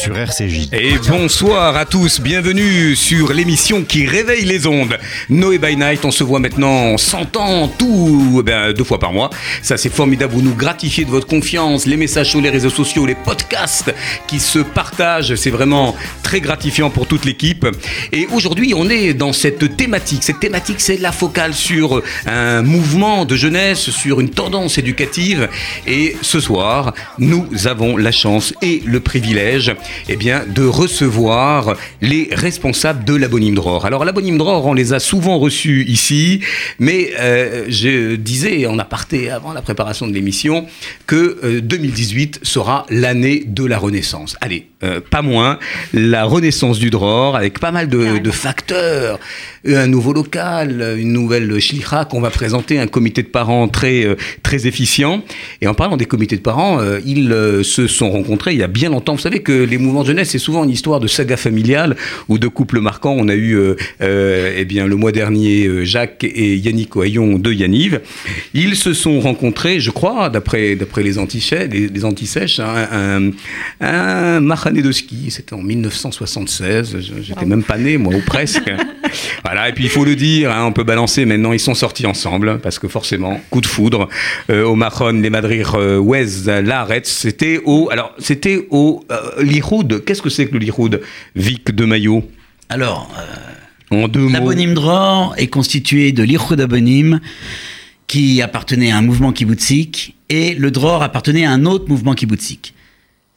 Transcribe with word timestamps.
Sur 0.00 0.16
RCJ. 0.16 0.70
Et 0.72 0.94
bonsoir 1.10 1.76
à 1.76 1.84
tous, 1.84 2.22
bienvenue 2.22 2.96
sur 2.96 3.34
l'émission 3.34 3.82
qui 3.82 4.06
réveille 4.06 4.46
les 4.46 4.66
ondes. 4.66 4.96
Noé 5.28 5.58
by 5.58 5.76
Night, 5.76 6.06
on 6.06 6.10
se 6.10 6.24
voit 6.24 6.38
maintenant, 6.38 6.70
on 6.70 6.96
s'entend 6.96 7.68
tout, 7.68 8.42
ben, 8.42 8.72
deux 8.72 8.84
fois 8.84 8.98
par 8.98 9.12
mois. 9.12 9.28
Ça 9.60 9.76
c'est 9.76 9.92
formidable, 9.92 10.32
vous 10.32 10.40
nous 10.40 10.54
gratifiez 10.54 11.04
de 11.04 11.10
votre 11.10 11.26
confiance, 11.26 11.84
les 11.84 11.98
messages 11.98 12.30
sur 12.30 12.40
les 12.40 12.48
réseaux 12.48 12.70
sociaux, 12.70 13.04
les 13.04 13.14
podcasts 13.14 13.94
qui 14.26 14.40
se 14.40 14.60
partagent, 14.60 15.34
c'est 15.34 15.50
vraiment 15.50 15.94
très 16.22 16.40
gratifiant 16.40 16.88
pour 16.88 17.06
toute 17.06 17.26
l'équipe. 17.26 17.66
Et 18.10 18.26
aujourd'hui, 18.32 18.72
on 18.74 18.88
est 18.88 19.12
dans 19.12 19.34
cette 19.34 19.76
thématique. 19.76 20.22
Cette 20.22 20.40
thématique, 20.40 20.80
c'est 20.80 20.96
la 20.96 21.12
focale 21.12 21.52
sur 21.52 22.02
un 22.24 22.62
mouvement 22.62 23.26
de 23.26 23.36
jeunesse, 23.36 23.90
sur 23.90 24.20
une 24.20 24.30
tendance 24.30 24.78
éducative. 24.78 25.50
Et 25.86 26.16
ce 26.22 26.40
soir, 26.40 26.94
nous 27.18 27.46
avons 27.66 27.98
la 27.98 28.12
chance 28.12 28.54
et 28.62 28.80
le 28.86 29.00
privilège 29.00 29.74
eh 30.08 30.16
bien, 30.16 30.44
de 30.46 30.64
recevoir 30.64 31.76
les 32.00 32.28
responsables 32.32 33.04
de 33.04 33.14
l'abonyme 33.14 33.54
Dror. 33.54 33.86
Alors, 33.86 34.04
l'abonyme 34.04 34.38
Dror, 34.38 34.66
on 34.66 34.74
les 34.74 34.92
a 34.92 35.00
souvent 35.00 35.38
reçus 35.38 35.84
ici, 35.86 36.40
mais 36.78 37.12
euh, 37.18 37.66
je 37.68 38.16
disais 38.16 38.66
en 38.66 38.78
aparté 38.78 39.30
avant 39.30 39.52
la 39.52 39.62
préparation 39.62 40.06
de 40.06 40.12
l'émission 40.12 40.66
que 41.06 41.38
euh, 41.44 41.60
2018 41.60 42.40
sera 42.42 42.86
l'année 42.90 43.44
de 43.46 43.64
la 43.64 43.78
Renaissance. 43.78 44.36
Allez, 44.40 44.66
euh, 44.82 45.00
pas 45.00 45.22
moins, 45.22 45.58
la 45.92 46.24
Renaissance 46.24 46.78
du 46.78 46.90
Dror, 46.90 47.36
avec 47.36 47.58
pas 47.58 47.70
mal 47.70 47.88
de, 47.88 48.18
de 48.18 48.30
facteurs, 48.30 49.18
un 49.66 49.86
nouveau 49.86 50.12
local, 50.12 50.96
une 50.98 51.12
nouvelle 51.12 51.58
shlicha 51.60 52.04
qu'on 52.04 52.20
va 52.20 52.30
présenter, 52.30 52.78
un 52.78 52.86
comité 52.86 53.22
de 53.22 53.28
parents 53.28 53.68
très, 53.68 54.04
euh, 54.04 54.16
très 54.42 54.66
efficient. 54.66 55.22
Et 55.60 55.66
en 55.66 55.74
parlant 55.74 55.96
des 55.96 56.06
comités 56.06 56.36
de 56.36 56.42
parents, 56.42 56.80
euh, 56.80 57.00
ils 57.04 57.32
euh, 57.32 57.62
se 57.62 57.86
sont 57.86 58.10
rencontrés 58.10 58.52
il 58.52 58.58
y 58.58 58.62
a 58.62 58.68
bien 58.68 58.90
longtemps. 58.90 59.14
Vous 59.14 59.20
savez 59.20 59.40
que 59.40 59.52
les 59.52 59.78
mouvements 59.80 60.02
de 60.02 60.08
jeunesse, 60.08 60.30
c'est 60.30 60.38
souvent 60.38 60.64
une 60.64 60.70
histoire 60.70 61.00
de 61.00 61.06
saga 61.08 61.36
familiale 61.36 61.96
ou 62.28 62.38
de 62.38 62.48
couples 62.48 62.80
marquants. 62.80 63.14
On 63.18 63.28
a 63.28 63.34
eu 63.34 63.54
euh, 63.56 63.74
euh, 64.02 64.54
eh 64.56 64.64
bien, 64.64 64.86
le 64.86 64.96
mois 64.96 65.12
dernier 65.12 65.66
euh, 65.66 65.84
Jacques 65.84 66.24
et 66.24 66.56
Yannick 66.56 66.94
Ohaillon 66.96 67.38
de 67.38 67.52
Yaniv. 67.52 68.00
Ils 68.54 68.76
se 68.76 68.92
sont 68.94 69.20
rencontrés, 69.20 69.80
je 69.80 69.90
crois, 69.90 70.28
d'après 70.30 70.76
d'après 70.76 71.02
les 71.02 71.18
antisèches, 71.18 71.68
les, 71.70 71.88
les 71.88 72.04
antisèches, 72.04 72.60
hein, 72.60 72.88
un, 72.92 73.30
un 73.86 74.40
mahané 74.40 74.82
de 74.82 74.92
ski. 74.92 75.30
C'était 75.30 75.54
en 75.54 75.62
1976. 75.62 76.96
Je- 77.00 77.22
J'étais 77.22 77.46
même 77.46 77.62
pas 77.62 77.78
né, 77.78 77.96
moi, 77.96 78.14
ou 78.14 78.20
presque. 78.20 78.62
Voilà, 79.44 79.68
et 79.68 79.72
puis 79.72 79.84
il 79.84 79.90
faut 79.90 80.04
le 80.04 80.16
dire, 80.16 80.50
hein, 80.50 80.64
on 80.66 80.72
peut 80.72 80.84
balancer 80.84 81.24
maintenant, 81.24 81.52
ils 81.52 81.60
sont 81.60 81.74
sortis 81.74 82.06
ensemble, 82.06 82.60
parce 82.60 82.78
que 82.78 82.88
forcément, 82.88 83.40
coup 83.50 83.60
de 83.60 83.66
foudre, 83.66 84.08
euh, 84.50 84.64
au 84.64 84.74
Mahon, 84.74 85.12
les 85.20 85.30
Madrir 85.30 85.74
euh, 85.74 85.98
Wez, 85.98 86.44
Laretz, 86.46 87.08
c'était 87.08 87.60
au, 87.64 87.88
alors, 87.90 88.14
c'était 88.18 88.66
au 88.70 89.04
euh, 89.10 89.42
Liroud. 89.42 90.04
Qu'est-ce 90.04 90.22
que 90.22 90.30
c'est 90.30 90.46
que 90.46 90.52
le 90.52 90.58
Liroud 90.58 91.00
Vic 91.36 91.70
de 91.74 91.84
Maillot? 91.84 92.28
Alors, 92.68 93.10
euh, 93.18 93.96
En 93.96 94.08
deux 94.08 94.20
mots. 94.20 94.30
l'abonyme 94.30 94.74
Dror 94.74 95.34
est 95.36 95.48
constitué 95.48 96.12
de 96.12 96.22
l'Ichud 96.22 96.60
Abonim, 96.60 97.20
qui 98.06 98.42
appartenait 98.42 98.90
à 98.90 98.96
un 98.98 99.02
mouvement 99.02 99.32
kibboutzik, 99.32 100.16
et 100.28 100.54
le 100.54 100.70
Dror 100.70 101.02
appartenait 101.02 101.44
à 101.44 101.52
un 101.52 101.64
autre 101.64 101.88
mouvement 101.88 102.14
kibboutzik. 102.14 102.74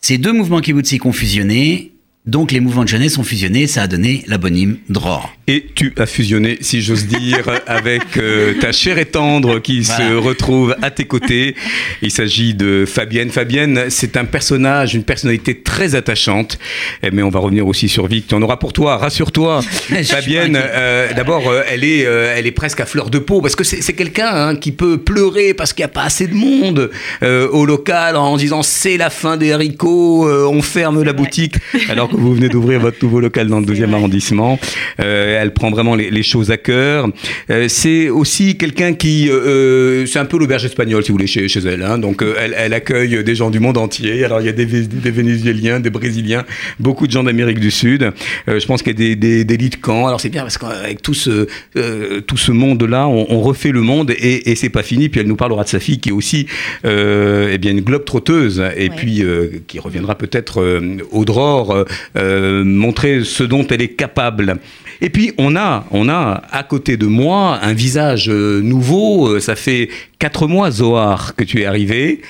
Ces 0.02 0.18
deux 0.18 0.34
mouvements 0.34 0.60
kibboutzik 0.60 1.06
ont 1.06 1.14
fusionné, 1.14 1.93
donc 2.26 2.54
les 2.54 2.62
mouvements 2.62 2.84
de 2.84 2.88
jeunesse 2.88 3.18
ont 3.18 3.24
fusionné, 3.24 3.68
ça 3.68 3.82
a 3.82 3.88
donné 3.88 4.24
l'abonyme 4.28 4.78
Dror. 4.88 5.34
Et 5.48 5.66
tu 5.76 5.94
as 5.98 6.06
fusionné, 6.06 6.58
si 6.62 6.82
j'ose 6.82 7.06
dire, 7.06 7.44
avec 7.68 8.16
euh, 8.16 8.54
ta 8.62 8.72
chère 8.72 8.98
et 8.98 9.06
tendre 9.06 9.60
qui 9.60 9.84
se 9.84 10.16
retrouve 10.16 10.74
à 10.82 10.90
tes 10.90 11.04
côtés. 11.04 11.54
Il 12.02 12.12
s'agit 12.12 12.54
de 12.54 12.86
Fabienne. 12.88 13.30
Fabienne, 13.30 13.86
c'est 13.90 14.16
un 14.16 14.24
personnage, 14.24 14.96
une 14.96 15.04
personnalité 15.04 15.60
très 15.60 15.96
attachante. 15.96 16.58
Eh, 17.04 17.12
Mais 17.12 17.24
on 17.24 17.30
va 17.30 17.42
revenir 17.42 17.68
aussi 17.68 17.90
sur 17.90 18.08
Vic. 18.08 18.28
Tu 18.28 18.36
en 18.36 18.42
auras 18.42 18.56
pour 18.56 18.72
toi, 18.72 18.96
rassure-toi. 18.96 19.62
Fabienne, 20.06 20.58
euh, 20.58 21.12
d'abord, 21.14 21.50
euh, 21.50 21.64
elle, 21.70 21.84
est, 21.84 22.04
elle 22.04 22.48
est 22.48 22.52
presque 22.52 22.80
à 22.80 22.86
fleur 22.86 23.10
de 23.10 23.20
peau 23.20 23.42
parce 23.42 23.58
que 23.58 23.66
c'est 23.66 23.94
quelqu'un 23.94 24.30
hein, 24.34 24.56
qui 24.56 24.72
peut 24.72 24.98
pleurer 24.98 25.54
parce 25.54 25.74
qu'il 25.74 25.82
n'y 25.82 25.92
a 25.92 25.94
pas 25.94 26.04
assez 26.04 26.28
de 26.28 26.36
monde 26.36 26.90
au 27.22 27.66
local 27.66 28.16
en 28.16 28.38
disant 28.38 28.64
c'est 28.64 28.96
la 28.96 29.10
fin 29.10 29.36
des 29.36 29.52
haricots, 29.52 30.26
on 30.30 30.62
ferme 30.62 31.04
la 31.04 31.14
boutique, 31.14 31.56
alors 31.90 32.13
vous 32.14 32.34
venez 32.36 32.50
d'ouvrir 32.50 32.80
votre 32.80 32.98
nouveau 33.04 33.20
local 33.20 33.48
dans 33.48 33.60
le 33.60 33.66
deuxième 33.66 33.94
arrondissement. 33.94 34.60
Euh, 35.00 35.42
elle 35.42 35.54
prend 35.54 35.70
vraiment 35.72 35.96
les, 35.96 36.10
les 36.10 36.24
choses 36.24 36.52
à 36.52 36.58
cœur. 36.58 37.08
Euh, 37.50 37.68
c'est 37.68 38.10
aussi 38.10 38.58
quelqu'un 38.58 38.94
qui, 38.94 39.30
euh, 39.30 39.34
euh, 39.34 40.06
c'est 40.06 40.20
un 40.20 40.26
peu 40.26 40.38
l'auberge 40.38 40.66
espagnole 40.66 41.04
si 41.04 41.10
vous 41.10 41.16
voulez 41.16 41.28
chez, 41.28 41.48
chez 41.48 41.60
elle. 41.62 41.84
hein. 41.84 41.98
Donc 41.98 42.22
euh, 42.22 42.36
elle, 42.40 42.56
elle 42.58 42.74
accueille 42.74 43.24
des 43.24 43.36
gens 43.36 43.50
du 43.50 43.60
monde 43.60 43.78
entier. 43.78 44.24
Alors 44.24 44.42
il 44.42 44.46
y 44.46 44.50
a 44.50 44.54
des, 44.54 44.66
des 44.66 45.12
Vénézuéliens, 45.12 45.80
des 45.80 45.90
Brésiliens, 45.90 46.44
beaucoup 46.80 47.08
de 47.08 47.12
gens 47.12 47.24
d'Amérique 47.24 47.60
du 47.60 47.72
Sud. 47.72 48.12
Euh, 48.48 48.60
je 48.60 48.66
pense 48.66 48.82
qu'il 48.84 48.94
y 48.94 48.96
a 48.96 48.98
des, 48.98 49.16
des, 49.16 49.44
des 49.46 49.58
lits 49.58 49.70
de 49.70 49.76
camp. 49.76 50.08
Alors 50.08 50.22
c'est 50.22 50.30
bien 50.30 50.42
parce 50.44 50.58
qu'avec 50.58 51.02
tout 51.02 51.14
ce, 51.14 51.48
euh, 51.76 52.22
tout 52.22 52.38
ce 52.38 52.52
monde-là, 52.52 53.08
on, 53.08 53.26
on 53.30 53.42
refait 53.42 53.72
le 53.72 53.82
monde 53.82 54.12
et, 54.12 54.52
et 54.52 54.56
c'est 54.56 54.70
pas 54.70 54.84
fini. 54.84 55.10
Puis 55.10 55.22
elle 55.22 55.28
nous 55.28 55.36
parlera 55.36 55.64
de 55.64 55.70
sa 55.70 55.80
fille 55.80 56.00
qui 56.00 56.10
est 56.10 56.14
aussi 56.14 56.48
euh, 56.86 57.50
eh 57.52 57.58
bien 57.58 57.72
une 57.72 57.82
globe 57.82 58.06
trotteuse 58.06 58.64
et 58.78 58.90
puis 58.90 59.24
euh, 59.24 59.48
qui 59.68 59.80
reviendra 59.80 60.16
peut-être 60.16 60.62
euh, 60.62 60.98
au 61.12 61.26
Dror 61.26 61.86
euh, 62.18 62.64
montrer 62.64 63.24
ce 63.24 63.44
dont 63.44 63.66
elle 63.68 63.82
est 63.82 63.96
capable. 63.96 64.58
Et 65.02 65.10
puis 65.10 65.34
on 65.38 65.56
a, 65.58 65.86
on 65.92 66.08
a 66.08 66.44
à 66.52 66.64
côté 66.64 66.96
de 66.96 67.06
moi 67.08 67.60
un 67.62 67.74
visage 67.74 68.30
euh, 68.30 68.62
nouveau. 68.62 69.28
Euh, 69.28 69.40
Ça 69.40 69.56
fait 69.56 69.90
quatre 70.20 70.48
mois, 70.48 70.72
Zohar, 70.72 71.36
que 71.36 71.44
tu 71.44 71.62
es 71.62 71.66
arrivé. 71.66 72.22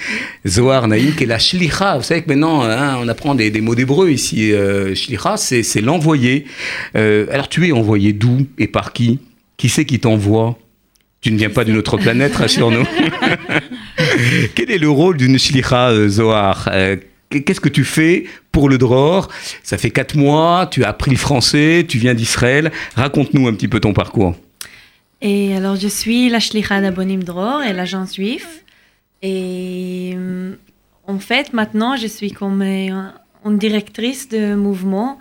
Zohar 0.47 0.87
Naïm, 0.87 1.13
qui 1.13 1.23
est 1.25 1.27
la 1.27 1.37
shlicha. 1.37 1.97
Vous 1.97 2.03
savez 2.03 2.23
que 2.23 2.29
maintenant, 2.29 2.63
hein, 2.63 2.97
on 2.99 3.07
apprend 3.07 3.35
des, 3.35 3.51
des 3.51 3.61
mots 3.61 3.75
d'hébreu 3.75 4.09
ici. 4.09 4.51
Euh, 4.53 4.95
shlicha, 4.95 5.37
c'est 5.37 5.61
c'est 5.61 5.81
l'envoyé. 5.81 6.45
Euh, 6.95 7.27
alors 7.31 7.47
tu 7.49 7.67
es 7.67 7.71
envoyé 7.71 8.11
d'où 8.13 8.47
et 8.57 8.67
par 8.67 8.91
qui? 8.93 9.19
Qui 9.57 9.69
c'est 9.69 9.85
qui 9.85 9.99
t'envoie? 9.99 10.57
Tu 11.21 11.31
ne 11.31 11.37
viens 11.37 11.51
pas 11.51 11.63
d'une 11.63 11.77
autre 11.77 11.97
planète, 11.97 12.35
rassure-nous. 12.35 12.85
Quel 14.55 14.71
est 14.71 14.77
le 14.77 14.89
rôle 14.89 15.15
d'une 15.17 15.37
shlicha, 15.37 15.91
Zohar? 16.09 16.69
Qu'est-ce 17.41 17.61
que 17.61 17.69
tu 17.69 17.83
fais 17.83 18.25
pour 18.51 18.69
le 18.69 18.77
Dror 18.77 19.29
Ça 19.63 19.77
fait 19.77 19.91
quatre 19.91 20.15
mois, 20.15 20.67
tu 20.69 20.83
as 20.83 20.89
appris 20.89 21.11
le 21.11 21.17
français, 21.17 21.85
tu 21.87 21.97
viens 21.97 22.13
d'Israël. 22.13 22.71
Raconte-nous 22.95 23.47
un 23.47 23.53
petit 23.53 23.67
peu 23.67 23.79
ton 23.79 23.93
parcours. 23.93 24.35
Et 25.21 25.55
alors, 25.55 25.75
je 25.75 25.87
suis 25.87 26.29
la 26.29 26.39
Shlicha 26.39 26.81
d'Abonim 26.81 27.23
Dror 27.23 27.63
et 27.63 27.73
l'agence 27.73 28.15
juif. 28.15 28.63
Et 29.21 30.13
euh, 30.15 30.55
en 31.07 31.17
fait, 31.19 31.53
maintenant, 31.53 31.95
je 31.95 32.07
suis 32.07 32.31
comme 32.31 32.61
euh, 32.61 33.09
une 33.45 33.57
directrice 33.57 34.27
de 34.27 34.53
mouvement. 34.55 35.19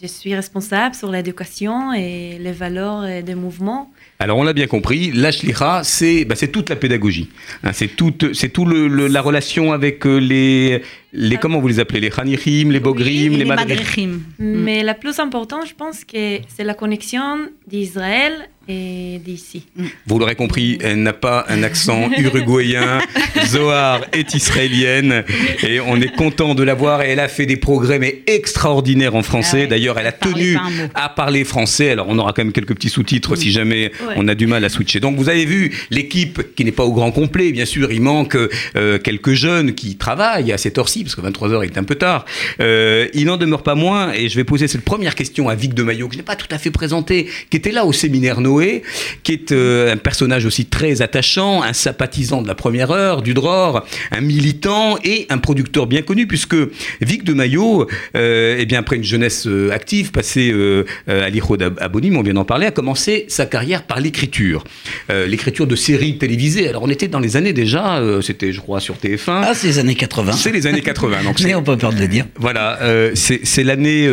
Je 0.00 0.06
suis 0.06 0.34
responsable 0.34 0.94
sur 0.94 1.10
l'éducation 1.10 1.92
et 1.92 2.38
les 2.40 2.52
valeurs 2.52 3.22
des 3.22 3.34
mouvements. 3.34 3.90
Alors 4.18 4.38
on 4.38 4.42
l'a 4.42 4.52
bien 4.52 4.66
compris, 4.66 5.12
la 5.12 5.30
shlicha, 5.32 5.82
c'est 5.84 6.24
bah, 6.24 6.34
c'est 6.36 6.48
toute 6.48 6.68
la 6.70 6.76
pédagogie. 6.76 7.28
Hein, 7.62 7.72
c'est 7.72 7.88
toute, 7.88 8.32
c'est 8.34 8.48
tout 8.48 8.64
le, 8.64 8.88
le- 8.88 9.06
la 9.08 9.20
relation 9.20 9.72
avec 9.72 10.06
euh, 10.06 10.16
les, 10.18 10.82
les 11.12 11.36
comment 11.36 11.60
vous 11.60 11.68
les 11.68 11.80
appelez, 11.80 12.00
les 12.00 12.10
chanichim, 12.10 12.70
les 12.70 12.80
bogrim, 12.80 13.32
les, 13.36 13.44
madrichim. 13.44 14.20
Mais 14.38 14.82
la 14.82 14.94
plus 14.94 15.18
importante, 15.18 15.66
je 15.68 15.74
pense 15.74 16.04
que 16.04 16.38
c'est 16.48 16.64
la 16.64 16.74
connexion 16.74 17.38
d'Israël 17.66 18.48
et 18.68 19.20
d'ici. 19.24 19.64
Vous 20.06 20.18
l'aurez 20.18 20.34
compris, 20.34 20.78
elle 20.80 21.02
n'a 21.02 21.12
pas 21.12 21.44
un 21.48 21.62
accent 21.62 22.10
uruguayen. 22.18 23.00
Zohar 23.46 24.00
est 24.12 24.34
israélienne 24.34 25.24
et 25.62 25.80
on 25.80 26.00
est 26.00 26.14
content 26.16 26.54
de 26.54 26.62
la 26.62 26.74
voir. 26.74 27.02
Et 27.02 27.10
elle 27.10 27.20
a 27.20 27.28
fait 27.28 27.46
des 27.46 27.56
progrès 27.56 27.98
mais 27.98 28.22
extraordinaires 28.26 29.14
en 29.14 29.22
français. 29.22 29.58
Ah 29.58 29.60
ouais. 29.62 29.66
D'ailleurs, 29.68 29.98
elle 29.98 30.06
a 30.06 30.12
tenu 30.12 30.56
à 30.94 31.08
parler 31.08 31.44
français. 31.44 31.90
Alors, 31.90 32.06
on 32.08 32.18
aura 32.18 32.32
quand 32.32 32.42
même 32.44 32.52
quelques 32.52 32.74
petits 32.74 32.88
sous-titres 32.88 33.36
si 33.36 33.50
jamais 33.52 33.92
Ouais. 34.06 34.14
on 34.16 34.26
a 34.28 34.34
du 34.34 34.46
mal 34.46 34.64
à 34.64 34.68
switcher. 34.68 35.00
Donc, 35.00 35.16
vous 35.16 35.28
avez 35.28 35.44
vu 35.44 35.72
l'équipe 35.90 36.54
qui 36.54 36.64
n'est 36.64 36.72
pas 36.72 36.84
au 36.84 36.92
grand 36.92 37.12
complet. 37.12 37.52
Bien 37.52 37.64
sûr, 37.66 37.92
il 37.92 38.00
manque 38.00 38.36
euh, 38.76 38.98
quelques 38.98 39.32
jeunes 39.34 39.74
qui 39.74 39.96
travaillent 39.96 40.52
à 40.52 40.58
cette 40.58 40.76
heure-ci 40.78 41.02
parce 41.04 41.14
que 41.14 41.20
23 41.20 41.48
h 41.50 41.64
est 41.64 41.78
un 41.78 41.84
peu 41.84 41.94
tard. 41.94 42.24
Euh, 42.60 43.06
il 43.14 43.26
n'en 43.26 43.36
demeure 43.36 43.62
pas 43.62 43.74
moins. 43.74 44.12
Et 44.12 44.28
je 44.28 44.36
vais 44.36 44.44
poser 44.44 44.66
cette 44.68 44.82
première 44.84 45.14
question 45.14 45.48
à 45.48 45.54
Vic 45.54 45.72
de 45.74 45.82
Maillot 45.82 46.08
que 46.08 46.14
je 46.14 46.18
n'ai 46.18 46.24
pas 46.24 46.36
tout 46.36 46.48
à 46.50 46.58
fait 46.58 46.70
présenté, 46.70 47.28
qui 47.50 47.56
était 47.56 47.70
là 47.72 47.84
au 47.86 47.92
séminaire 47.92 48.40
Noé. 48.40 48.55
Noé, 48.56 48.82
qui 49.22 49.32
est 49.32 49.52
euh, 49.52 49.92
un 49.92 49.96
personnage 49.96 50.46
aussi 50.46 50.66
très 50.66 51.02
attachant, 51.02 51.62
un 51.62 51.72
sympathisant 51.72 52.42
de 52.42 52.48
la 52.48 52.54
première 52.54 52.90
heure, 52.90 53.22
du 53.22 53.34
Dror, 53.34 53.84
un 54.10 54.20
militant 54.20 54.98
et 55.04 55.26
un 55.28 55.38
producteur 55.38 55.86
bien 55.86 56.02
connu, 56.02 56.26
puisque 56.26 56.56
Vic 57.00 57.24
de 57.24 57.34
Maillot, 57.34 57.86
euh, 58.16 58.56
eh 58.58 58.66
bien, 58.66 58.80
après 58.80 58.96
une 58.96 59.04
jeunesse 59.04 59.46
euh, 59.46 59.70
active, 59.72 60.10
passée 60.10 60.50
euh, 60.52 60.84
à 61.06 61.28
l'Iro 61.28 61.56
d'Abonim, 61.56 62.16
on 62.16 62.22
vient 62.22 62.34
d'en 62.34 62.44
parler, 62.44 62.66
a 62.66 62.70
commencé 62.70 63.26
sa 63.28 63.46
carrière 63.46 63.82
par 63.82 64.00
l'écriture. 64.00 64.64
l'écriture 65.08 65.66
de 65.66 65.76
séries 65.76 66.18
télévisées. 66.18 66.68
Alors 66.68 66.82
on 66.82 66.90
était 66.90 67.08
dans 67.08 67.20
les 67.20 67.36
années 67.36 67.52
déjà, 67.52 68.00
c'était 68.22 68.52
je 68.52 68.60
crois 68.60 68.80
sur 68.80 68.96
TF1. 68.96 69.42
Ah, 69.44 69.52
c'est 69.54 69.66
les 69.66 69.78
années 69.78 69.94
80. 69.94 70.32
C'est 70.32 70.52
les 70.52 70.66
années 70.66 70.80
80. 70.80 71.24
Donc 71.24 71.40
Mais 71.44 71.54
on 71.54 71.62
peut 71.62 71.72
pas 71.72 71.88
peur 71.88 71.92
de 71.92 72.00
le 72.00 72.08
dire. 72.08 72.26
Voilà, 72.36 72.78
c'est 73.14 73.64
l'année, 73.64 74.08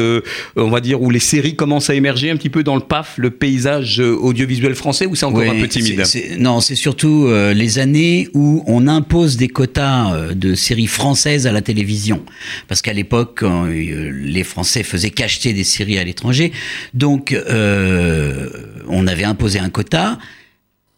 on 0.55 0.69
va 0.69 0.79
dire, 0.79 1.01
où 1.01 1.09
les 1.09 1.19
séries 1.19 1.55
commencent 1.55 1.89
à 1.89 1.95
émerger 1.95 2.29
un 2.29 2.37
petit 2.37 2.49
peu 2.49 2.63
dans 2.63 2.75
le 2.75 2.81
PAF, 2.81 3.13
le 3.17 3.31
paysage 3.31 4.01
audiovisuel 4.33 4.75
français, 4.75 5.05
ou 5.05 5.15
c'est 5.15 5.25
encore 5.25 5.43
un 5.43 5.59
peu 5.59 5.67
timide 5.67 6.03
Non, 6.39 6.59
c'est 6.59 6.75
surtout 6.75 7.27
les 7.53 7.79
années 7.79 8.27
où 8.33 8.63
on 8.67 8.87
impose 8.87 9.37
des 9.37 9.47
quotas 9.47 10.33
de 10.33 10.55
séries 10.55 10.87
françaises 10.87 11.47
à 11.47 11.51
la 11.51 11.61
télévision. 11.61 12.23
Parce 12.67 12.81
qu'à 12.81 12.93
l'époque, 12.93 13.43
euh, 13.43 14.11
les 14.13 14.43
Français 14.43 14.83
faisaient 14.83 15.09
qu'acheter 15.09 15.53
des 15.53 15.63
séries 15.63 15.97
à 15.97 16.03
l'étranger, 16.03 16.51
donc 16.93 17.31
euh, 17.33 18.49
on 18.87 19.07
avait 19.07 19.23
imposé 19.23 19.59
un 19.59 19.69
quota. 19.69 20.17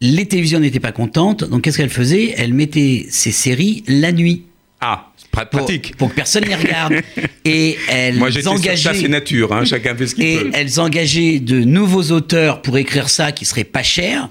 Les 0.02 0.26
télévisions 0.26 0.60
n'étaient 0.60 0.80
pas 0.80 0.92
contentes, 0.92 1.44
donc 1.44 1.64
qu'est-ce 1.64 1.78
qu'elles 1.78 1.90
faisaient? 1.90 2.34
Elles 2.38 2.54
mettaient 2.54 3.06
ces 3.10 3.32
séries 3.32 3.84
la 3.88 4.12
nuit. 4.12 4.44
Ah, 4.88 5.12
pratique. 5.32 5.96
Pour, 5.98 6.10
que 6.10 6.16
personne 6.16 6.44
ne 6.44 6.50
les 6.50 6.56
regarde. 6.56 6.94
Et 7.46 7.78
elles 7.90 8.18
Moi, 8.18 8.30
engageaient. 8.46 8.76
Ça, 8.78 8.94
c'est 8.94 9.08
nature, 9.08 9.52
hein, 9.52 9.66
chacun 9.66 9.96
fait 9.96 10.06
ce 10.06 10.16
qu'il 10.16 10.38
peut. 10.38 10.48
Et 10.48 10.52
elles 10.54 10.80
engageaient 10.80 11.40
de 11.40 11.60
nouveaux 11.62 12.12
auteurs 12.12 12.62
pour 12.62 12.78
écrire 12.78 13.10
ça 13.10 13.32
qui 13.32 13.46
serait 13.46 13.64
pas 13.64 13.82
cher. 13.82 14.30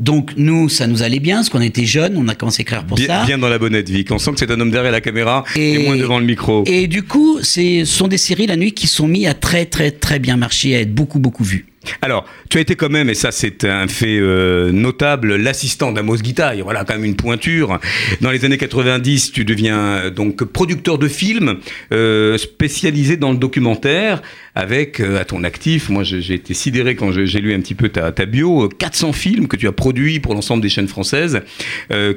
Donc 0.00 0.32
nous, 0.36 0.68
ça 0.68 0.86
nous 0.86 1.02
allait 1.02 1.20
bien, 1.20 1.36
parce 1.36 1.50
qu'on 1.50 1.60
était 1.60 1.84
jeunes, 1.84 2.16
on 2.16 2.26
a 2.26 2.34
commencé 2.34 2.60
à 2.60 2.62
écrire 2.62 2.84
pour 2.84 2.98
ça. 2.98 3.24
Bien 3.26 3.38
dans 3.38 3.50
la 3.50 3.58
bonnette, 3.58 3.88
Vic. 3.90 4.10
On 4.10 4.18
sent 4.18 4.32
que 4.32 4.38
c'est 4.38 4.50
un 4.50 4.58
homme 4.58 4.70
derrière 4.70 4.92
la 4.92 5.02
caméra 5.02 5.44
et, 5.54 5.84
moins 5.84 5.96
devant 5.96 6.18
le 6.18 6.24
micro. 6.24 6.64
Et 6.66 6.86
du 6.88 7.02
coup, 7.02 7.38
ce 7.42 7.84
sont 7.84 8.08
des 8.08 8.18
séries 8.18 8.46
la 8.46 8.56
nuit 8.56 8.72
qui 8.72 8.86
sont 8.86 9.06
mis 9.06 9.26
à 9.26 9.34
très 9.34 9.66
très 9.66 9.90
très 9.90 10.18
bien 10.18 10.36
marcher, 10.36 10.74
à 10.74 10.80
être 10.80 10.94
beaucoup 10.94 11.20
beaucoup 11.20 11.44
vues. 11.44 11.66
Alors, 12.02 12.26
tu 12.50 12.58
as 12.58 12.60
été 12.60 12.76
quand 12.76 12.90
même, 12.90 13.08
et 13.08 13.14
ça 13.14 13.32
c'est 13.32 13.64
un 13.64 13.88
fait 13.88 14.18
euh, 14.18 14.70
notable, 14.70 15.36
l'assistant 15.36 15.92
d'Amos 15.92 16.18
Guitaille. 16.18 16.60
Voilà, 16.60 16.84
quand 16.84 16.94
même 16.94 17.06
une 17.06 17.16
pointure. 17.16 17.78
Dans 18.20 18.30
les 18.30 18.44
années 18.44 18.58
90, 18.58 19.32
tu 19.32 19.44
deviens 19.46 19.78
euh, 19.78 20.10
donc 20.10 20.44
producteur 20.44 20.98
de 20.98 21.08
films, 21.08 21.56
euh, 21.92 22.36
spécialisé 22.36 23.16
dans 23.16 23.32
le 23.32 23.38
documentaire, 23.38 24.20
avec 24.54 25.00
à 25.00 25.24
ton 25.24 25.44
actif, 25.44 25.88
moi 25.88 26.02
j'ai 26.02 26.34
été 26.34 26.54
sidéré 26.54 26.94
quand 26.94 27.12
j'ai 27.12 27.40
lu 27.40 27.54
un 27.54 27.60
petit 27.60 27.74
peu 27.74 27.88
ta, 27.88 28.12
ta, 28.12 28.26
bio, 28.26 28.68
400 28.68 29.12
films 29.12 29.48
que 29.48 29.56
tu 29.56 29.68
as 29.68 29.72
produits 29.72 30.20
pour 30.20 30.34
l'ensemble 30.34 30.62
des 30.62 30.68
chaînes 30.68 30.88
françaises, 30.88 31.40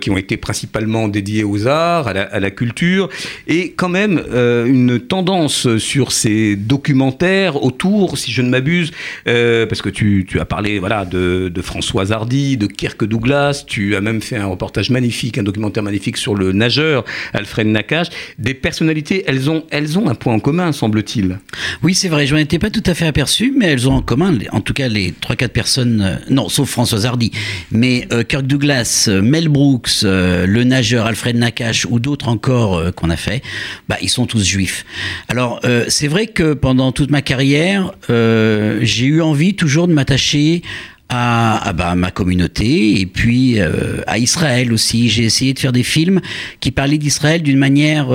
qui 0.02 0.10
ont 0.10 0.18
été 0.18 0.38
principalement 0.38 1.08
dédiés 1.08 1.44
aux 1.44 1.68
arts, 1.68 2.08
à 2.08 2.14
la, 2.14 2.24
à 2.24 2.40
la 2.40 2.52
culture, 2.52 3.10
et 3.48 3.72
quand 3.72 3.90
même 3.90 4.24
une 4.66 5.00
tendance 5.00 5.78
sur 5.78 6.12
ces 6.12 6.56
documentaires 6.56 7.64
autour, 7.64 8.18
si 8.18 8.32
je 8.32 8.42
ne 8.42 8.50
m'abuse, 8.50 8.92
parce 9.26 9.82
que 9.82 9.90
tu, 9.90 10.28
as 10.40 10.46
parlé 10.46 10.80
voilà, 10.80 11.06
de, 11.06 11.50
de, 11.54 11.62
Françoise 11.62 12.12
Hardy, 12.12 12.58
de 12.58 12.68
Kirk 12.68 13.04
Douglas, 13.04 13.64
tu 13.68 13.96
as 13.96 14.02
même 14.02 14.22
fait 14.22 14.38
un 14.38 14.48
reportage 14.48 14.90
magnifique, 14.90 15.38
un 15.38 15.44
documentaire 15.44 15.84
magnifique 15.84 16.18
sur 16.18 16.36
le 16.36 16.52
nageur 16.52 17.06
Alfred 17.34 17.68
Nakache. 17.68 18.08
Des 18.40 18.54
personnalités, 18.54 19.24
elles 19.28 19.50
ont, 19.50 19.64
elles 19.70 19.98
ont 19.98 20.10
un 20.10 20.16
point 20.16 20.34
en 20.34 20.40
commun, 20.40 20.72
semble-t-il. 20.72 21.40
Oui, 21.84 21.94
c'est 21.94 22.10
vrai, 22.10 22.23
je 22.26 22.34
n'en 22.34 22.40
étais 22.40 22.60
pas 22.60 22.70
tout 22.70 22.84
à 22.86 22.94
fait 22.94 23.06
aperçu, 23.06 23.54
mais 23.58 23.68
elles 23.68 23.90
ont 23.90 23.96
en 23.96 24.02
commun, 24.02 24.38
en 24.52 24.62
tout 24.62 24.74
cas 24.74 24.88
les 24.88 25.12
3-4 25.12 25.48
personnes, 25.50 26.02
euh, 26.02 26.16
non, 26.30 26.50
sauf 26.50 26.70
Françoise 26.70 27.06
Hardy, 27.06 27.32
mais 27.72 28.08
euh, 28.12 28.24
Kirk 28.24 28.46
Douglas, 28.46 29.06
euh, 29.08 29.22
Mel 29.22 29.50
Brooks, 29.50 30.04
le 30.04 30.64
nageur 30.64 31.06
Alfred 31.06 31.36
Nakache 31.36 31.86
ou 31.90 32.00
d'autres 32.00 32.28
encore 32.28 32.94
qu'on 32.96 33.10
a 33.10 33.16
fait, 33.16 33.42
bah, 33.90 33.98
ils 34.02 34.10
sont 34.10 34.26
tous 34.26 34.44
juifs. 34.44 34.86
Alors, 35.28 35.62
c'est 35.88 36.08
vrai 36.08 36.28
que 36.28 36.54
pendant 36.54 36.92
toute 36.92 37.12
ma 37.12 37.22
carrière, 37.22 37.94
j'ai 38.10 39.06
eu 39.06 39.22
envie 39.22 39.56
toujours 39.56 39.88
de 39.88 39.94
m'attacher 39.94 40.62
à, 41.10 41.74
bah, 41.74 41.96
ma 41.96 42.12
communauté 42.12 43.00
et 43.00 43.06
puis 43.06 43.60
à 43.60 44.18
Israël 44.18 44.74
aussi. 44.74 45.10
J'ai 45.10 45.24
essayé 45.24 45.54
de 45.54 45.60
faire 45.60 45.72
des 45.72 45.84
films 45.84 46.22
qui 46.60 46.72
parlaient 46.72 46.98
d'Israël 46.98 47.42
d'une 47.42 47.58
manière 47.60 48.10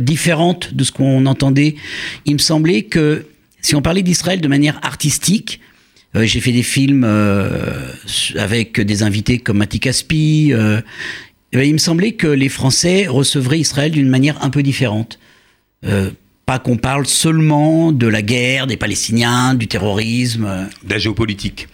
différente 0.00 0.74
de 0.74 0.84
ce 0.84 0.92
qu'on 0.92 1.26
entendait. 1.26 1.76
Il 2.26 2.34
me 2.34 2.38
semblait 2.38 2.82
que 2.82 3.26
si 3.62 3.74
on 3.74 3.82
parlait 3.82 4.02
d'Israël 4.02 4.40
de 4.40 4.48
manière 4.48 4.78
artistique, 4.82 5.60
euh, 6.14 6.24
j'ai 6.24 6.40
fait 6.40 6.52
des 6.52 6.62
films 6.62 7.04
avec 8.36 8.80
des 8.80 9.02
invités 9.02 9.38
comme 9.38 9.58
Mati 9.58 9.80
Caspi. 9.80 10.52
Eh 10.52 11.56
ben, 11.56 11.66
il 11.66 11.72
me 11.72 11.78
semblait 11.78 12.12
que 12.12 12.26
les 12.26 12.48
Français 12.48 13.06
recevraient 13.06 13.60
Israël 13.60 13.92
d'une 13.92 14.08
manière 14.08 14.42
un 14.44 14.50
peu 14.50 14.62
différente 14.62 15.18
pas 16.46 16.58
qu'on 16.58 16.76
parle 16.76 17.06
seulement 17.06 17.92
de 17.92 18.06
la 18.08 18.20
guerre, 18.20 18.66
des 18.66 18.76
Palestiniens, 18.76 19.54
du 19.54 19.68
terrorisme. 19.68 20.68
De 20.82 20.90
la 20.90 20.98
géopolitique. 20.98 21.68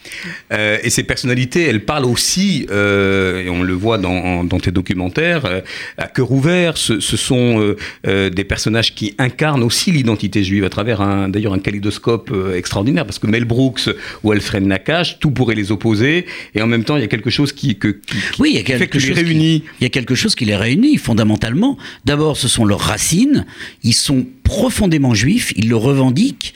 Euh, 0.52 0.78
et 0.82 0.90
ces 0.90 1.04
personnalités, 1.04 1.62
elles 1.62 1.84
parlent 1.84 2.04
aussi, 2.04 2.66
euh, 2.70 3.44
et 3.44 3.48
on 3.48 3.62
le 3.62 3.72
voit 3.72 3.96
dans, 3.96 4.44
dans 4.44 4.60
tes 4.60 4.70
documentaires, 4.70 5.46
euh, 5.46 5.60
à 5.96 6.06
cœur 6.06 6.30
ouvert, 6.30 6.76
ce, 6.76 7.00
ce 7.00 7.16
sont 7.16 7.74
des 8.04 8.44
personnages 8.44 8.94
qui 8.94 9.14
incarnent 9.18 9.62
aussi 9.62 9.90
l'identité 9.90 10.44
juive 10.44 10.64
à 10.64 10.68
travers 10.68 11.00
un, 11.00 11.28
d'ailleurs 11.28 11.54
un 11.54 11.58
kaléidoscope 11.58 12.32
extraordinaire, 12.54 13.06
parce 13.06 13.18
que 13.18 13.26
Mel 13.26 13.44
Brooks 13.44 13.88
ou 14.22 14.32
Alfred 14.32 14.64
Nakache, 14.64 15.18
tout 15.18 15.30
pourrait 15.30 15.54
les 15.54 15.72
opposer, 15.72 16.26
et 16.54 16.62
en 16.62 16.66
même 16.66 16.84
temps, 16.84 16.96
il 16.96 17.00
y 17.00 17.04
a 17.04 17.08
quelque 17.08 17.30
chose 17.30 17.52
qui, 17.52 17.78
que, 17.78 18.00
oui, 18.38 18.50
il 18.50 18.56
y 18.56 18.58
a 18.58 18.62
quelque 18.62 18.98
chose 18.98 19.16
réunit. 19.16 19.64
il 19.80 19.84
y 19.84 19.86
a 19.86 19.90
quelque 19.90 20.14
chose 20.14 20.34
qui 20.34 20.44
les 20.44 20.56
réunit 20.56 20.96
fondamentalement. 20.98 21.78
D'abord, 22.04 22.36
ce 22.36 22.48
sont 22.48 22.64
leurs 22.64 22.80
racines, 22.80 23.46
ils 23.82 23.94
sont 23.94 24.26
profondément 24.58 25.14
juifs, 25.14 25.52
ils 25.54 25.68
le 25.68 25.76
revendiquent, 25.76 26.52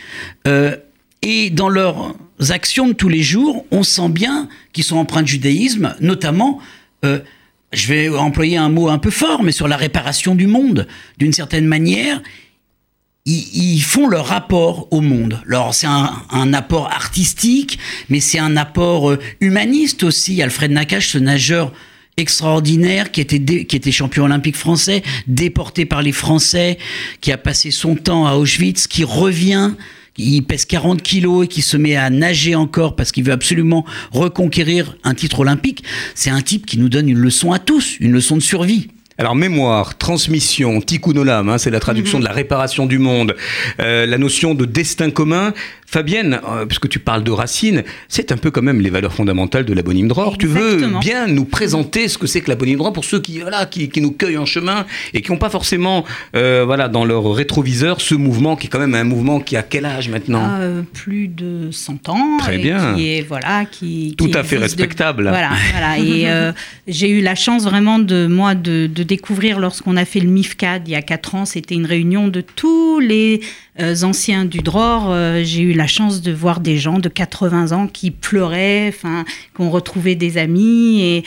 euh, 0.49 0.77
et 1.23 1.51
dans 1.51 1.69
leurs 1.69 2.17
actions 2.51 2.89
de 2.89 2.95
tous 2.95 3.09
les 3.09 3.23
jours, 3.23 3.65
on 3.71 3.85
sent 3.85 4.09
bien 4.09 4.49
qu'ils 4.73 4.83
sont 4.83 4.97
empreints 4.97 5.23
de 5.23 5.29
judaïsme, 5.29 5.95
notamment, 6.01 6.59
euh, 7.05 7.21
je 7.73 7.87
vais 7.87 8.09
employer 8.09 8.57
un 8.57 8.71
mot 8.71 8.89
un 8.89 8.99
peu 8.99 9.11
fort, 9.11 9.45
mais 9.45 9.53
sur 9.53 9.69
la 9.69 9.77
réparation 9.77 10.35
du 10.35 10.49
monde. 10.49 10.89
D'une 11.19 11.33
certaine 11.33 11.65
manière, 11.65 12.21
ils, 13.25 13.81
font 13.83 14.09
leur 14.09 14.27
rapport 14.27 14.89
au 14.91 15.01
monde. 15.01 15.41
Alors 15.47 15.73
c'est 15.73 15.87
un, 15.87 16.53
apport 16.53 16.89
artistique, 16.91 17.79
mais 18.09 18.19
c'est 18.19 18.41
un 18.41 18.57
apport 18.57 19.13
euh, 19.13 19.21
humaniste 19.41 20.03
aussi. 20.03 20.43
Alfred 20.43 20.73
Nakache, 20.73 21.11
ce 21.11 21.19
nageur 21.19 21.73
extraordinaire, 22.17 23.11
qui 23.11 23.21
était, 23.21 23.65
qui 23.65 23.77
était 23.77 23.93
champion 23.93 24.25
olympique 24.25 24.57
français, 24.57 25.03
déporté 25.27 25.87
par 25.87 26.03
les 26.03 26.13
Français, 26.13 26.79
qui 27.21 27.33
a 27.33 27.39
passé 27.39 27.71
son 27.71 27.95
temps 27.97 28.27
à 28.27 28.35
Auschwitz, 28.35 28.87
qui 28.87 29.05
revient, 29.05 29.73
il 30.19 30.43
pèse 30.43 30.67
40 30.67 31.03
kilos 31.03 31.47
et 31.47 31.49
qui 31.49 31.63
se 31.63 31.77
met 31.77 31.97
à 31.97 32.11
nager 32.11 32.55
encore 32.55 32.97
parce 32.97 33.13
qu'il 33.13 33.25
veut 33.25 33.33
absolument 33.33 33.87
reconquérir 34.11 34.97
un 35.05 35.15
titre 35.15 35.41
olympique. 35.41 35.85
C'est 36.15 36.31
un 36.31 36.43
type 36.43 36.67
qui 36.67 36.79
nous 36.79 36.89
donne 36.89 37.09
une 37.09 37.19
leçon 37.19 37.53
à 37.53 37.59
tous, 37.59 37.97
une 37.99 38.13
leçon 38.13 38.37
de 38.37 38.43
survie. 38.43 38.89
Alors 39.19 39.35
mémoire, 39.35 39.99
transmission, 39.99 40.81
tikkun 40.81 41.17
olam, 41.17 41.49
hein, 41.49 41.59
c'est 41.59 41.71
la 41.71 41.81
traduction 41.81 42.19
mhm. 42.19 42.25
de 42.25 42.29
la 42.29 42.35
réparation 42.35 42.87
du 42.87 42.99
monde, 42.99 43.37
euh, 43.81 44.07
la 44.07 44.19
notion 44.19 44.55
de 44.55 44.65
destin 44.65 45.11
commun, 45.11 45.53
Fabienne, 45.87 46.41
euh, 46.49 46.65
puisque 46.65 46.89
tu 46.89 46.99
parles 46.99 47.23
de 47.23 47.31
racines, 47.31 47.83
c'est 48.09 48.33
un 48.33 48.39
peu 48.39 48.51
quand 48.51 48.63
même 48.63 48.81
les 48.81 48.89
valeurs 48.89 49.13
fondamentales 49.13 49.67
de 49.67 49.75
l'abonyme 49.75 50.09
droit. 50.09 50.33
Tu 50.39 50.47
veux 50.47 50.87
bien 51.01 51.27
nous 51.27 51.45
présenter 51.45 52.09
ce 52.09 52.17
que 52.17 52.27
c'est 52.27 52.41
que 52.41 52.49
l'abonyme 52.49 52.79
droit 52.79 52.95
pour 52.95 53.05
ceux 53.05 53.21
qui, 53.21 53.41
voilà, 53.41 53.67
qui, 53.67 53.91
qui, 53.91 54.01
nous 54.01 54.13
cueillent 54.13 54.39
en 54.39 54.47
chemin 54.47 54.87
et 55.13 55.21
qui 55.21 55.31
n'ont 55.31 55.37
pas 55.37 55.51
forcément 55.51 56.07
euh, 56.35 56.63
voilà, 56.65 56.89
dans 56.89 57.05
leur 57.05 57.35
rétroviseur 57.35 58.01
ce 58.01 58.15
mouvement 58.15 58.57
qui 58.57 58.69
est 58.69 58.71
quand 58.71 58.79
même 58.79 58.95
un 58.95 59.05
mouvement 59.05 59.39
qui 59.41 59.55
a 59.55 59.63
quel 59.63 59.85
âge 59.85 60.09
maintenant? 60.09 60.59
Plus 60.95 61.29
de 61.29 61.69
100 61.71 62.09
ans. 62.09 62.39
Très 62.39 62.57
bien. 62.57 62.95
Qui 62.95 63.19
est, 63.19 63.21
voilà, 63.21 63.67
qui, 63.67 64.15
Tout 64.17 64.31
à 64.33 64.45
fait 64.45 64.57
respectable. 64.57 65.29
Voilà, 65.29 65.51
voilà. 65.73 65.99
Et 65.99 66.53
j'ai 66.89 67.11
eu 67.11 67.21
la 67.21 67.35
chance 67.35 67.65
vraiment 67.65 67.99
de, 67.99 68.27
moi, 68.27 68.55
de, 68.55 68.87
de 68.87 69.02
découvrir 69.03 69.61
lorsqu'on 69.61 69.97
a 69.97 70.05
fait 70.05 70.21
le 70.21 70.31
MIFCAD 70.31 70.89
il 70.89 70.93
y 70.93 70.95
a 70.95 71.03
4 71.03 71.35
ans, 71.35 71.45
c'était 71.45 71.75
une 71.75 71.87
réunion 71.87 72.29
de 72.29 72.41
tous 72.41 72.99
les 73.01 73.41
anciens 74.03 74.45
du 74.45 74.59
DROR. 74.59 75.15
j'ai 75.43 75.63
eu 75.63 75.73
la 75.73 75.83
la 75.83 75.89
chance 75.89 76.23
de 76.23 76.31
voir 76.31 76.61
des 76.61 76.79
gens 76.79 77.01
de 77.01 77.09
80 77.09 77.73
ans 77.73 77.89
qui 77.89 78.13
pleuraient, 78.13 78.87
enfin, 78.87 79.25
qu'on 79.53 79.69
retrouvait 79.69 80.15
des 80.15 80.39
amis 80.39 81.03
et 81.03 81.25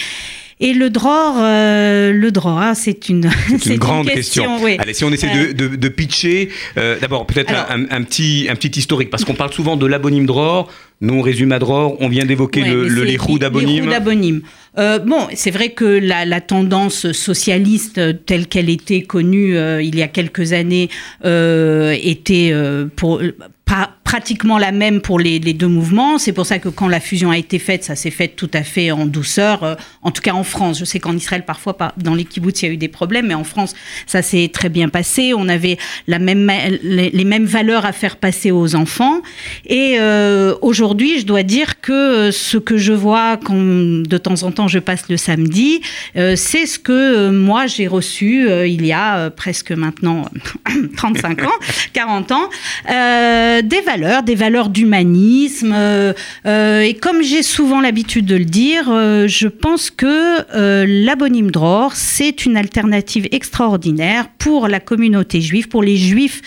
et 0.62 0.74
le 0.74 0.90
dror, 0.90 1.36
euh, 1.38 2.14
le 2.14 2.32
dror, 2.32 2.58
ah, 2.62 2.76
c'est 2.76 3.10
une, 3.10 3.30
une 3.66 3.78
grande 3.78 4.08
question. 4.08 4.58
Allez, 4.80 4.94
si 4.94 5.04
on 5.04 5.12
essaie 5.12 5.28
de, 5.28 5.52
de, 5.52 5.76
de 5.76 5.88
pitcher, 5.90 6.50
euh, 6.78 6.98
d'abord 7.00 7.28
peut-être 7.28 7.52
un, 7.54 7.86
un, 7.90 8.04
petit, 8.04 8.48
un 8.50 8.56
petit 8.56 8.80
historique, 8.80 9.10
parce 9.10 9.26
qu'on 9.26 9.34
parle 9.34 9.52
souvent 9.52 9.76
de 9.76 9.86
l'abonyme 9.86 10.26
dror. 10.26 10.72
Nous, 11.02 11.14
on 11.14 11.22
résume 11.22 11.52
à 11.52 11.60
dror. 11.60 11.98
On 12.00 12.08
vient 12.08 12.24
d'évoquer 12.24 12.62
le, 12.62 12.88
le 12.88 13.04
l'érou 13.04 13.38
d'abonyme. 13.38 14.42
Euh, 14.78 14.98
bon, 15.00 15.28
c'est 15.34 15.52
vrai 15.52 15.72
que 15.72 15.84
la, 15.84 16.24
la, 16.24 16.40
tendance 16.40 17.12
socialiste 17.12 18.26
telle 18.26 18.48
qu'elle 18.48 18.70
était 18.70 19.02
connue 19.02 19.58
euh, 19.58 19.82
il 19.82 19.96
y 19.98 20.02
a 20.02 20.08
quelques 20.08 20.54
années 20.54 20.90
était 21.22 22.54
pour 22.96 23.22
pas 23.66 23.95
pratiquement 24.06 24.60
la 24.60 24.72
même 24.72 25.02
pour 25.02 25.20
les, 25.20 25.40
deux 25.40 25.68
mouvements. 25.68 26.18
C'est 26.20 26.32
pour 26.32 26.46
ça 26.46 26.60
que 26.60 26.70
quand 26.70 26.88
la 26.88 27.00
fusion 27.00 27.32
a 27.32 27.38
été 27.38 27.60
faite, 27.60 27.84
ça 27.84 27.96
s'est 27.96 28.12
fait 28.12 28.30
tout 28.30 28.52
à 28.54 28.62
fait 28.62 28.92
en 28.92 29.06
douceur, 29.08 29.64
euh, 29.64 29.76
en 30.04 30.12
tout 30.12 30.22
cas 30.22 30.34
en 30.34 30.44
France. 30.44 30.80
Je 30.80 30.86
sais 30.86 31.00
qu'en 31.00 31.18
Israël, 31.18 31.44
parfois, 31.44 31.76
par- 31.76 31.94
dans 31.98 32.14
les 32.14 32.24
kibbutz, 32.24 32.62
il 32.62 32.66
y 32.68 32.70
a 32.70 32.72
eu 32.72 32.78
des 32.78 32.88
problèmes, 32.88 33.28
mais 33.28 33.34
en 33.34 33.44
France, 33.44 33.74
ça 34.06 34.22
s'est 34.22 34.50
très 34.54 34.70
bien 34.70 34.90
passé. 34.90 35.34
On 35.36 35.50
avait 35.50 35.78
la 36.08 36.20
même, 36.20 36.50
les, 36.84 37.26
mêmes 37.26 37.46
valeurs 37.46 37.86
à 37.86 37.92
faire 37.92 38.18
passer 38.18 38.52
aux 38.52 38.76
enfants. 38.76 39.22
Et 39.66 39.98
euh, 40.00 40.54
aujourd'hui, 40.62 41.20
je 41.20 41.26
dois 41.26 41.44
dire 41.44 41.82
que 41.82 41.92
euh, 41.92 42.32
ce 42.32 42.58
que 42.58 42.78
je 42.78 42.94
vois 42.94 43.38
quand 43.38 43.56
de 43.56 44.18
temps 44.18 44.44
en 44.44 44.52
temps 44.52 44.68
je 44.68 44.80
passe 44.80 45.10
le 45.10 45.18
samedi, 45.18 45.82
c'est 46.14 46.68
ce 46.68 46.78
que 46.78 47.32
moi 47.32 47.66
j'ai 47.66 47.88
reçu 47.88 48.48
il 48.68 48.86
y 48.86 48.94
a 48.94 49.30
presque 49.32 49.72
maintenant 49.72 50.26
35 50.98 51.44
ans, 51.44 51.50
40 51.94 52.32
ans, 52.32 52.50
des 52.88 53.82
valeurs, 53.82 53.95
des 53.98 54.36
valeurs 54.36 54.70
d'humanisme. 54.70 55.74
euh, 55.74 56.14
euh, 56.46 56.82
et 56.82 56.94
comme 56.94 57.22
j'ai 57.22 57.44
souvent 57.44 57.82
l'habitude 57.82 58.26
de 58.26 58.36
le 58.36 58.46
dire, 58.46 58.90
euh, 58.90 59.28
je 59.28 59.48
pense 59.48 59.90
que 59.90 60.86
l'abonyme 60.86 61.52
Dror, 61.52 61.94
c'est 61.94 62.46
une 62.46 62.58
alternative 62.58 63.28
extraordinaire 63.32 64.28
pour 64.38 64.68
la 64.68 64.80
communauté 64.80 65.42
juive, 65.42 65.68
pour 65.68 65.84
les 65.84 65.98
juifs 65.98 66.42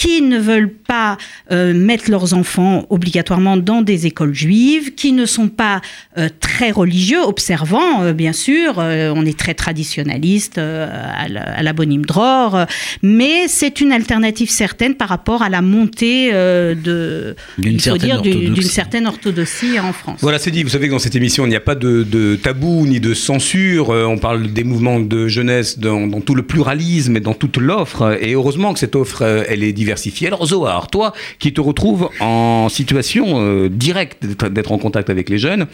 qui 0.00 0.22
ne 0.22 0.38
veulent 0.38 0.72
pas 0.72 1.18
euh, 1.52 1.74
mettre 1.74 2.10
leurs 2.10 2.32
enfants 2.32 2.86
obligatoirement 2.88 3.56
dans 3.58 3.82
des 3.82 4.06
écoles 4.06 4.32
juives, 4.34 4.94
qui 4.94 5.12
ne 5.12 5.26
sont 5.26 5.48
pas 5.48 5.82
euh, 6.16 6.28
très 6.40 6.70
religieux, 6.70 7.20
observants, 7.22 8.02
euh, 8.02 8.12
bien 8.14 8.32
sûr. 8.32 8.78
On 8.78 9.26
est 9.26 9.38
très 9.38 9.52
traditionnaliste 9.54 10.56
à 10.58 11.28
la- 11.28 11.42
à 11.58 11.62
l'abonyme 11.62 12.06
Dror, 12.06 12.64
mais 13.02 13.46
c'est 13.48 13.80
une 13.82 13.92
alternative 13.92 14.48
certaine 14.50 14.94
par 14.94 15.08
rapport 15.10 15.42
à 15.42 15.50
la 15.50 15.60
montée 15.60 16.32
de 16.32 17.34
D'une 17.58 17.78
certaine 17.78 18.12
orthodoxie. 18.12 18.62
certaine 18.68 19.06
orthodoxie 19.06 19.78
en 19.80 19.92
France. 19.92 20.18
Voilà, 20.22 20.38
c'est 20.38 20.50
dit. 20.50 20.62
Vous 20.62 20.70
savez 20.70 20.86
que 20.86 20.92
dans 20.92 20.98
cette 20.98 21.16
émission, 21.16 21.44
il 21.44 21.50
n'y 21.50 21.56
a 21.56 21.60
pas 21.60 21.74
de, 21.74 22.04
de 22.04 22.36
tabou 22.36 22.86
ni 22.86 23.00
de 23.00 23.12
censure. 23.14 23.90
On 23.90 24.16
parle 24.18 24.52
des 24.52 24.64
mouvements 24.64 25.00
de 25.00 25.28
jeunesse 25.28 25.78
dans, 25.78 26.06
dans 26.06 26.20
tout 26.22 26.34
le 26.34 26.42
pluralisme 26.42 27.16
et 27.16 27.20
dans 27.20 27.34
toute 27.34 27.58
l'offre. 27.58 28.16
Et 28.22 28.32
heureusement 28.32 28.72
que 28.72 28.78
cette 28.78 28.96
offre, 28.96 29.22
elle 29.48 29.62
est 29.62 29.72
diversifiée. 29.90 30.28
Alors, 30.28 30.46
Zohar, 30.46 30.86
toi 30.88 31.12
qui 31.40 31.52
te 31.52 31.60
retrouves 31.60 32.10
en 32.20 32.68
situation 32.68 33.24
euh, 33.40 33.68
directe 33.68 34.24
d'être- 34.24 34.72
en 34.72 34.78
contact 34.78 35.10
avec 35.10 35.28
les 35.28 35.38
jeunes, 35.38 35.66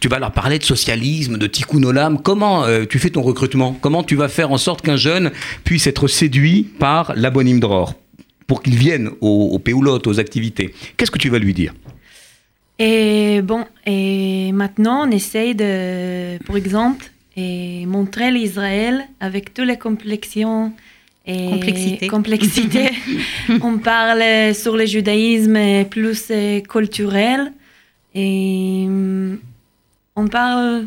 tu 0.00 0.08
vas 0.08 0.18
leur 0.18 0.32
parler 0.32 0.58
de 0.58 0.64
socialisme, 0.64 1.38
de 1.38 1.46
tikkun 1.46 1.84
olam. 1.84 2.20
Comment 2.20 2.64
euh, 2.64 2.84
tu 2.84 2.98
fais 2.98 3.10
ton 3.10 3.22
recrutement? 3.22 3.76
Comment 3.80 4.02
tu 4.02 4.16
vas 4.16 4.28
faire 4.28 4.50
en 4.50 4.58
sorte 4.58 4.82
qu'un 4.82 4.96
jeune 4.96 5.30
puisse 5.62 5.86
être 5.86 6.08
séduit 6.08 6.64
par 6.78 7.12
l'abonyme 7.14 7.60
Dror 7.60 7.94
pour 8.48 8.62
qu'il 8.62 8.76
vienne 8.76 9.10
aux, 9.20 9.56
aux 9.56 10.08
aux 10.10 10.18
activités? 10.18 10.74
Qu'est-ce 10.96 11.12
que 11.12 11.18
tu 11.18 11.30
vas 11.30 11.38
lui 11.38 11.54
dire? 11.54 11.72
Et 12.80 13.42
bon, 13.42 13.62
et 13.86 14.50
maintenant, 14.52 15.06
on 15.06 15.10
essaye 15.12 15.54
de, 15.54 16.38
pour 16.44 16.56
exemple, 16.56 17.04
et 17.36 17.86
montrer 17.86 18.32
l'Israël 18.32 19.06
avec 19.20 19.54
toutes 19.54 19.68
les 19.68 19.78
complexions 19.78 20.72
et 21.26 21.46
Complexité. 21.50 22.06
complexité. 22.08 22.90
on 23.62 23.78
parle 23.78 24.54
sur 24.54 24.76
le 24.76 24.86
judaïsme 24.86 25.84
plus 25.90 26.24
euh, 26.30 26.60
culturel 26.60 27.52
et 28.14 28.84
hum, 28.86 29.38
on 30.16 30.26
parle 30.26 30.86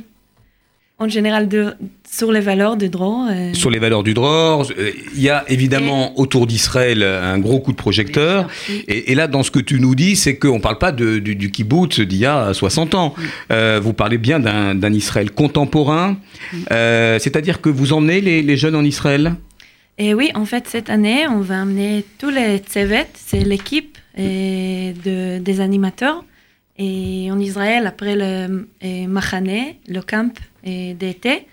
en 1.00 1.08
général 1.10 1.50
de, 1.50 1.74
sur 2.10 2.32
les 2.32 2.40
valeurs 2.40 2.78
de 2.78 2.88
droit. 2.88 3.28
euh, 3.32 3.54
sur 3.54 3.70
les 3.70 3.80
valeurs 3.80 4.04
du 4.04 4.14
Dror. 4.14 4.70
euh, 4.78 4.92
Il 5.16 5.22
y 5.22 5.30
a 5.30 5.44
évidemment 5.50 6.18
autour 6.20 6.48
d'Israël 6.48 7.04
un 7.04 7.40
gros 7.40 7.60
coup 7.60 7.72
de 7.72 7.78
projecteur. 7.78 8.48
Oui. 8.70 8.86
Et, 8.88 9.12
et 9.12 9.16
là, 9.16 9.28
dans 9.28 9.44
ce 9.44 9.52
que 9.52 9.60
tu 9.60 9.80
nous 9.82 9.96
dis, 9.96 10.16
c'est 10.16 10.38
qu'on 10.38 10.58
ne 10.58 10.62
parle 10.62 10.78
pas 10.78 10.92
de- 10.92 11.20
du, 11.20 11.36
du 11.36 11.52
kibbutz 11.52 12.00
d'il 12.00 12.20
y 12.20 12.26
a 12.26 12.54
60 12.54 12.96
ans. 12.96 13.16
Euh, 13.52 13.80
vous 13.84 13.94
parlez 13.94 14.18
bien 14.18 14.40
d'un 14.40 14.94
Israël 14.94 15.32
contemporain. 15.32 16.18
Euh, 16.72 17.18
C'est-à-dire 17.20 17.60
que 17.60 17.70
vous 17.70 17.92
emmenez 17.94 18.22
les, 18.22 18.42
les 18.42 18.58
jeunes 18.58 18.76
en 18.76 18.84
Israël? 18.84 19.36
Et 19.98 20.14
oui, 20.14 20.32
en 20.34 20.46
fait, 20.46 20.68
cette 20.68 20.90
année, 20.90 21.28
on 21.28 21.42
va 21.42 21.62
amener 21.62 22.04
tous 22.18 22.30
les 22.30 22.58
Tsevet, 22.58 23.08
c'est 23.14 23.44
l'équipe 23.44 23.98
des 24.18 25.60
animateurs. 25.60 26.26
Et 26.78 27.30
en 27.32 27.40
Israël, 27.40 27.86
après 27.86 28.16
le 28.16 28.68
et 28.82 29.06
Machane, 29.06 29.76
le 29.88 30.02
camp 30.02 30.34
d'été, 30.64 31.48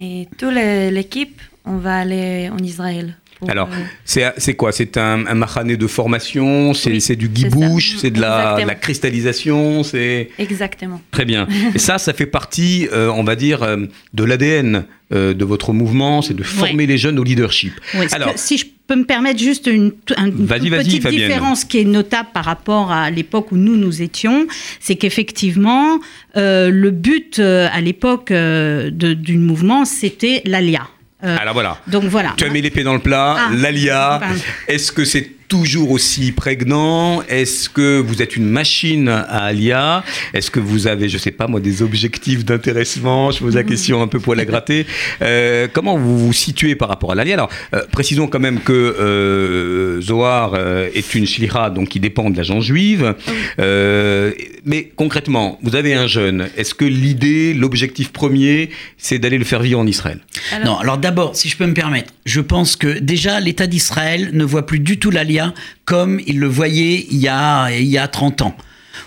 et 0.00 0.28
toute 0.36 0.52
l'équipe, 0.52 1.40
on 1.64 1.78
va 1.78 2.00
aller 2.00 2.50
en 2.50 2.58
Israël. 2.58 3.16
Alors, 3.48 3.68
C'est 4.04 4.54
quoi? 4.54 4.72
C'est 4.72 4.96
un, 4.96 5.26
un 5.26 5.34
machané 5.34 5.76
de 5.76 5.86
formation 5.86 6.74
C'est 6.74 7.16
du 7.16 7.28
guibouche 7.28 7.96
C'est 7.98 8.10
de 8.10 8.20
la, 8.20 8.56
cristallisation 8.80 9.82
C'est 9.82 10.30
exactement. 10.38 11.00
Très 11.10 11.24
bien. 11.24 11.46
Et 11.74 11.78
ça, 11.78 11.98
ça 11.98 12.12
fait 12.12 12.26
partie, 12.26 12.88
euh, 12.92 13.10
on 13.14 13.24
va 13.24 13.36
dire, 13.36 13.62
euh, 13.62 13.76
de 14.14 14.24
l'ADN 14.24 14.84
euh, 15.12 15.34
de 15.34 15.44
votre 15.44 15.72
mouvement, 15.72 16.22
c'est 16.22 16.34
de 16.34 16.42
former 16.42 16.86
les 16.86 16.98
jeunes 16.98 17.18
au 17.18 17.24
leadership. 17.24 17.72
Alors- 18.12 18.32
si 18.36 18.58
je 18.58 18.66
peux 18.86 18.94
me 18.96 19.04
permettre 19.04 19.38
juste 19.38 19.66
une, 19.66 19.92
un- 20.16 20.26
une 20.26 20.46
petite 20.86 21.02
différence 21.28 21.64
qui 21.64 21.78
est 21.78 21.84
notable 21.84 22.28
par 22.34 22.44
rapport 22.44 22.90
à 22.92 23.10
l'époque 23.10 23.52
où 23.52 23.56
nous 23.56 23.76
nous 23.76 24.02
étions, 24.02 24.46
c'est 24.80 24.96
qu'effectivement, 24.96 25.98
le 26.34 26.90
but 26.90 27.38
à 27.40 27.80
l'époque 27.80 28.32
du 28.32 29.38
mouvement, 29.38 29.84
c'était 29.84 30.42
l'alia. 30.44 30.88
Euh, 31.24 31.36
Alors 31.40 31.54
voilà. 31.54 31.78
donc 31.86 32.04
voilà. 32.04 32.32
Tu 32.36 32.44
as 32.44 32.48
mis 32.48 32.62
l'épée 32.62 32.82
dans 32.82 32.94
le 32.94 33.00
plat, 33.00 33.36
Ah, 33.38 33.48
l'ALIA. 33.52 34.20
Est-ce 34.68 34.90
que 34.92 35.04
c'est 35.04 35.30
toujours 35.50 35.90
aussi 35.90 36.30
prégnant 36.30 37.22
Est-ce 37.28 37.68
que 37.68 37.98
vous 37.98 38.22
êtes 38.22 38.36
une 38.36 38.46
machine 38.48 39.08
à 39.08 39.46
ALIA? 39.46 40.04
Est-ce 40.32 40.48
que 40.50 40.60
vous 40.60 40.86
avez, 40.86 41.08
je 41.08 41.18
sais 41.18 41.32
pas 41.32 41.48
moi, 41.48 41.58
des 41.58 41.82
objectifs 41.82 42.44
d'intéressement? 42.44 43.32
Je 43.32 43.40
pose 43.40 43.56
la 43.56 43.64
question 43.72 44.00
un 44.00 44.06
peu 44.06 44.20
pour 44.20 44.36
la 44.36 44.44
gratter. 44.44 44.86
Euh, 45.22 45.66
comment 45.70 45.98
vous 45.98 46.18
vous 46.18 46.32
situez 46.32 46.76
par 46.76 46.88
rapport 46.88 47.10
à 47.10 47.14
l'ALIA 47.16 47.34
Alors, 47.34 47.50
euh, 47.74 47.82
précisons 47.90 48.28
quand 48.28 48.38
même 48.38 48.60
que 48.60 48.72
euh, 48.72 50.00
Zohar 50.00 50.54
est 50.94 51.14
une 51.16 51.26
shlicha, 51.26 51.68
donc 51.70 51.88
qui 51.88 51.98
dépend 51.98 52.30
de 52.30 52.36
l'agence 52.36 52.64
juive. 52.64 53.16
Euh, 53.58 54.30
mais 54.64 54.92
concrètement, 54.94 55.58
vous 55.62 55.74
avez 55.74 55.94
un 55.94 56.06
jeune. 56.06 56.48
Est-ce 56.56 56.74
que 56.74 56.84
l'idée, 56.84 57.54
l'objectif 57.54 58.12
premier, 58.12 58.70
c'est 58.98 59.18
d'aller 59.18 59.38
le 59.38 59.44
faire 59.44 59.62
vivre 59.62 59.80
en 59.80 59.86
Israël? 59.86 60.20
Alors, 60.52 60.64
Non, 60.64 60.78
alors 60.78 60.98
d'abord, 60.98 61.34
si 61.34 61.48
je 61.48 61.56
peux 61.56 61.66
me 61.66 61.74
permettre, 61.74 62.12
je 62.24 62.40
pense 62.40 62.76
que 62.76 63.00
déjà 63.00 63.40
l'État 63.40 63.66
d'Israël 63.66 64.30
ne 64.32 64.44
voit 64.44 64.64
plus 64.64 64.78
du 64.78 64.98
tout 65.00 65.10
l'ALIA 65.10 65.39
comme 65.84 66.20
il 66.26 66.38
le 66.38 66.46
voyait 66.46 67.06
il 67.10 67.18
y 67.18 67.28
a, 67.28 67.70
il 67.70 67.86
y 67.86 67.98
a 67.98 68.08
30 68.08 68.42
ans. 68.42 68.56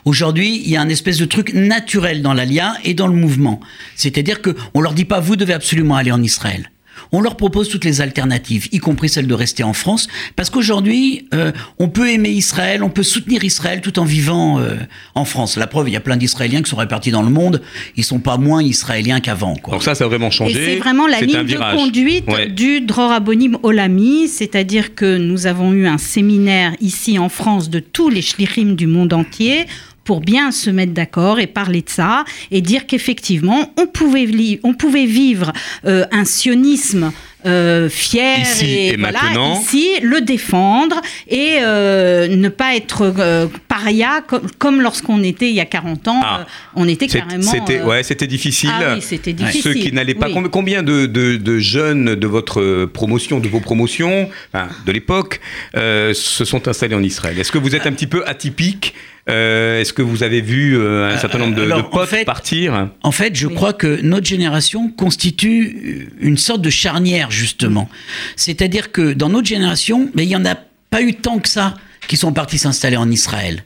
Aujourd'hui, 0.06 0.62
il 0.64 0.70
y 0.70 0.76
a 0.76 0.82
un 0.82 0.90
espèce 0.90 1.18
de 1.18 1.26
truc 1.26 1.54
naturel 1.54 2.22
dans 2.22 2.34
l'ALIA 2.34 2.74
et 2.84 2.94
dans 2.94 3.08
le 3.08 3.14
mouvement. 3.14 3.60
C'est-à-dire 3.96 4.42
que 4.42 4.56
on 4.74 4.82
leur 4.82 4.94
dit 4.94 5.06
pas 5.06 5.20
vous 5.20 5.36
devez 5.36 5.54
absolument 5.54 5.96
aller 5.96 6.12
en 6.12 6.22
Israël. 6.22 6.70
On 7.12 7.22
leur 7.22 7.38
propose 7.38 7.70
toutes 7.70 7.86
les 7.86 8.02
alternatives, 8.02 8.68
y 8.72 8.80
compris 8.80 9.10
celle 9.10 9.28
de 9.28 9.34
rester 9.34 9.64
en 9.64 9.74
France, 9.74 10.08
parce 10.36 10.50
qu'aujourd'hui, 10.50 11.28
euh, 11.34 11.52
on 11.80 11.88
peut 11.90 12.10
aimer 12.10 12.30
Israël, 12.30 12.84
on 12.84 12.90
peut 12.90 13.04
soutenir 13.04 13.44
Israël 13.44 13.82
tout 13.82 14.00
en 14.00 14.06
vivant 14.06 14.60
euh, 14.60 14.76
en 15.16 15.26
France. 15.26 15.58
La 15.58 15.68
preuve, 15.68 15.90
il 15.90 15.94
y 15.94 15.98
a 15.98 16.00
plein 16.02 16.18
d'Israéliens 16.18 16.62
qui 16.62 16.70
sont 16.70 16.78
répartis 16.78 17.12
dans 17.12 17.22
le 17.24 17.30
monde, 17.30 17.62
ils 17.96 18.04
sont 18.04 18.20
pas 18.20 18.38
moins 18.38 18.62
Israéliens 18.64 19.20
qu'avant. 19.20 19.56
quoi. 19.56 19.74
Donc 19.74 19.84
ça, 19.84 19.96
ça 19.96 20.06
a 20.06 20.08
vraiment 20.08 20.28
Et 20.28 20.32
changé. 20.32 20.54
c'est 20.66 20.76
vraiment 20.78 21.08
la 21.08 21.20
C'est 21.20 21.26
ligne 21.26 21.44
de 21.46 21.76
conduite 21.76 22.26
Ouais. 22.28 22.48
du 22.48 22.82
Dror 22.82 23.12
Abonim 23.12 23.58
Olami, 23.64 24.28
c'est-à-dire 24.28 24.96
que 24.96 25.18
nous 25.18 25.46
avons 25.48 25.72
eu 25.74 25.88
un 25.88 25.98
séminaire 25.98 26.74
ici 26.82 27.20
en 27.20 27.30
France 27.30 27.70
de 27.70 27.80
tous 27.80 28.10
les 28.10 28.22
shlichim 28.22 28.76
du 28.76 28.88
monde 28.88 29.14
entier 29.14 29.66
pour 30.04 30.20
bien 30.22 30.52
se 30.52 30.70
mettre 30.70 30.94
d'accord 30.94 31.40
et 31.40 31.48
parler 31.48 31.82
de 31.82 31.90
ça 31.90 32.26
et 32.52 32.62
dire 32.62 32.86
qu'effectivement 32.88 33.74
on 33.78 33.88
pouvait, 33.88 34.60
on 34.64 34.74
pouvait 34.74 35.06
vivre 35.06 35.52
euh, 35.86 36.06
un 36.12 36.26
sionisme 36.26 37.12
euh, 37.46 37.90
fier 37.90 38.40
Ici 38.42 38.66
et, 38.66 38.88
et 38.94 38.98
voilà, 38.98 39.22
maintenant. 39.22 39.60
ici 39.60 39.86
le 40.02 40.22
défendre 40.22 41.02
et 41.28 41.58
euh, 41.62 42.28
ne 42.30 42.48
pas 42.48 42.74
être 42.76 43.14
euh, 43.20 43.48
paria 43.68 44.22
comme, 44.26 44.50
comme 44.60 44.82
lorsqu'on 44.82 45.22
était 45.24 45.50
il 45.50 45.56
y 45.56 45.60
a 45.60 45.66
40 45.66 46.08
ans 46.08 46.22
Ah. 46.24 46.46
on 46.76 46.88
était 46.88 47.08
carrément 47.08 47.42
C'était 47.44 47.82
ouais, 47.82 48.02
c'était 48.04 48.28
difficile. 48.28 48.70
ah 48.74 48.94
oui, 48.96 49.02
c'était 49.02 49.34
difficile. 49.34 49.62
Ceux 49.62 49.74
qui 49.74 49.92
n'allaient 49.92 50.14
pas. 50.16 50.28
Oui. 50.30 50.42
Combien 50.52 50.84
de, 50.84 51.06
de- 51.06 51.36
de 51.36 51.60
jeunes 51.60 52.16
de 52.16 52.28
votre 52.28 52.86
promotion, 52.86 53.40
de 53.42 53.50
vos 53.50 53.60
promotions, 53.60 54.30
enfin, 54.54 54.70
de 54.86 54.92
l'époque, 54.94 55.42
se 55.76 56.46
sont 56.46 56.68
installés 56.70 56.96
en 56.96 57.04
Israël? 57.04 57.38
Est-ce 57.40 57.52
que 57.52 57.58
vous 57.58 57.76
êtes 57.76 57.86
un 57.88 57.92
petit 57.92 58.08
peu 58.08 58.24
atypique 58.26 58.94
Euh, 59.30 59.80
Est-ce 59.80 59.94
que 59.94 60.02
vous 60.02 60.22
avez 60.24 60.42
vu 60.42 60.78
euh, 60.78 61.14
un 61.14 61.18
certain 61.18 61.38
nombre 61.38 61.56
de, 61.56 61.62
alors, 61.64 61.78
de 61.80 61.84
en 61.84 61.90
potes 61.90 62.10
fait- 62.10 62.26
partir 62.26 62.90
En 63.04 63.12
fait, 63.12 63.36
je 63.36 63.48
Oui. 63.48 63.56
crois 63.56 63.72
que 63.74 64.02
notre 64.02 64.26
génération 64.28 64.90
constitue 64.90 66.10
une 66.20 66.38
sorte 66.38 66.62
de 66.62 66.70
charnière, 66.70 67.32
justement. 67.32 67.90
C'est-à-dire 68.36 68.92
que 68.92 69.14
dans 69.14 69.30
notre 69.30 69.48
génération, 69.48 70.10
mais 70.14 70.24
il 70.24 70.28
n'y 70.28 70.36
en 70.36 70.46
a 70.46 70.56
pas 70.90 71.02
eu 71.02 71.14
tant 71.14 71.40
que 71.40 71.48
ça 71.48 71.76
qui 72.08 72.18
sont 72.18 72.34
partis 72.34 72.58
s'installer 72.58 72.98
en 72.98 73.10
Israël. 73.10 73.64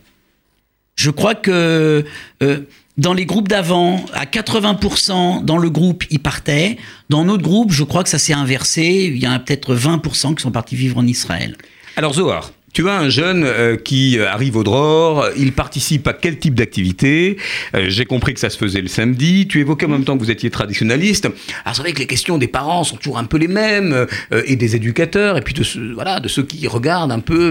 Je 0.94 1.10
crois 1.10 1.34
que 1.34 2.04
euh, 2.42 2.58
dans 2.96 3.12
les 3.14 3.26
groupes 3.26 3.48
d'avant, 3.48 4.04
à 4.14 4.26
80% 4.26 5.44
dans 5.44 5.58
le 5.58 5.70
groupe, 5.70 6.04
ils 6.10 6.18
partaient. 6.20 6.76
Dans 7.08 7.24
notre 7.24 7.42
groupe, 7.42 7.72
je 7.72 7.82
crois 7.84 8.02
que 8.04 8.08
ça 8.10 8.18
s'est 8.18 8.32
inversé. 8.32 9.10
Il 9.12 9.18
y 9.18 9.26
en 9.26 9.32
a 9.32 9.38
peut-être 9.40 9.74
20% 9.74 10.34
qui 10.36 10.42
sont 10.42 10.50
partis 10.52 10.76
vivre 10.76 10.98
en 10.98 11.06
Israël. 11.06 11.56
Alors 11.96 12.14
Zohar, 12.14 12.52
tu 12.78 12.88
as 12.88 12.96
un 12.96 13.08
jeune 13.08 13.42
euh, 13.44 13.76
qui 13.76 14.20
arrive 14.20 14.56
au 14.56 14.62
DROR, 14.62 15.30
il 15.36 15.50
participe 15.50 16.06
à 16.06 16.12
quel 16.12 16.38
type 16.38 16.54
d'activité? 16.54 17.36
Euh, 17.74 17.86
J'ai 17.88 18.04
compris 18.04 18.34
que 18.34 18.38
ça 18.38 18.50
se 18.50 18.56
faisait 18.56 18.80
le 18.80 18.86
samedi. 18.86 19.48
Tu 19.48 19.58
évoquais 19.58 19.86
en 19.86 19.88
même 19.88 20.04
temps 20.04 20.16
que 20.16 20.22
vous 20.22 20.30
étiez 20.30 20.48
traditionnaliste. 20.48 21.26
Alors 21.64 21.74
c'est 21.74 21.82
vrai 21.82 21.92
que 21.92 21.98
les 21.98 22.06
questions 22.06 22.38
des 22.38 22.46
parents 22.46 22.84
sont 22.84 22.94
toujours 22.94 23.18
un 23.18 23.24
peu 23.24 23.36
les 23.36 23.48
mêmes, 23.48 24.06
euh, 24.30 24.42
et 24.46 24.54
des 24.54 24.76
éducateurs, 24.76 25.36
et 25.36 25.40
puis 25.40 25.54
de, 25.54 25.64
ceux- 25.64 25.92
voilà, 25.92 26.20
de 26.20 26.28
ceux 26.28 26.44
qui 26.44 26.68
regardent 26.68 27.10
un 27.10 27.18
peu 27.18 27.50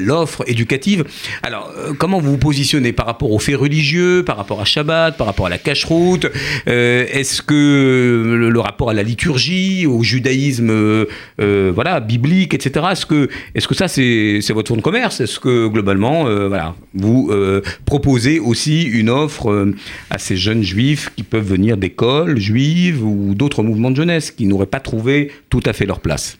l'offre 0.00 0.42
éducative. 0.48 1.04
Alors, 1.44 1.72
euh, 1.78 1.92
comment 1.96 2.18
vous 2.18 2.32
vous 2.32 2.36
positionnez 2.38 2.92
par 2.92 3.06
rapport 3.06 3.30
aux 3.30 3.38
faits 3.38 3.54
religieux, 3.54 4.24
par 4.26 4.36
rapport 4.36 4.60
à 4.60 4.64
Shabbat, 4.64 5.16
par 5.16 5.28
rapport 5.28 5.46
à 5.46 5.50
la 5.50 5.58
cache-route? 5.58 6.26
Euh, 6.66 7.06
Est-ce 7.12 7.40
que 7.40 8.24
le, 8.26 8.50
le 8.50 8.58
rapport 8.60 8.90
à 8.90 8.94
la 8.94 9.04
liturgie, 9.04 9.86
au 9.86 10.02
judaïsme, 10.02 10.70
euh, 10.70 11.04
euh, 11.40 11.70
voilà, 11.72 12.00
biblique, 12.00 12.52
etc. 12.52 12.84
Est-ce 12.90 13.06
que, 13.06 13.28
est-ce 13.54 13.68
que 13.68 13.76
ça 13.76 13.86
c'est 13.86 14.40
votre 14.56 14.68
fonds 14.68 14.76
de 14.76 14.82
commerce. 14.82 15.20
Est-ce 15.20 15.38
que 15.38 15.68
globalement, 15.68 16.26
euh, 16.26 16.48
voilà, 16.48 16.74
vous 16.94 17.28
euh, 17.30 17.62
proposez 17.84 18.40
aussi 18.40 18.82
une 18.82 19.08
offre 19.08 19.50
euh, 19.50 19.74
à 20.10 20.18
ces 20.18 20.36
jeunes 20.36 20.62
juifs 20.62 21.12
qui 21.14 21.22
peuvent 21.22 21.46
venir 21.46 21.76
d'écoles 21.76 22.38
juives 22.38 23.04
ou 23.04 23.34
d'autres 23.34 23.62
mouvements 23.62 23.92
de 23.92 23.96
jeunesse 23.96 24.32
qui 24.32 24.46
n'auraient 24.46 24.66
pas 24.66 24.80
trouvé 24.80 25.30
tout 25.50 25.60
à 25.64 25.72
fait 25.72 25.86
leur 25.86 26.00
place? 26.00 26.38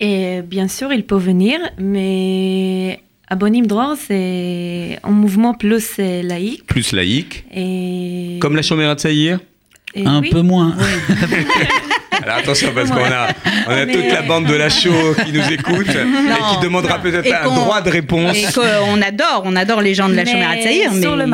Et 0.00 0.42
bien 0.42 0.68
sûr, 0.68 0.92
il 0.92 1.04
peut 1.04 1.16
venir, 1.16 1.58
mais 1.78 3.00
Abonim 3.28 3.66
Dror, 3.66 3.96
c'est 3.96 4.98
un 5.02 5.10
mouvement 5.10 5.54
plus 5.54 5.98
laïque. 5.98 6.66
Plus 6.66 6.92
laïque, 6.92 7.44
Et, 7.54 8.38
comme 8.40 8.56
la 8.56 8.62
Chomera 8.62 8.94
de 8.94 9.00
Saïr 9.00 9.40
Un 9.94 10.20
oui, 10.20 10.30
peu 10.30 10.42
moins. 10.42 10.74
Alors 12.22 12.36
attention 12.38 12.70
parce 12.74 12.90
qu'on 12.90 12.96
a, 13.04 13.28
on 13.66 13.70
a 13.70 13.86
Mais- 13.86 13.92
toute 13.92 14.12
la 14.12 14.22
bande 14.22 14.46
de 14.46 14.54
la 14.54 14.68
show 14.68 15.14
qui 15.24 15.32
nous 15.32 15.50
écoute 15.52 15.88
et 15.88 16.54
qui 16.54 16.60
demandera 16.62 16.98
peut-être 16.98 17.32
un 17.42 17.44
droit 17.54 17.80
de 17.80 17.90
réponse. 17.90 18.36
Et 18.36 18.44
qu'on 18.52 19.00
adore, 19.02 19.42
on 19.44 19.56
adore 19.56 19.80
les 19.80 19.94
gens 19.94 20.08
de 20.08 20.14
la 20.14 20.24
mais 20.24 20.30
Shomer 20.32 20.62
Tzaïr, 20.62 20.90
mais 20.92 21.00
Sur 21.02 21.16
le 21.16 21.26
y 21.26 21.28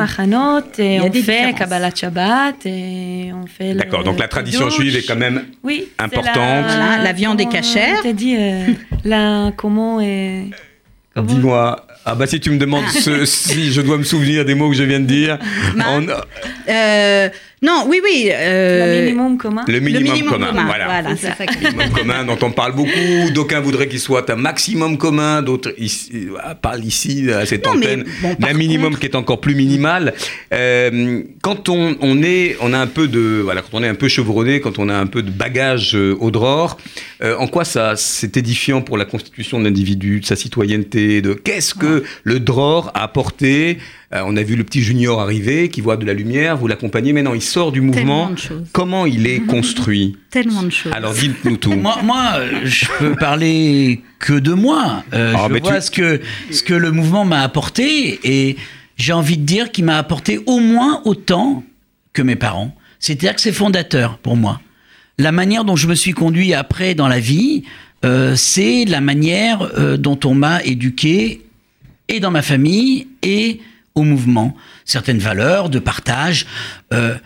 et 0.79 0.97
a 0.99 1.03
on 1.03 1.11
fait. 1.11 1.53
Kabbalah 1.57 1.89
Shabbat, 1.93 2.65
et 2.65 3.31
on 3.33 3.47
fait 3.47 3.73
D'accord, 3.73 4.03
donc 4.03 4.19
la 4.19 4.27
tradition 4.27 4.69
juive 4.69 4.95
est 4.95 5.03
quand 5.07 5.15
même 5.15 5.43
oui, 5.63 5.87
importante. 5.99 6.65
Voilà, 6.65 6.97
la 7.03 7.13
viande 7.13 7.39
est 7.41 7.49
cachère. 7.49 7.99
T'as 8.03 8.13
dit, 8.13 8.35
euh, 8.37 8.67
la, 9.03 9.51
comment 9.55 9.99
est... 10.01 10.45
comment- 11.13 11.27
Dis-moi. 11.27 11.83
Ah 12.09 12.15
bah 12.15 12.25
si 12.25 12.39
tu 12.39 12.51
me 12.51 12.57
demandes 12.57 12.87
ce- 12.87 13.25
si 13.25 13.73
je 13.73 13.81
dois 13.81 13.97
me 13.97 14.03
souvenir 14.03 14.45
des 14.45 14.55
mots 14.55 14.69
que 14.69 14.77
je 14.77 14.83
viens 14.83 15.01
de 15.01 15.05
dire, 15.05 15.37
Ma- 15.75 15.89
on- 15.97 16.07
Euh, 16.69 17.29
non, 17.63 17.85
oui, 17.87 17.99
oui. 18.03 18.29
euh, 18.31 18.99
Le 18.99 19.05
minimum 19.05 19.37
commun. 19.37 19.65
le 19.67 19.73
le 19.73 19.79
minimum, 19.79 20.23
commun, 20.29 20.51
voilà. 20.65 21.15
c'est 21.15 21.27
ça. 21.27 21.33
C'est 21.37 21.45
que- 21.47 21.57
minimum 21.63 21.89
commun 21.89 22.23
dont 22.23 22.37
on 22.43 22.51
parle 22.51 22.73
beaucoup. 22.73 23.31
D'aucuns 23.33 23.61
voudraient 23.61 23.87
qu'il 23.87 23.99
soit 23.99 24.29
un 24.29 24.35
maximum 24.35 24.97
commun, 24.99 25.41
d'autres 25.41 25.69
euh, 25.79 26.53
parlent 26.61 26.85
ici 26.85 27.31
à 27.31 27.45
cette 27.47 27.65
Non, 27.65 27.71
antenne 27.73 28.05
bon, 28.21 28.35
d'un 28.37 28.53
minimum 28.53 28.89
contre- 28.89 28.99
qui 28.99 29.05
est 29.07 29.15
encore 29.15 29.41
plus 29.41 29.55
minimal. 29.55 30.13
Euh, 30.53 31.23
quand 31.41 31.67
on, 31.69 31.95
on 32.01 32.21
est, 32.21 32.57
on 32.61 32.73
a 32.73 32.77
un 32.77 32.85
peu 32.87 33.07
de, 33.07 33.41
voilà, 33.43 33.61
quand 33.61 33.69
on 33.79 33.83
est 33.83 33.87
un 33.87 33.95
peu 33.95 34.07
chevronné, 34.07 34.59
quand 34.59 34.77
on 34.77 34.87
a 34.89 34.95
un 34.95 35.07
peu 35.07 35.23
de 35.23 35.31
bagage 35.31 35.95
euh, 35.95 36.15
au 36.19 36.29
dror, 36.29 36.77
euh, 37.23 37.35
en 37.37 37.47
quoi 37.47 37.65
ça 37.65 37.95
c'est 37.95 38.37
édifiant 38.37 38.81
pour 38.81 38.97
la 38.97 39.05
constitution 39.05 39.59
de 39.59 39.63
l'individu, 39.65 40.19
de 40.19 40.25
sa 40.25 40.35
citoyenneté, 40.35 41.21
de 41.23 41.33
qu'est-ce 41.33 41.73
que 41.73 42.03
le 42.23 42.39
dror 42.39 42.91
a 42.93 43.03
apporté. 43.03 43.79
Euh, 44.13 44.21
on 44.25 44.37
a 44.37 44.43
vu 44.43 44.55
le 44.55 44.63
petit 44.63 44.81
junior 44.81 45.19
arriver, 45.19 45.67
qui 45.69 45.81
voit 45.81 45.97
de 45.97 46.05
la 46.05 46.13
lumière, 46.13 46.55
vous 46.55 46.67
l'accompagnez. 46.67 47.11
Maintenant, 47.11 47.33
il 47.33 47.41
sort 47.41 47.73
du 47.73 47.81
mouvement. 47.81 48.27
Tellement 48.27 48.29
de 48.29 48.37
choses. 48.39 48.67
Comment 48.71 49.05
il 49.05 49.27
est 49.27 49.39
construit 49.47 50.15
Tellement 50.29 50.63
de 50.63 50.69
choses. 50.69 50.93
Alors 50.95 51.13
dites-nous 51.13 51.57
tout. 51.57 51.73
Moi, 51.73 51.97
moi, 52.03 52.35
euh, 52.37 52.61
je 52.63 52.85
peux 52.99 53.15
parler 53.15 54.01
que 54.19 54.33
de 54.33 54.53
moi. 54.53 55.03
Euh, 55.13 55.33
Ah, 55.35 55.45
je 55.47 55.53
mais 55.53 55.59
vois 55.59 55.79
tu- 55.79 55.85
ce, 55.87 55.91
que, 55.91 56.21
ce 56.51 56.63
que 56.63 56.73
le 56.73 56.91
mouvement 56.91 57.25
m'a 57.25 57.41
apporté 57.41 58.19
et 58.23 58.55
j'ai 58.95 59.11
envie 59.13 59.37
de 59.37 59.43
dire 59.43 59.71
qu'il 59.71 59.83
m'a 59.83 59.97
apporté 59.97 60.39
au 60.45 60.59
moins 60.59 61.01
autant 61.03 61.63
que 62.13 62.21
mes 62.21 62.35
parents. 62.37 62.73
C'est-à-dire 62.99 63.35
que 63.35 63.41
c'est 63.41 63.51
fondateur 63.51 64.17
pour 64.19 64.37
moi. 64.37 64.61
La 65.19 65.31
manière 65.33 65.65
dont 65.65 65.75
je 65.75 65.87
me 65.87 65.95
suis 65.95 66.13
conduit 66.13 66.53
après 66.53 66.95
dans 66.95 67.07
la 67.09 67.19
vie, 67.19 67.63
euh, 68.05 68.35
c'est 68.37 68.85
la 68.85 69.01
manière 69.01 69.69
euh, 69.77 69.97
dont 69.97 70.19
on 70.23 70.33
m'a 70.33 70.63
éduqué 70.63 71.41
et 72.07 72.19
dans 72.21 72.31
ma 72.31 72.41
famille 72.41 73.07
et 73.21 73.59
au 73.97 74.03
mouvement. 74.03 74.55
Certaines 74.85 75.19
valeurs 75.19 75.69
de 75.69 75.79
partage. 75.79 76.45
Euh, 76.93 77.17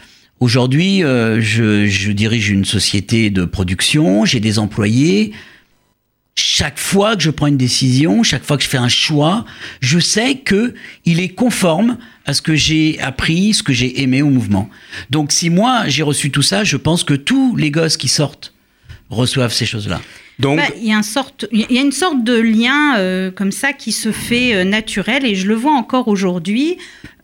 Aujourd'hui, 0.42 1.04
euh, 1.04 1.40
je, 1.40 1.86
je 1.86 2.12
dirige 2.12 2.50
une 2.50 2.66
société 2.66 3.30
de 3.30 3.46
production, 3.46 4.26
j'ai 4.26 4.40
des 4.40 4.58
employés. 4.58 5.34
Chaque 6.36 6.80
fois 6.80 7.16
que 7.16 7.22
je 7.22 7.30
prends 7.30 7.46
une 7.46 7.58
décision, 7.58 8.24
chaque 8.24 8.44
fois 8.44 8.58
que 8.58 8.64
je 8.64 8.68
fais 8.68 8.80
un 8.80 8.90
choix, 8.90 9.46
je 9.82 10.00
sais 10.00 10.36
que 10.36 10.74
il 11.06 11.20
est 11.20 11.30
conforme 11.30 12.00
à 12.26 12.34
ce 12.34 12.42
que 12.42 12.56
j'ai 12.56 13.00
appris, 13.02 13.54
ce 13.54 13.62
que 13.62 13.72
j'ai 13.72 14.02
aimé 14.02 14.24
au 14.24 14.32
mouvement. 14.32 14.68
Donc 15.12 15.32
si 15.32 15.52
moi 15.52 15.84
j'ai 15.86 16.02
reçu 16.02 16.32
tout 16.32 16.42
ça, 16.42 16.64
je 16.64 16.78
pense 16.78 17.04
que 17.04 17.14
tous 17.14 17.56
les 17.56 17.70
gosses 17.70 17.98
qui 17.98 18.08
sortent 18.08 18.56
reçoivent 19.12 19.54
ces 19.54 19.68
choses-là. 19.68 20.02
Bah, 20.58 20.64
Il 20.78 20.88
y, 20.88 20.92
a 20.92 20.98
un 20.98 21.04
sorte- 21.04 21.46
il 21.52 21.66
y 21.72 21.78
a 21.78 21.82
une 21.82 21.92
sorte 21.92 22.24
de 22.24 22.36
lien 22.36 22.98
euh, 22.98 23.32
comme 23.32 23.52
ça 23.52 23.74
qui 23.74 23.92
se 23.92 24.12
fait 24.12 24.54
euh, 24.56 24.64
naturel 24.64 25.26
et 25.26 25.36
je 25.36 25.48
le 25.48 25.56
vois 25.56 25.74
encore 25.74 26.08
aujourd'hui. 26.08 26.78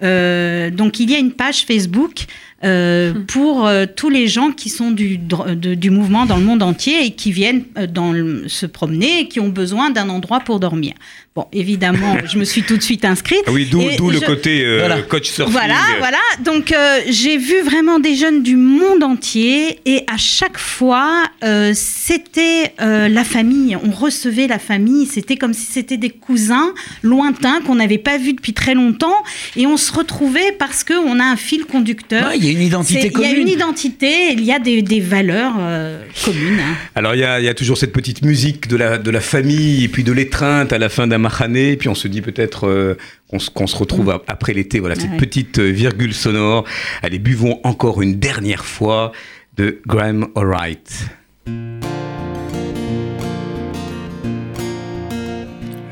Euh, 0.03 0.69
donc 0.69 0.99
il 0.99 1.09
y 1.09 1.15
a 1.15 1.17
une 1.17 1.31
page 1.33 1.65
Facebook 1.65 2.25
euh, 2.63 3.13
pour 3.27 3.67
euh, 3.67 3.85
tous 3.93 4.09
les 4.09 4.27
gens 4.27 4.51
qui 4.51 4.69
sont 4.69 4.89
du, 4.91 5.17
de- 5.17 5.75
du 5.75 5.89
mouvement 5.91 6.25
dans 6.25 6.37
le 6.37 6.43
monde 6.43 6.63
entier 6.63 7.05
et 7.05 7.11
qui 7.11 7.31
viennent 7.31 7.63
euh, 7.77 7.85
dans 7.87 8.11
le- 8.11 8.47
se 8.47 8.65
promener 8.65 9.21
et 9.21 9.27
qui 9.27 9.39
ont 9.39 9.49
besoin 9.49 9.91
d'un 9.91 10.09
endroit 10.09 10.39
pour 10.39 10.59
dormir. 10.59 10.93
Bon, 11.35 11.45
évidemment, 11.53 12.17
je 12.25 12.39
me 12.39 12.45
suis 12.45 12.63
tout 12.63 12.75
de 12.77 12.81
suite 12.81 13.05
inscrite. 13.05 13.43
ah 13.45 13.51
oui, 13.51 13.67
d'où 13.69 14.09
le 14.09 14.19
je- 14.19 14.25
côté 14.25 14.65
euh, 14.65 14.79
Voilà. 14.79 15.01
coach 15.03 15.29
surfing. 15.29 15.51
Voilà, 15.53 15.75
voilà. 15.99 16.17
Donc 16.43 16.71
euh, 16.71 16.99
j'ai 17.09 17.37
vu 17.37 17.61
vraiment 17.61 17.99
des 17.99 18.15
jeunes 18.15 18.41
du 18.41 18.55
monde 18.55 19.03
entier 19.03 19.79
et 19.85 20.03
à 20.11 20.17
chaque 20.17 20.57
fois 20.57 21.25
euh, 21.43 21.73
c'était 21.75 22.73
euh, 22.81 23.07
la 23.07 23.23
famille. 23.23 23.75
On 23.83 23.91
recevait 23.91 24.47
la 24.47 24.57
famille. 24.57 25.05
C'était 25.05 25.35
comme 25.37 25.53
si 25.53 25.67
c'était 25.71 25.97
des 25.97 26.09
cousins 26.09 26.73
lointains 27.03 27.61
qu'on 27.61 27.75
n'avait 27.75 27.97
pas 27.99 28.17
vus 28.17 28.33
depuis 28.33 28.53
très 28.53 28.73
longtemps 28.73 29.15
et 29.55 29.67
on 29.67 29.77
se 29.77 29.93
retrouvait 29.93 30.53
parce 30.57 30.83
que 30.83 30.93
on 30.93 31.19
a 31.19 31.23
un 31.23 31.35
fil 31.35 31.65
conducteur. 31.65 32.29
Ouais, 32.29 32.37
y 32.47 32.55
a 32.55 32.59
une 32.59 32.65
identité 32.65 33.01
C'est- 33.01 33.07
Il 33.07 33.19
y 33.19 33.25
a 33.25 33.29
commune. 33.29 33.41
une 33.41 33.47
identité, 33.47 34.31
il 34.33 34.43
y 34.43 34.51
a 34.51 34.59
des, 34.59 34.81
des 34.81 34.99
valeurs 34.99 35.53
euh, 35.59 36.03
communes. 36.25 36.59
hein. 36.59 36.75
Alors 36.95 37.13
il 37.15 37.19
y, 37.21 37.23
a, 37.23 37.39
il 37.39 37.45
y 37.45 37.49
a 37.49 37.53
toujours 37.53 37.77
cette 37.77 37.93
petite 37.93 38.21
musique 38.23 38.67
de 38.67 38.75
la, 38.77 38.97
de 38.97 39.11
la 39.11 39.21
famille 39.21 39.83
et 39.83 39.87
puis 39.87 40.03
de 40.03 40.11
l'étreinte 40.11 40.71
à 40.73 40.77
la 40.77 40.89
fin 40.89 41.07
d'un 41.07 41.17
mahané. 41.17 41.71
Et 41.73 41.77
puis 41.77 41.89
on 41.89 41.95
se 41.95 42.07
dit 42.07 42.21
peut-être 42.21 42.67
euh, 42.67 42.95
qu'on 43.29 43.39
se- 43.39 43.75
retrouve 43.77 44.09
ap- 44.09 44.23
après 44.27 44.53
l'été. 44.53 44.79
Voilà, 44.79 44.95
cette 44.95 45.11
Ouais. 45.11 45.17
petite 45.17 45.59
euh, 45.59 45.69
virgule 45.71 46.13
sonore. 46.13 46.63
Allez, 47.03 47.19
buvons 47.19 47.59
encore 47.63 48.01
une 48.01 48.19
dernière 48.19 48.65
fois 48.65 49.11
de 49.57 49.79
Graham 49.87 50.27
Allwright. 50.35 50.91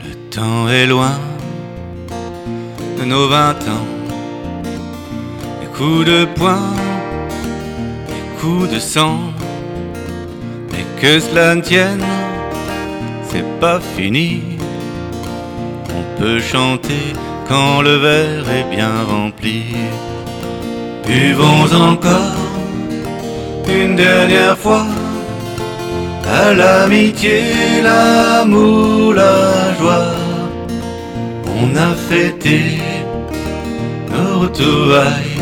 Le 0.04 0.14
temps 0.30 0.70
est 0.70 0.88
loin 0.88 1.20
de 3.00 3.06
nos 3.06 3.28
vingt 3.28 3.58
ans. 3.68 3.86
Coups 5.78 6.06
de 6.06 6.24
poing, 6.38 6.74
les 8.08 8.40
coups 8.40 8.70
de 8.74 8.80
sang. 8.80 9.20
Mais 10.72 10.86
que 11.02 11.20
cela 11.20 11.54
ne 11.54 11.62
tienne, 11.62 12.06
c'est 13.30 13.60
pas 13.60 13.82
fini. 13.98 14.42
On 15.90 16.22
peut 16.22 16.40
chanter 16.40 17.14
quand 17.50 17.82
le 17.82 17.98
verre 17.98 18.50
est 18.58 18.76
bien 18.76 19.04
rempli. 19.04 19.64
Buvons 21.06 21.70
encore 21.92 22.40
une 23.68 23.98
dernière 23.98 24.58
fois 24.58 24.86
à 26.26 26.54
l'amitié, 26.54 27.44
l'amour, 27.84 29.14
la 29.14 29.74
joie. 29.78 30.14
On 31.60 31.76
a 31.76 31.94
fêté 32.10 32.80
nos 34.10 34.40
retrouvailles. 34.40 35.35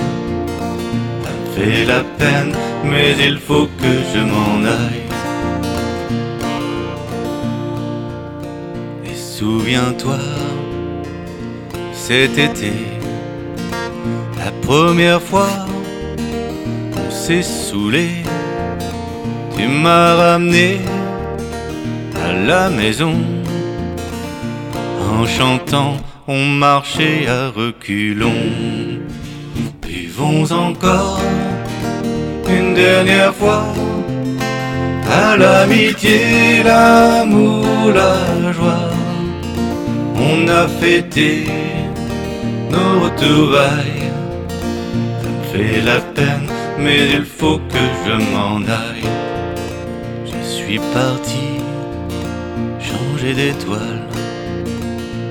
Fait 1.55 1.85
la 1.85 2.03
peine, 2.17 2.51
mais 2.83 3.13
il 3.27 3.37
faut 3.37 3.67
que 3.79 3.93
je 4.13 4.19
m'en 4.19 4.65
aille. 4.65 5.03
Et 9.05 9.15
souviens-toi, 9.15 10.17
cet 11.93 12.39
été, 12.39 12.73
la 14.43 14.51
première 14.67 15.21
fois, 15.21 15.67
on 16.97 17.11
s'est 17.11 17.43
saoulé. 17.43 18.09
Tu 19.55 19.67
m'as 19.67 20.15
ramené 20.15 20.79
à 22.15 22.33
la 22.33 22.69
maison. 22.71 23.13
En 25.11 25.25
chantant, 25.27 25.97
on 26.27 26.45
marchait 26.45 27.27
à 27.27 27.49
reculons. 27.49 28.49
Buvons 29.81 30.51
encore 30.51 31.21
dernière 32.73 33.33
fois 33.33 33.65
à 35.09 35.37
l'amitié, 35.37 36.63
l'amour, 36.63 37.91
la 37.93 38.51
joie. 38.51 38.89
On 40.15 40.47
a 40.47 40.67
fêté 40.67 41.45
nos 42.71 43.05
retrouvailles. 43.05 44.09
Ça 45.21 45.29
me 45.35 45.43
fait 45.53 45.81
la 45.81 45.99
peine, 45.99 46.49
mais 46.79 47.01
il 47.17 47.25
faut 47.25 47.59
que 47.71 47.83
je 48.05 48.13
m'en 48.31 48.57
aille. 48.61 49.09
Je 50.25 50.47
suis 50.47 50.79
parti 50.93 51.47
changer 52.79 53.33
d'étoile 53.33 54.07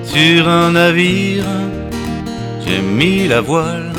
sur 0.05 0.49
un 0.49 0.73
navire. 0.73 1.45
J'ai 2.65 2.81
mis 2.81 3.27
la 3.27 3.41
voile 3.41 3.93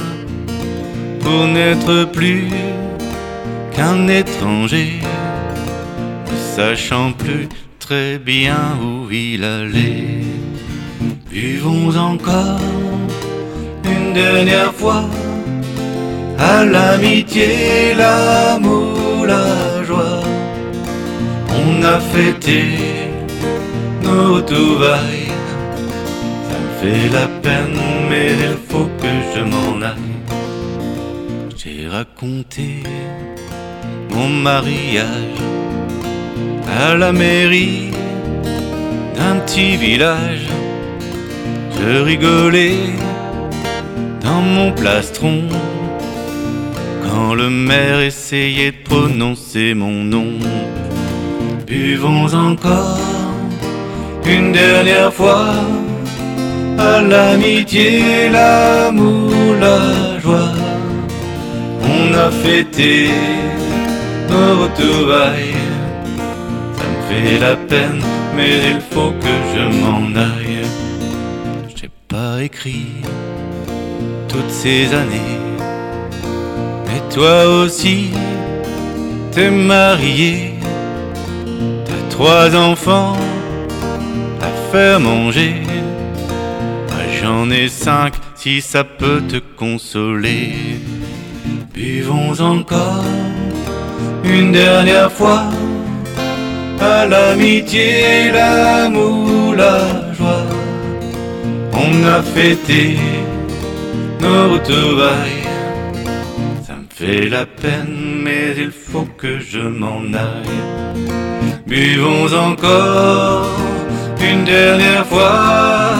pour 1.21 1.47
n'être 1.47 2.05
plus 2.11 2.47
qu'un 3.75 4.07
étranger, 4.07 4.99
sachant 6.55 7.11
plus 7.11 7.47
très 7.79 8.17
bien 8.17 8.77
où 8.81 9.11
il 9.11 9.43
allait. 9.43 10.23
Buvons 11.29 11.95
encore 11.97 12.59
une 13.83 14.13
dernière 14.13 14.73
fois 14.73 15.05
à 16.37 16.65
l'amitié, 16.65 17.93
l'amour, 17.95 19.25
la 19.25 19.83
joie. 19.83 20.23
On 21.49 21.83
a 21.83 21.99
fêté 21.99 22.63
nos 24.03 24.41
trouvailles. 24.41 25.31
Ça 26.47 26.57
me 26.63 26.71
fait 26.81 27.09
la 27.13 27.27
peine, 27.41 27.79
mais 28.09 28.31
il 28.47 28.57
faut 28.69 28.89
que 29.01 29.11
je 29.33 29.41
m'en 29.41 29.81
aille. 29.81 30.13
J'ai 31.55 31.87
raconté 31.87 32.83
mon 34.13 34.29
mariage 34.29 35.41
à 36.79 36.95
la 36.95 37.11
mairie 37.11 37.91
d'un 39.15 39.39
petit 39.39 39.75
village. 39.77 40.47
Je 41.79 42.01
rigolais 42.01 42.77
dans 44.21 44.41
mon 44.41 44.71
plastron 44.71 45.41
quand 47.03 47.33
le 47.33 47.49
maire 47.49 47.99
essayait 47.99 48.71
de 48.71 48.83
prononcer 48.83 49.73
mon 49.73 50.03
nom. 50.03 50.33
Buvons 51.67 52.33
encore 52.33 52.99
une 54.25 54.51
dernière 54.51 55.13
fois 55.13 55.53
à 56.77 57.01
l'amitié, 57.01 58.29
l'amour, 58.29 59.31
la 59.59 60.19
joie. 60.19 60.53
On 61.81 62.13
a 62.13 62.31
fêté 62.31 63.09
nos 64.29 64.63
retrouvailles. 64.63 65.55
Ça 66.77 66.83
me 66.93 67.01
fait 67.09 67.39
la 67.39 67.55
peine, 67.55 68.01
mais 68.35 68.71
il 68.71 68.81
faut 68.91 69.11
que 69.11 69.35
je 69.53 69.63
m'en 69.81 70.15
aille. 70.15 70.65
J'ai 71.75 71.89
pas 72.07 72.41
écrit 72.41 72.87
toutes 74.27 74.51
ces 74.51 74.93
années. 74.93 75.39
Mais 76.87 77.01
toi 77.13 77.45
aussi, 77.47 78.11
t'es 79.31 79.51
marié. 79.51 80.53
T'as 81.85 82.09
trois 82.09 82.55
enfants 82.55 83.17
à 84.41 84.71
faire 84.71 84.99
manger. 84.99 85.55
Moi, 86.89 87.03
J'en 87.21 87.49
ai 87.49 87.67
cinq 87.69 88.13
si 88.35 88.61
ça 88.61 88.83
peut 88.83 89.21
te 89.21 89.37
consoler. 89.57 90.53
Buvons 91.73 92.39
encore 92.41 93.05
une 94.23 94.51
dernière 94.51 95.11
fois 95.11 95.43
à 96.79 97.05
l'amitié, 97.05 98.31
l'amour, 98.31 99.55
la 99.55 100.13
joie. 100.13 100.45
On 101.73 102.05
a 102.05 102.21
fêté 102.21 102.97
nos 104.21 104.53
retrouvailles. 104.53 105.47
Ça 106.65 106.73
me 106.73 106.87
fait 106.89 107.29
la 107.29 107.45
peine, 107.45 108.21
mais 108.23 108.53
il 108.57 108.71
faut 108.71 109.07
que 109.17 109.39
je 109.39 109.59
m'en 109.59 110.01
aille. 110.13 110.61
Buvons 111.67 112.31
encore 112.33 113.47
une 114.19 114.43
dernière 114.45 115.05
fois 115.05 115.93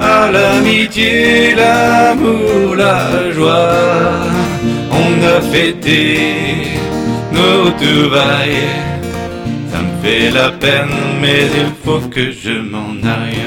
à 0.00 0.30
l'amitié, 0.30 1.54
l'amour, 1.54 2.74
la 2.76 3.30
joie. 3.32 3.70
On 4.90 5.36
a 5.36 5.40
fêté 5.40 6.75
nos 7.36 7.64
retrouvailles. 7.64 8.68
Ça 9.70 9.82
me 9.82 10.02
fait 10.02 10.30
la 10.30 10.50
peine, 10.52 10.88
mais 11.20 11.46
il 11.54 11.72
faut 11.84 12.00
que 12.08 12.30
je 12.30 12.50
m'en 12.60 12.92
aille. 13.06 13.46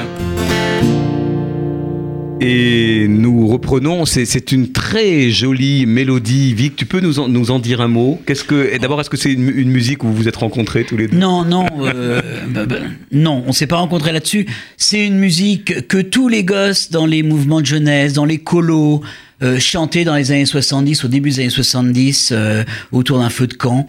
Et 2.42 3.06
nous 3.06 3.46
reprenons, 3.48 4.06
c'est- 4.06 4.24
c'est 4.24 4.50
une 4.50 4.72
très 4.72 5.28
jolie 5.30 5.84
mélodie. 5.84 6.54
Vic, 6.54 6.74
tu 6.74 6.86
peux 6.86 7.00
nous 7.00 7.18
en, 7.18 7.28
nous 7.28 7.50
en 7.50 7.58
dire 7.58 7.82
un 7.82 7.88
mot? 7.88 8.18
Qu'est-ce 8.26 8.44
que 8.44 8.78
D'abord, 8.78 8.98
est-ce 9.02 9.10
que 9.10 9.18
c'est 9.18 9.32
une, 9.32 9.52
une 9.54 9.68
musique 9.70 10.04
où 10.04 10.06
vous 10.06 10.14
vous 10.14 10.28
êtes 10.28 10.36
rencontrés 10.36 10.84
tous 10.84 10.96
les 10.96 11.06
deux? 11.06 11.18
Non, 11.18 11.44
non, 11.44 11.66
euh, 11.82 12.22
bah, 12.48 12.64
bah, 12.64 12.76
non, 13.12 13.42
on 13.46 13.52
s'est 13.52 13.66
pas 13.66 13.76
rencontrés 13.76 14.12
là-dessus. 14.12 14.46
C'est 14.78 15.06
une 15.06 15.18
musique 15.18 15.86
que 15.86 15.98
tous 15.98 16.28
les 16.28 16.42
gosses 16.42 16.90
dans 16.90 17.04
les 17.04 17.22
mouvements 17.22 17.60
de 17.60 17.66
jeunesse, 17.66 18.14
dans 18.14 18.24
les 18.24 18.38
colos, 18.38 19.02
euh, 19.42 19.58
chantaient 19.58 20.04
dans 20.04 20.14
les 20.14 20.32
années 20.32 20.46
70, 20.46 21.04
au 21.04 21.08
début 21.08 21.30
des 21.30 21.40
années 21.40 21.50
70, 21.50 22.30
euh, 22.32 22.64
autour 22.92 23.18
d'un 23.18 23.30
feu 23.30 23.46
de 23.46 23.54
camp. 23.54 23.86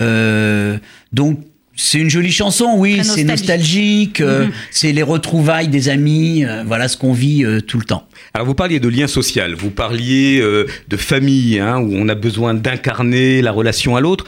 Euh, 0.00 0.78
donc, 1.12 1.40
c'est 1.74 1.98
une 1.98 2.10
jolie 2.10 2.30
chanson, 2.32 2.74
oui, 2.76 3.00
c'est 3.02 3.24
nostalgique. 3.24 3.28
nostalgique, 3.28 4.20
euh, 4.20 4.46
Mhm. 4.46 4.52
c'est 4.70 4.92
les 4.92 5.02
retrouvailles 5.02 5.68
des 5.68 5.88
amis, 5.88 6.44
euh, 6.44 6.62
voilà 6.66 6.86
ce 6.88 6.96
qu'on 6.96 7.12
vit 7.12 7.44
euh, 7.44 7.60
tout 7.60 7.78
le 7.78 7.84
temps. 7.84 8.06
Alors, 8.34 8.46
vous 8.46 8.54
parliez 8.54 8.78
de 8.80 8.88
lien 8.88 9.06
social, 9.06 9.54
vous 9.54 9.70
parliez 9.70 10.38
euh, 10.40 10.66
de 10.88 10.96
famille, 10.96 11.58
hein, 11.58 11.78
où 11.78 11.90
on 11.94 12.08
a 12.08 12.14
besoin 12.14 12.54
d'incarner 12.54 13.42
la 13.42 13.52
relation 13.52 13.96
à 13.96 14.00
l'autre. 14.00 14.24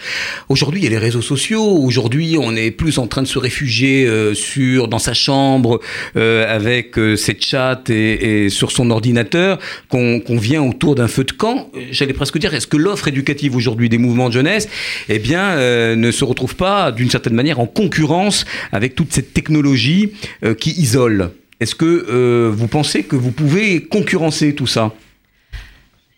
Aujourd'hui, 0.48 0.80
il 0.80 0.84
y 0.84 0.86
a 0.86 0.90
les 0.90 0.98
réseaux 0.98 1.22
sociaux. 1.22 1.64
Aujourd'hui, 1.78 2.36
on 2.38 2.54
est 2.56 2.70
plus 2.70 2.98
en 2.98 3.06
train 3.06 3.22
de 3.22 3.26
se 3.28 3.38
réfugier 3.38 4.06
euh, 4.06 4.34
sur 4.34 4.88
dans 4.88 4.98
sa 4.98 5.14
chambre 5.14 5.80
euh, 6.16 6.44
avec 6.54 6.98
euh, 6.98 7.16
ses 7.16 7.36
chats 7.38 7.80
et, 7.88 8.44
et 8.44 8.48
sur 8.50 8.72
son 8.72 8.90
ordinateur 8.90 9.58
qu'on 9.88 10.20
vient 10.38 10.62
autour 10.62 10.94
d'un 10.96 11.08
feu 11.08 11.24
de 11.24 11.32
camp. 11.32 11.70
J'allais 11.90 12.12
presque 12.14 12.38
dire, 12.38 12.52
est-ce 12.54 12.66
que 12.66 12.76
l'offre 12.76 13.08
éducative 13.08 13.54
aujourd'hui 13.56 13.88
des 13.88 13.98
mouvements 13.98 14.28
de 14.28 14.34
jeunesse, 14.34 14.68
eh 15.08 15.18
bien, 15.18 15.40
euh, 15.56 15.94
ne 15.96 16.10
se 16.10 16.24
retrouve 16.24 16.56
pas 16.56 16.90
d'une 16.92 17.10
certaine 17.10 17.33
manière 17.34 17.60
en 17.60 17.66
concurrence 17.66 18.44
avec 18.72 18.94
toute 18.94 19.12
cette 19.12 19.32
technologie 19.34 20.12
euh, 20.44 20.54
qui 20.54 20.70
isole 20.72 21.30
Est-ce 21.60 21.74
que 21.74 22.06
euh, 22.10 22.50
vous 22.52 22.68
pensez 22.68 23.02
que 23.04 23.16
vous 23.16 23.30
pouvez 23.32 23.82
concurrencer 23.82 24.54
tout 24.54 24.66
ça? 24.66 24.92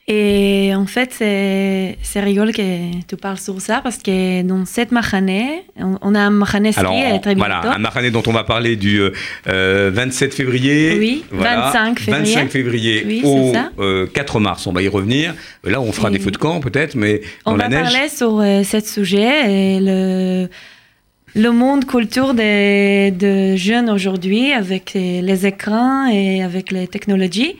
Et 0.08 0.70
en 0.76 0.86
fait, 0.86 1.10
c'est 1.18 2.20
rigolo 2.20 2.52
que 2.52 3.04
tu 3.08 3.16
parles 3.16 3.38
sur 3.38 3.60
ça 3.60 3.80
parce 3.82 3.98
que 3.98 4.42
dans 4.42 4.64
cette 4.64 4.92
mahaneh, 4.92 5.64
on, 5.80 5.98
on 6.00 6.14
a 6.14 6.20
un 6.20 6.40
euh, 6.40 6.44
très 6.44 7.34
voilà, 7.34 7.60
bientôt. 7.60 7.76
un 7.76 7.78
Mahané 7.80 8.10
dont 8.12 8.22
on 8.28 8.32
va 8.32 8.44
parler 8.44 8.76
du 8.76 9.00
euh, 9.00 9.10
euh, 9.48 9.90
27 9.92 10.32
février. 10.32 10.96
Oui, 10.96 11.24
Voilà, 11.32 11.72
25 11.72 11.98
février. 11.98 12.34
25 12.36 12.50
février 12.52 13.04
Oui, 13.04 13.20
au 13.24 13.52
euh, 13.80 14.06
4 14.06 14.38
mars. 14.38 14.68
On 14.68 14.72
va 14.72 14.82
y 14.82 14.86
revenir. 14.86 15.34
Là, 15.64 15.80
on 15.80 15.90
fera 15.90 16.08
Et- 16.08 16.12
des 16.12 16.18
feux 16.20 16.30
de 16.30 16.36
camp 16.36 16.60
peut-être, 16.60 16.94
mais 16.94 17.22
dans 17.44 17.54
On 17.54 17.56
la 17.56 17.64
va 17.68 17.70
neige. 17.82 17.92
parler 17.92 18.08
sur 18.08 18.38
euh, 18.38 18.62
ce 18.62 18.78
sujet 18.78 19.50
et 19.76 19.80
le, 19.80 20.48
le 21.36 21.50
monde 21.50 21.84
culture 21.84 22.32
des, 22.32 23.54
jeunes 23.56 23.90
aujourd'hui 23.90 24.52
avec 24.52 24.94
les, 24.94 25.46
écrans 25.46 26.08
et 26.08 26.42
avec 26.42 26.72
les 26.72 26.88
technologies. 26.88 27.56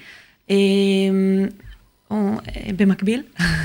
Et, 0.49 1.09
euh, 1.13 1.47
eh 2.09 2.15
en, 2.15 2.37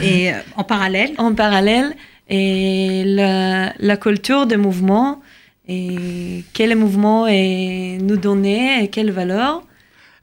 et 0.02 0.34
euh, 0.34 0.38
en 0.58 0.64
parallèle 0.64 1.12
En 1.18 1.34
parallèle, 1.34 1.96
et 2.28 3.04
la, 3.06 3.98
culture 3.98 4.48
des 4.48 4.58
mouvements, 4.58 5.22
et 5.68 6.44
quel 6.54 6.76
mouvement 6.76 7.28
nous 7.28 8.18
donner, 8.18 8.84
et 8.84 8.88
quelle 8.90 9.12
valeur. 9.12 9.64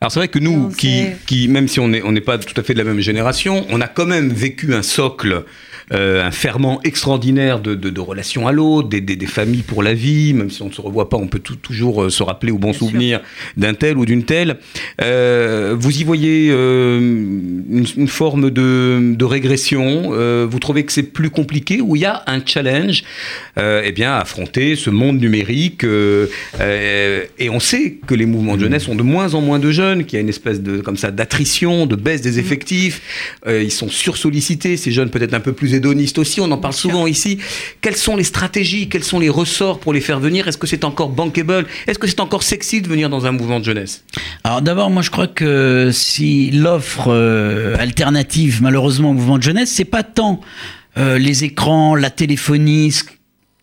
Alors 0.01 0.13
c'est 0.13 0.21
vrai 0.21 0.29
que 0.29 0.39
nous, 0.39 0.69
qui, 0.71 1.07
qui, 1.27 1.49
même 1.49 1.67
si 1.67 1.81
on 1.81 1.89
n'est 1.89 2.03
on 2.05 2.15
est 2.15 2.21
pas 2.21 2.39
tout 2.39 2.59
à 2.61 2.63
fait 2.63 2.73
de 2.73 2.79
la 2.79 2.85
même 2.85 3.01
génération, 3.01 3.67
on 3.71 3.81
a 3.81 3.89
quand 3.89 4.07
même 4.07 4.29
vécu 4.29 4.75
un 4.75 4.83
socle 4.83 5.45
euh, 5.93 6.25
un 6.25 6.31
ferment 6.31 6.81
extraordinaire 6.85 7.61
de, 7.61 7.75
de, 7.75 7.91
de 7.91 8.01
relations 8.01 8.47
à 8.47 8.53
l'autre, 8.53 8.89
des, 8.89 9.01
des, 9.01 9.17
des 9.17 9.27
familles 9.27 9.63
pour 9.63 9.83
la 9.83 9.95
vie, 9.95 10.35
même 10.35 10.51
si 10.51 10.63
on 10.63 10.69
ne 10.69 10.73
se 10.73 10.81
revoit 10.81 11.09
pas, 11.09 11.17
on 11.17 11.29
peut 11.29 11.39
tout- 11.39 11.57
toujours 11.57 12.05
euh, 12.05 12.11
se 12.11 12.23
rappeler 12.23 12.53
au 12.53 12.59
bon 12.59 12.71
Bien 12.71 12.79
souvenir 12.79 13.21
d'un 13.57 13.75
tel 13.75 13.97
ou 13.97 14.05
d'une 14.05 14.25
telle. 14.25 14.59
Euh, 15.01 15.75
vous 15.79 16.01
y 16.01 16.05
voyez 16.05 16.49
euh, 16.51 16.99
une, 17.01 17.87
une 17.97 18.09
forme 18.09 18.51
de, 18.51 19.15
de 19.15 19.25
régression 19.25 20.11
euh, 20.13 20.47
Vous 20.51 20.59
trouvez 20.59 20.85
que 20.85 20.93
c'est 20.93 21.03
plus 21.03 21.31
compliqué 21.31 21.81
ou 21.81 21.97
il 21.97 22.03
y 22.03 22.05
a 22.05 22.23
un 22.27 22.41
challenge 22.45 23.03
euh, 23.59 23.83
eh 23.85 23.93
bien, 23.93 24.13
à 24.13 24.19
affronter 24.19 24.77
ce 24.77 24.91
monde 24.91 25.21
numérique 25.21 25.85
euh, 25.85 26.27
euh, 26.61 27.25
Et 27.39 27.49
on 27.51 27.61
sait 27.61 27.99
que 28.07 28.15
les 28.15 28.27
mouvements 28.27 28.57
de 28.57 28.61
jeunesse 28.63 28.89
ont 28.89 28.95
de 28.95 29.03
moins 29.03 29.35
en 29.35 29.41
moins 29.41 29.59
de 29.59 29.71
jeunes. 29.71 29.79
jeunes, 29.79 30.05
qu'il 30.07 30.17
y 30.17 30.19
a 30.19 30.23
une 30.23 30.29
espèce 30.29 30.61
de 30.61 30.81
comme 30.81 30.97
ça 30.97 31.13
d'attrition, 31.13 31.87
de 31.87 31.95
baisse 31.95 32.21
des 32.21 32.41
effectifs. 32.41 33.01
Euh, 33.47 33.63
ils 33.63 33.71
sont 33.71 33.89
sursollicités. 33.89 34.77
Ces 34.77 34.91
jeunes 34.91 35.09
peut-être 35.11 35.35
un 35.35 35.41
peu 35.41 35.53
plus 35.53 35.75
hédonistes 35.79 36.19
aussi. 36.19 36.41
On 36.41 36.51
en 36.51 36.59
parle 36.59 36.75
souvent 36.75 37.07
ici. 37.07 37.39
Quelles 37.81 37.97
sont 37.97 38.17
les 38.17 38.25
stratégies 38.25 38.89
Quels 38.89 39.05
sont 39.05 39.19
les 39.19 39.29
ressorts 39.29 39.81
pour 39.81 39.93
les 39.93 40.01
faire 40.01 40.21
venir? 40.21 40.47
Est-ce 40.47 40.59
que 40.59 40.67
c'est 40.67 40.85
encore 40.85 41.09
bankable? 41.09 41.67
Est-ce 41.87 41.99
que 41.99 42.07
c'est 42.07 42.21
encore 42.21 42.43
sexy 42.43 42.83
de 42.83 42.89
venir 42.89 43.09
dans 43.09 43.27
un 43.27 43.33
mouvement 43.33 43.61
de 43.61 43.65
jeunesse? 43.65 44.05
Alors 44.45 44.63
d'abord, 44.63 44.91
moi 44.91 45.03
je 45.03 45.11
crois 45.11 45.27
que 45.27 45.91
si 45.93 46.51
l'offre 46.51 47.09
euh, 47.09 47.77
alternative, 47.79 48.61
malheureusement, 48.63 49.11
au 49.11 49.15
mouvement 49.15 49.39
de 49.39 49.43
jeunesse, 49.43 49.71
c'est 49.71 49.85
pas 49.85 50.03
tant 50.03 50.41
euh, 50.97 51.19
les 51.19 51.45
écrans, 51.45 51.95
la 51.95 52.11
téléphonie, 52.11 52.93
ce 52.93 53.05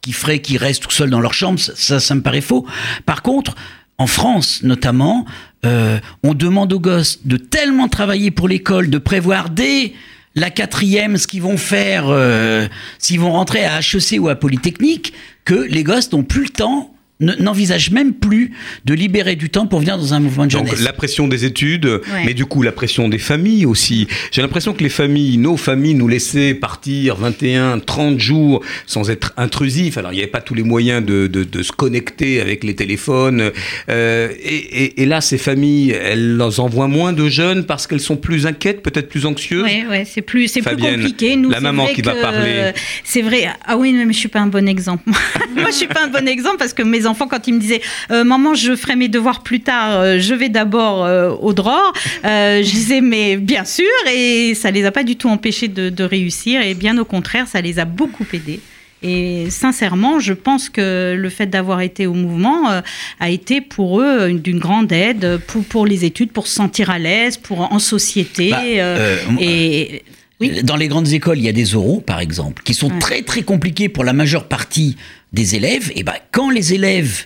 qui 0.01 0.13
ferait 0.13 0.39
qu'ils 0.39 0.57
restent 0.57 0.83
tout 0.83 0.91
seuls 0.91 1.09
dans 1.09 1.19
leur 1.19 1.33
chambre, 1.33 1.59
ça, 1.59 2.15
me 2.15 2.21
paraît 2.21 2.41
faux. 2.41 2.65
Par 3.05 3.21
contre, 3.21 3.55
en 3.97 4.07
France 4.07 4.61
notamment, 4.63 5.25
euh, 5.65 5.99
on 6.23 6.33
demande 6.33 6.71
aux 6.73 6.79
gosses 6.79 7.19
de 7.25 7.37
tellement 7.37 7.87
travailler 7.87 8.31
pour 8.31 8.47
l'école, 8.47 8.89
de 8.89 8.97
prévoir 8.97 9.49
dès 9.49 9.93
la 10.35 10.49
quatrième 10.49 11.17
ce 11.17 11.27
qu'ils 11.27 11.41
vont 11.41 11.57
faire, 11.57 12.05
euh, 12.09 12.67
s'ils 12.99 13.19
vont 13.19 13.31
rentrer 13.31 13.65
à 13.65 13.79
HEC 13.79 14.19
ou 14.19 14.29
à 14.29 14.35
Polytechnique, 14.35 15.13
que 15.45 15.55
les 15.55 15.83
gosses 15.83 16.11
n'ont 16.11 16.23
plus 16.23 16.43
le 16.43 16.49
temps 16.49 16.94
ne- 17.19 17.33
n'envisagent 17.35 17.91
même 17.91 18.13
plus 18.13 18.51
de 18.85 18.93
libérer 18.93 19.35
du 19.35 19.49
temps 19.49 19.67
pour 19.67 19.79
venir 19.79 19.97
dans 19.97 20.13
un 20.13 20.19
mouvement 20.19 20.45
de 20.45 20.51
jeunesse. 20.51 20.71
Donc 20.71 20.79
la 20.81 20.93
pression 20.93 21.27
des 21.27 21.45
études, 21.45 22.01
mais 22.25 22.33
du 22.33 22.45
coup 22.45 22.61
la 22.61 22.71
pression 22.71 23.07
des 23.09 23.17
familles 23.19 23.65
aussi. 23.65 24.07
J'ai 24.31 24.41
l'impression 24.41 24.73
que 24.73 24.83
les 24.83 24.89
familles, 24.89 25.37
nos 25.37 25.57
familles, 25.57 25.93
nous 25.95 26.07
laissaient 26.07 26.53
partir 26.53 27.15
21, 27.15 27.79
30 27.79 28.19
jours 28.19 28.63
sans 28.85 29.09
être 29.09 29.33
intrusifs. 29.37 29.97
Alors 29.97 30.11
il 30.11 30.15
n'y 30.15 30.21
avait 30.21 30.31
pas 30.31 30.41
tous 30.41 30.53
les 30.55 30.63
moyens 30.63 31.05
de, 31.05 31.27
de- 31.27 31.43
de 31.43 31.63
se 31.63 31.71
connecter 31.71 32.41
avec 32.41 32.63
les 32.63 32.75
téléphones. 32.75 33.51
Euh, 33.89 34.29
et, 34.43 34.55
et- 34.83 35.01
et 35.01 35.05
là, 35.05 35.21
ces 35.21 35.37
familles, 35.37 35.91
elles 35.91 36.41
envoient 36.57 36.87
moins 36.87 37.13
de 37.13 37.29
jeunes 37.29 37.65
parce 37.65 37.87
qu'elles 37.87 37.99
sont 38.01 38.17
plus 38.17 38.45
inquiètes, 38.47 38.81
peut-être 38.83 39.09
plus 39.09 39.25
anxieuses? 39.25 39.63
Ouais, 39.63 39.85
ouais, 39.89 40.05
c'est 40.05 40.21
plus, 40.21 40.47
c'est 40.47 40.61
plus 40.61 40.75
compliqué. 40.77 41.35
Nous, 41.35 41.49
la 41.49 41.59
maman 41.61 41.87
qui 41.87 42.01
va 42.01 42.15
parler. 42.15 42.71
C'est 43.03 43.21
vrai. 43.21 43.47
Ah 43.65 43.77
oui, 43.77 43.93
mais 43.93 44.11
je 44.13 44.17
suis 44.19 44.27
pas 44.29 44.39
un 44.41 44.47
bon 44.47 44.67
exemple. 44.67 45.03
Moi, 45.55 45.67
je 45.69 45.75
suis 45.75 45.87
pas 45.87 46.03
un 46.05 46.09
bon 46.09 46.27
exemple 46.27 46.57
parce 46.57 46.73
que 46.73 46.83
mes 46.83 47.04
enfants, 47.07 47.27
quand 47.27 47.47
ils 47.47 47.53
me 47.53 47.59
disaient, 47.59 47.81
euh, 48.11 48.23
maman, 48.23 48.53
je 48.55 48.75
ferai 48.75 48.95
mes 48.95 49.07
devoirs 49.07 49.41
plus 49.43 49.59
tard, 49.61 49.99
euh, 49.99 50.19
je 50.19 50.33
vais 50.33 50.49
d'abord 50.49 51.03
euh, 51.05 51.29
au 51.41 51.53
DROR, 51.53 51.93
je 52.23 52.61
disais, 52.61 53.01
mais 53.01 53.37
bien 53.37 53.65
sûr, 53.65 53.85
et 54.13 54.53
ça 54.55 54.71
les 54.71 54.85
a 54.85 54.91
pas 54.91 55.03
du 55.03 55.15
tout 55.15 55.29
empêchés 55.29 55.67
de, 55.67 55.89
de 55.89 56.03
réussir, 56.03 56.61
et 56.61 56.73
bien 56.73 56.97
au 56.97 57.05
contraire, 57.05 57.47
ça 57.47 57.61
les 57.61 57.79
a 57.79 57.85
beaucoup 57.85 58.25
aidés. 58.33 58.59
Et 59.03 59.49
sincèrement, 59.51 60.19
je 60.19 60.33
pense 60.33 60.67
que 60.69 61.13
le 61.15 61.29
fait 61.29 61.45
d'avoir 61.45 61.81
été 61.81 62.07
au 62.07 62.13
mouvement 62.13 62.71
euh, 62.71 62.81
a 63.19 63.29
été 63.29 63.61
pour 63.61 64.01
eux 64.01 64.29
une- 64.29 64.39
d'une 64.39 64.57
grande 64.57 64.91
aide 64.91 65.39
pour, 65.45 65.63
pour 65.63 65.85
les 65.85 66.05
études, 66.05 66.31
pour 66.31 66.47
se 66.47 66.55
sentir 66.55 66.89
à 66.89 66.97
l'aise, 66.97 67.37
pour 67.37 67.71
en 67.71 67.77
société. 67.77 68.49
Bah, 68.49 68.61
euh, 68.65 69.17
euh, 69.29 69.35
et 69.39 70.01
oui. 70.41 70.63
Dans 70.63 70.75
les 70.75 70.87
grandes 70.87 71.11
écoles, 71.13 71.37
il 71.37 71.45
y 71.45 71.49
a 71.49 71.53
des 71.53 71.75
oraux, 71.75 72.01
par 72.01 72.19
exemple, 72.19 72.61
qui 72.63 72.73
sont 72.73 72.89
Ouais. 72.91 72.99
très 72.99 73.21
très 73.21 73.43
compliqués 73.43 73.89
pour 73.89 74.03
la 74.03 74.13
majeure 74.13 74.47
partie 74.47 74.97
des 75.33 75.55
élèves. 75.55 75.91
Et 75.95 76.03
ben, 76.03 76.15
quand 76.31 76.49
les 76.49 76.73
élèves 76.73 77.25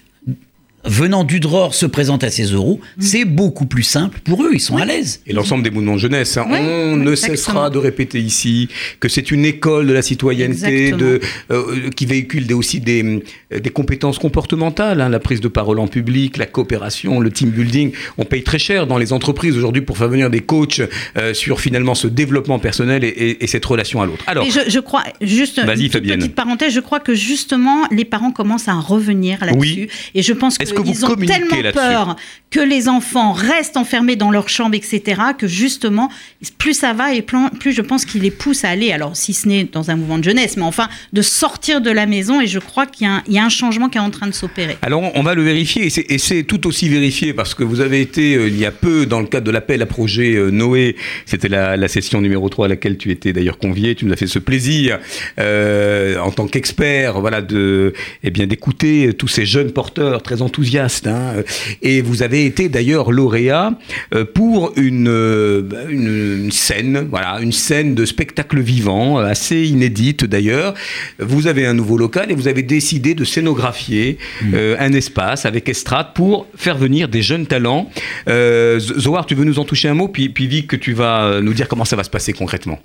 venant 0.89 1.23
du 1.23 1.39
DROR 1.39 1.73
se 1.75 1.85
présentent 1.85 2.23
à 2.23 2.29
ces 2.31 2.53
oraux, 2.53 2.79
Mm. 2.97 3.01
c'est 3.01 3.25
beaucoup 3.25 3.65
plus 3.65 3.83
simple 3.83 4.19
pour 4.23 4.43
eux. 4.43 4.49
Ils 4.53 4.59
sont 4.59 4.77
à 4.77 4.85
l'aise. 4.85 5.21
Et 5.27 5.33
l'ensemble 5.33 5.63
des 5.63 5.69
mouvements 5.69 5.93
de 5.95 5.99
jeunesse. 5.99 6.37
hein. 6.37 6.45
Oui, 6.49 6.57
On 6.59 6.93
oui, 6.95 7.05
ne 7.05 7.15
cessera 7.15 7.69
de 7.69 7.77
répéter 7.77 8.19
ici 8.19 8.67
que 8.99 9.07
c'est 9.07 9.31
une 9.31 9.45
école 9.45 9.87
de 9.87 9.93
la 9.93 10.01
citoyenneté, 10.01 10.91
de, 10.91 11.19
euh, 11.51 11.89
qui 11.95 12.05
véhicule 12.05 12.47
des- 12.47 12.53
aussi 12.53 12.79
des, 12.79 13.23
euh, 13.53 13.59
des 13.59 13.69
compétences 13.69 14.17
comportementales, 14.19 15.01
hein, 15.01 15.09
la 15.09 15.19
prise 15.19 15.41
de 15.41 15.47
parole 15.47 15.79
en 15.79 15.87
public, 15.87 16.37
la 16.37 16.45
coopération, 16.45 17.19
le 17.19 17.29
team 17.31 17.49
building. 17.49 17.91
On 18.17 18.25
paye 18.25 18.43
très 18.43 18.59
cher 18.59 18.87
dans 18.87 18.97
les 18.97 19.13
entreprises 19.13 19.55
aujourd'hui 19.55 19.81
pour 19.81 19.97
faire 19.97 20.07
venir 20.09 20.29
des 20.29 20.39
coachs 20.41 20.81
euh, 21.17 21.33
sur 21.33 21.59
finalement 21.61 21.95
ce 21.95 22.07
développement 22.07 22.59
personnel 22.59 23.03
et, 23.03 23.07
et- 23.07 23.43
et 23.43 23.47
cette 23.47 23.65
relation 23.65 24.01
à 24.01 24.05
l'autre. 24.05 24.23
Alors, 24.27 24.45
Et 24.45 24.49
je, 24.51 24.59
je 24.67 24.79
crois, 24.79 25.03
juste 25.21 25.59
Vas-y, 25.63 25.85
une 25.85 25.91
Fabienne. 25.91 26.19
petite 26.19 26.35
parenthèse, 26.35 26.73
je 26.73 26.79
crois 26.79 26.99
que 26.99 27.13
justement, 27.13 27.83
les 27.91 28.05
parents 28.05 28.31
commencent 28.31 28.67
à 28.67 28.75
en 28.75 28.81
revenir 28.81 29.39
là-dessus. 29.45 29.57
Oui. 29.59 29.87
Et 30.15 30.21
je 30.23 30.33
pense 30.33 30.55
Est-ce 30.59 30.73
que 30.83 30.87
qu'ils 30.87 31.05
ont 31.05 31.15
tellement 31.15 31.55
peur 31.73 32.15
que 32.51 32.59
les 32.59 32.87
enfants 32.89 33.31
restent 33.31 33.77
enfermés 33.77 34.15
dans 34.15 34.31
leur 34.31 34.49
chambre, 34.49 34.75
etc., 34.75 35.21
que 35.37 35.47
justement, 35.47 36.09
plus 36.57 36.73
ça 36.73 36.93
va 36.93 37.13
et 37.13 37.21
plus, 37.21 37.73
je 37.73 37.81
pense 37.81 38.05
qu'ils 38.05 38.23
les 38.23 38.31
poussent 38.31 38.65
à 38.65 38.69
aller, 38.69 38.91
alors 38.91 39.15
si 39.15 39.33
ce 39.33 39.47
n'est 39.47 39.65
dans 39.65 39.91
un 39.91 39.95
mouvement 39.95 40.17
de 40.17 40.23
jeunesse, 40.23 40.57
mais 40.57 40.63
enfin, 40.63 40.89
de 41.13 41.21
sortir 41.21 41.79
de 41.81 41.91
la 41.91 42.05
maison. 42.07 42.41
Et 42.41 42.47
je 42.47 42.57
crois 42.57 42.85
qu'il 42.87 43.05
y, 43.05 43.09
a 43.09 43.13
un- 43.17 43.23
il 43.27 43.33
y 43.33 43.37
a 43.39 43.45
un 43.45 43.49
changement 43.49 43.87
qui 43.89 43.97
est 43.99 44.01
en 44.01 44.09
train 44.09 44.25
de 44.27 44.31
s'opérer. 44.33 44.77
Alors, 44.81 45.03
on 45.15 45.21
va 45.21 45.35
le 45.35 45.43
vérifier, 45.43 45.85
et 45.85 45.89
c'est- 45.91 46.05
et 46.09 46.17
c'est 46.17 46.43
tout 46.43 46.65
aussi 46.65 46.89
vérifié, 46.89 47.33
parce 47.33 47.53
que 47.53 47.63
vous 47.63 47.81
avez 47.81 48.01
été, 48.01 48.35
euh, 48.35 48.47
il 48.47 48.57
y 48.57 48.65
a 48.65 48.71
peu, 48.71 49.05
dans 49.05 49.19
le 49.19 49.27
cadre 49.27 49.45
de 49.45 49.51
l'appel 49.51 49.81
à 49.83 49.85
projet 49.85 50.33
euh, 50.35 50.49
Noé, 50.49 50.95
c'était 51.27 51.49
la, 51.49 51.77
la 51.77 51.87
session 51.87 52.19
numéro 52.19 52.49
3 52.49 52.65
à 52.65 52.69
laquelle 52.69 52.97
tu 52.97 53.11
étais 53.11 53.31
d'ailleurs 53.31 53.59
convié, 53.59 53.93
tu 53.93 54.05
nous 54.05 54.13
as 54.13 54.17
fait 54.17 54.25
ce 54.27 54.39
plaisir, 54.39 54.97
euh, 55.39 56.17
en 56.19 56.31
tant 56.31 56.47
qu'expert, 56.47 57.19
voilà, 57.21 57.41
de, 57.41 57.93
eh 58.23 58.31
bien, 58.31 58.47
d'écouter 58.47 59.13
tous 59.17 59.27
ces 59.27 59.45
jeunes 59.45 59.71
porteurs 59.71 60.21
très 60.23 60.41
enthousiastes, 60.41 60.58
hein, 61.05 61.43
et 61.81 62.01
vous 62.01 62.23
avez 62.23 62.45
été 62.45 62.69
d'ailleurs 62.69 63.11
lauréat 63.11 63.73
euh, 64.13 64.25
pour 64.25 64.73
une, 64.75 65.07
euh, 65.07 65.61
une, 65.89 66.45
une 66.45 66.51
scène, 66.51 67.07
voilà, 67.09 67.39
une 67.41 67.51
scène 67.51 67.95
de 67.95 68.05
spectacle 68.05 68.59
vivant, 68.59 69.17
assez 69.17 69.63
inédite 69.65 70.25
d'ailleurs. 70.25 70.73
Vous 71.19 71.47
avez 71.47 71.65
un 71.65 71.73
nouveau 71.73 71.97
local 71.97 72.31
et 72.31 72.35
vous 72.35 72.47
avez 72.47 72.63
décidé 72.63 73.15
de 73.15 73.23
scénographier 73.23 74.17
euh, 74.53 74.75
un 74.79 74.93
espace 74.93 75.45
avec 75.45 75.69
estrade 75.69 76.13
pour 76.13 76.47
faire 76.55 76.77
venir 76.77 77.07
des 77.09 77.21
jeunes 77.21 77.45
talents. 77.47 77.89
Euh, 78.27 78.79
Zohar, 78.79 79.25
tu 79.25 79.35
veux 79.35 79.45
nous 79.45 79.59
en 79.59 79.65
toucher 79.65 79.87
un 79.89 79.93
mot, 79.93 80.07
puis, 80.07 80.29
puis 80.29 80.47
Vic, 80.47 80.67
que 80.67 80.75
tu 80.75 80.93
vas 80.93 81.41
nous 81.41 81.53
dire 81.53 81.67
comment 81.67 81.85
ça 81.85 81.95
va 81.95 82.03
se 82.03 82.09
passer 82.09 82.33
concrètement. 82.33 82.79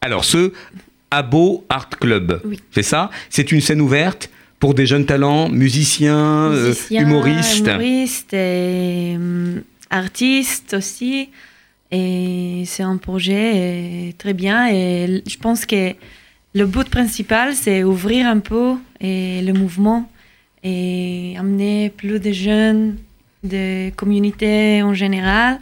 Alors, 0.00 0.24
ce 0.24 0.52
Abo 1.10 1.64
Art 1.68 1.88
Club, 1.90 2.40
Oui. 2.44 2.60
c'est 2.72 2.82
ça? 2.82 3.10
C'est 3.28 3.50
une 3.52 3.60
scène 3.60 3.80
ouverte? 3.80 4.30
Pour 4.60 4.74
des 4.74 4.86
jeunes 4.86 5.06
talents, 5.06 5.48
musiciens, 5.48 6.52
euh, 6.52 6.68
Musiciens, 6.68 7.02
humoristes. 7.02 7.66
humoristes 7.66 8.34
et 8.34 9.14
hum, 9.16 9.62
artistes 9.88 10.74
aussi. 10.74 11.30
Et 11.90 12.62
c'est 12.66 12.84
un 12.84 12.98
projet 12.98 13.52
euh, 13.56 14.12
très 14.16 14.34
bien. 14.34 14.68
Et 14.68 15.22
je 15.26 15.36
pense 15.38 15.66
que 15.66 15.94
le 16.54 16.66
but 16.66 16.88
principal, 16.88 17.54
c'est 17.54 17.82
ouvrir 17.82 18.26
un 18.28 18.38
peu 18.38 18.74
et 19.00 19.40
le 19.42 19.54
mouvement 19.54 20.08
et 20.62 21.34
amener 21.38 21.88
plus 21.88 22.20
de 22.20 22.30
jeunes, 22.30 22.96
de 23.42 23.90
communautés 23.96 24.82
en 24.82 24.92
général. 24.92 25.58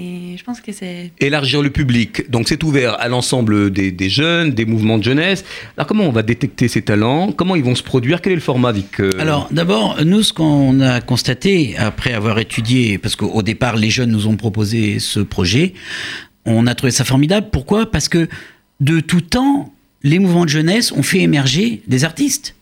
Et 0.00 0.36
je 0.36 0.44
pense 0.44 0.60
que 0.60 0.70
c'est 0.70 1.10
élargir 1.18 1.60
le 1.60 1.70
public. 1.70 2.30
Donc 2.30 2.48
c'est 2.48 2.62
ouvert 2.62 3.00
à 3.00 3.08
l'ensemble 3.08 3.72
des, 3.72 3.90
des 3.90 4.08
jeunes, 4.08 4.52
des 4.52 4.64
mouvements 4.64 4.96
de 4.96 5.02
jeunesse. 5.02 5.44
Alors 5.76 5.88
comment 5.88 6.04
on 6.04 6.12
va 6.12 6.22
détecter 6.22 6.68
ces 6.68 6.82
talents? 6.82 7.32
Comment 7.32 7.56
ils 7.56 7.64
vont 7.64 7.74
se 7.74 7.82
produire? 7.82 8.22
Quel 8.22 8.32
est 8.32 8.36
le 8.36 8.40
format, 8.40 8.70
Vic 8.70 9.00
euh, 9.00 9.10
Alors, 9.18 9.48
d'abord, 9.50 9.98
nous, 10.04 10.22
ce 10.22 10.32
qu'on 10.32 10.80
a 10.80 11.00
constaté 11.00 11.76
après 11.76 12.12
avoir 12.12 12.38
étudié, 12.38 12.98
parce 12.98 13.16
qu'au 13.16 13.42
départ, 13.42 13.76
les 13.76 13.90
jeunes 13.90 14.10
nous 14.10 14.28
ont 14.28 14.36
proposé 14.36 15.00
ce 15.00 15.18
projet, 15.18 15.74
on 16.44 16.68
a 16.68 16.74
trouvé 16.76 16.92
ça 16.92 17.04
formidable. 17.04 17.48
Pourquoi? 17.50 17.90
Parce 17.90 18.08
que 18.08 18.28
de 18.80 19.00
tout 19.00 19.20
temps, 19.20 19.72
les 20.04 20.20
mouvements 20.20 20.44
de 20.44 20.50
jeunesse 20.50 20.92
ont 20.92 21.02
fait 21.02 21.20
émerger 21.20 21.82
des 21.88 22.04
artistes. 22.04 22.54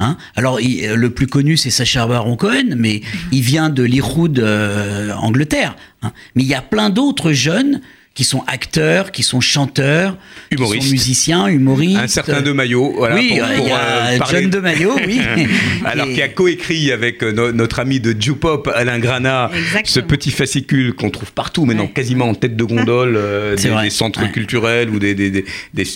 Hein? 0.00 0.16
Alors, 0.36 0.60
il- 0.60 0.84
euh, 0.86 0.96
le 0.96 1.10
plus 1.10 1.26
connu, 1.26 1.56
c'est 1.56 1.70
Sacha 1.70 2.06
Baron 2.06 2.36
Cohen, 2.36 2.74
mais 2.76 3.02
il 3.32 3.40
vient 3.42 3.68
de 3.70 3.82
l'Iroud, 3.82 4.38
euh, 4.38 5.12
Angleterre. 5.14 5.74
hein. 6.02 6.12
Mais 6.34 6.42
il 6.44 6.48
y 6.48 6.54
a 6.54 6.62
plein 6.62 6.90
d'autres 6.90 7.32
jeunes 7.32 7.80
qui 8.18 8.24
sont 8.24 8.42
acteurs, 8.48 9.12
qui 9.12 9.22
sont 9.22 9.40
chanteurs, 9.40 10.16
qui 10.50 10.56
Humoristes. 10.56 10.86
sont 10.86 10.90
musiciens, 10.90 11.46
humoristes. 11.46 11.98
un 12.00 12.08
certain 12.08 12.42
De 12.42 12.50
Maillot, 12.50 12.94
voilà, 12.96 13.14
oui, 13.14 13.28
pour- 13.38 13.46
euh, 13.46 13.56
pour, 13.58 13.68
y 13.68 13.70
euh, 13.70 14.18
a 14.20 14.24
John 14.32 14.50
De 14.50 14.58
Maillot, 14.58 14.96
oui. 15.06 15.20
Alors 15.84 16.08
Et- 16.08 16.14
qui 16.14 16.22
a 16.22 16.26
coécrit 16.26 16.90
avec 16.90 17.22
euh, 17.22 17.30
no- 17.30 17.52
notre 17.52 17.78
ami 17.78 18.00
de 18.00 18.16
Jupop, 18.20 18.68
Alain 18.74 18.98
Granat, 18.98 19.52
Exactement. 19.54 19.84
ce 19.86 20.00
petit 20.00 20.32
fascicule 20.32 20.94
qu'on 20.94 21.10
trouve 21.10 21.30
partout 21.32 21.64
maintenant, 21.64 21.84
Ouais. 21.84 21.90
quasiment 21.94 22.24
en 22.28 22.34
tête 22.34 22.56
de 22.56 22.64
gondole, 22.64 23.14
euh, 23.16 23.54
des, 23.84 23.90
centres 23.90 24.20
Ouais. 24.20 24.32
culturels 24.32 24.90
ou 24.90 24.98
des, 24.98 25.14
des, 25.14 25.30
des, 25.30 25.44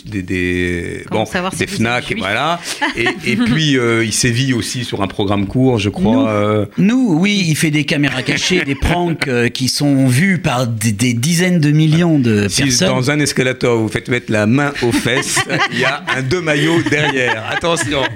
des, 0.07 0.23
des- 0.23 1.05
bon, 1.11 1.27
savoir 1.27 1.53
si 1.53 1.67
FNAC, 1.67 2.07
juif 2.07 2.19
voilà. 2.21 2.61
Et, 2.97 3.33
et 3.33 3.35
puis 3.53 3.77
euh, 3.77 4.05
il 4.05 4.13
sévit 4.13 4.53
aussi 4.55 4.85
sur 4.85 5.03
un 5.03 5.09
programme 5.09 5.49
court, 5.49 5.81
je 5.81 5.89
crois. 5.89 6.13
Nous, 6.15 6.27
euh, 6.29 6.67
Nous, 6.79 7.17
oui, 7.19 7.47
il 7.49 7.57
fait 7.57 7.73
des 7.73 7.83
caméras 7.85 8.23
cachées, 8.23 8.61
des 8.65 8.77
pranks 8.77 9.27
euh, 9.27 9.49
qui 9.49 9.67
sont 9.67 10.07
vus 10.07 10.39
par 10.39 10.69
des, 10.69 10.93
des 10.93 11.15
dizaines 11.15 11.59
de 11.59 11.73
millions 11.73 12.12
de 12.18 12.48
Si 12.48 12.62
personnes. 12.62 12.88
dans 12.88 13.11
un 13.11 13.20
escalator 13.20 13.79
vous 13.79 13.88
faites 13.88 14.09
mettre 14.09 14.31
la 14.33 14.46
main 14.46 14.72
aux 14.83 14.92
fesses, 14.92 15.40
il 15.72 15.81
y 15.81 15.85
a 15.85 16.03
un 16.16 16.22
deux 16.22 16.40
maillots 16.40 16.83
derrière. 16.88 17.44
Attention. 17.51 18.03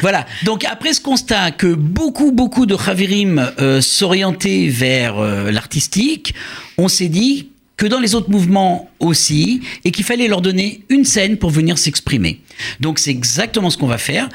Voilà. 0.00 0.26
Donc 0.44 0.64
après 0.64 0.92
ce 0.92 1.00
constat 1.00 1.50
que 1.50 1.74
beaucoup, 1.74 2.32
beaucoup 2.32 2.66
de 2.66 2.76
Chavirim 2.76 3.50
euh, 3.58 3.80
s'orientaient 3.80 4.68
vers 4.68 5.18
euh, 5.18 5.50
l'artistique, 5.50 6.34
on 6.76 6.88
s'est 6.88 7.08
dit 7.08 7.48
que 7.76 7.86
dans 7.86 8.00
les 8.00 8.14
autres 8.14 8.30
mouvements 8.30 8.90
aussi, 8.98 9.62
et 9.84 9.92
qu'il 9.92 10.04
fallait 10.04 10.28
leur 10.28 10.42
donner 10.42 10.82
une 10.90 11.04
scène 11.04 11.38
pour 11.38 11.50
venir 11.50 11.78
s'exprimer. 11.78 12.40
Donc 12.80 12.98
c'est 12.98 13.10
exactement 13.10 13.70
ce 13.70 13.78
qu'on 13.78 13.86
va 13.86 13.98
faire. 13.98 14.28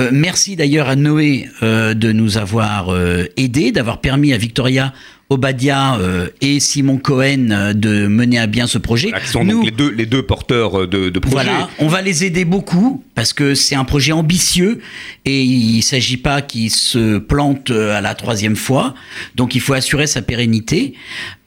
Euh, 0.00 0.10
merci 0.12 0.56
d'ailleurs 0.56 0.88
à 0.88 0.96
Noé 0.96 1.48
euh, 1.62 1.94
de 1.94 2.10
nous 2.10 2.36
avoir 2.36 2.92
euh, 2.92 3.26
aidés, 3.36 3.70
d'avoir 3.70 4.00
permis 4.00 4.32
à 4.32 4.38
Victoria 4.38 4.92
Obadia 5.30 5.96
euh, 5.96 6.28
et 6.40 6.60
Simon 6.60 6.98
Cohen 6.98 7.50
euh, 7.50 7.72
de 7.72 8.06
mener 8.06 8.38
à 8.38 8.46
bien 8.46 8.66
ce 8.66 8.78
projet. 8.78 9.08
Voilà, 9.08 9.24
qui 9.24 9.30
sont 9.30 9.44
Nous, 9.44 9.52
donc 9.56 9.64
les 9.64 9.70
deux, 9.70 9.90
les 9.90 10.06
deux 10.06 10.22
porteurs 10.22 10.82
euh, 10.82 10.86
de, 10.86 11.08
de 11.08 11.18
projet. 11.18 11.34
voilà, 11.34 11.68
on 11.78 11.88
va 11.88 12.02
les 12.02 12.24
aider 12.24 12.44
beaucoup 12.44 13.02
parce 13.14 13.32
que 13.32 13.54
c'est 13.54 13.74
un 13.74 13.84
projet 13.84 14.12
ambitieux 14.12 14.80
et 15.24 15.42
il 15.42 15.82
s'agit 15.82 16.16
pas 16.16 16.42
qu'ils 16.42 16.70
se 16.70 17.18
plantent 17.18 17.70
à 17.70 18.00
la 18.00 18.14
troisième 18.14 18.56
fois. 18.56 18.94
Donc 19.34 19.54
il 19.54 19.60
faut 19.60 19.72
assurer 19.74 20.06
sa 20.06 20.22
pérennité. 20.22 20.94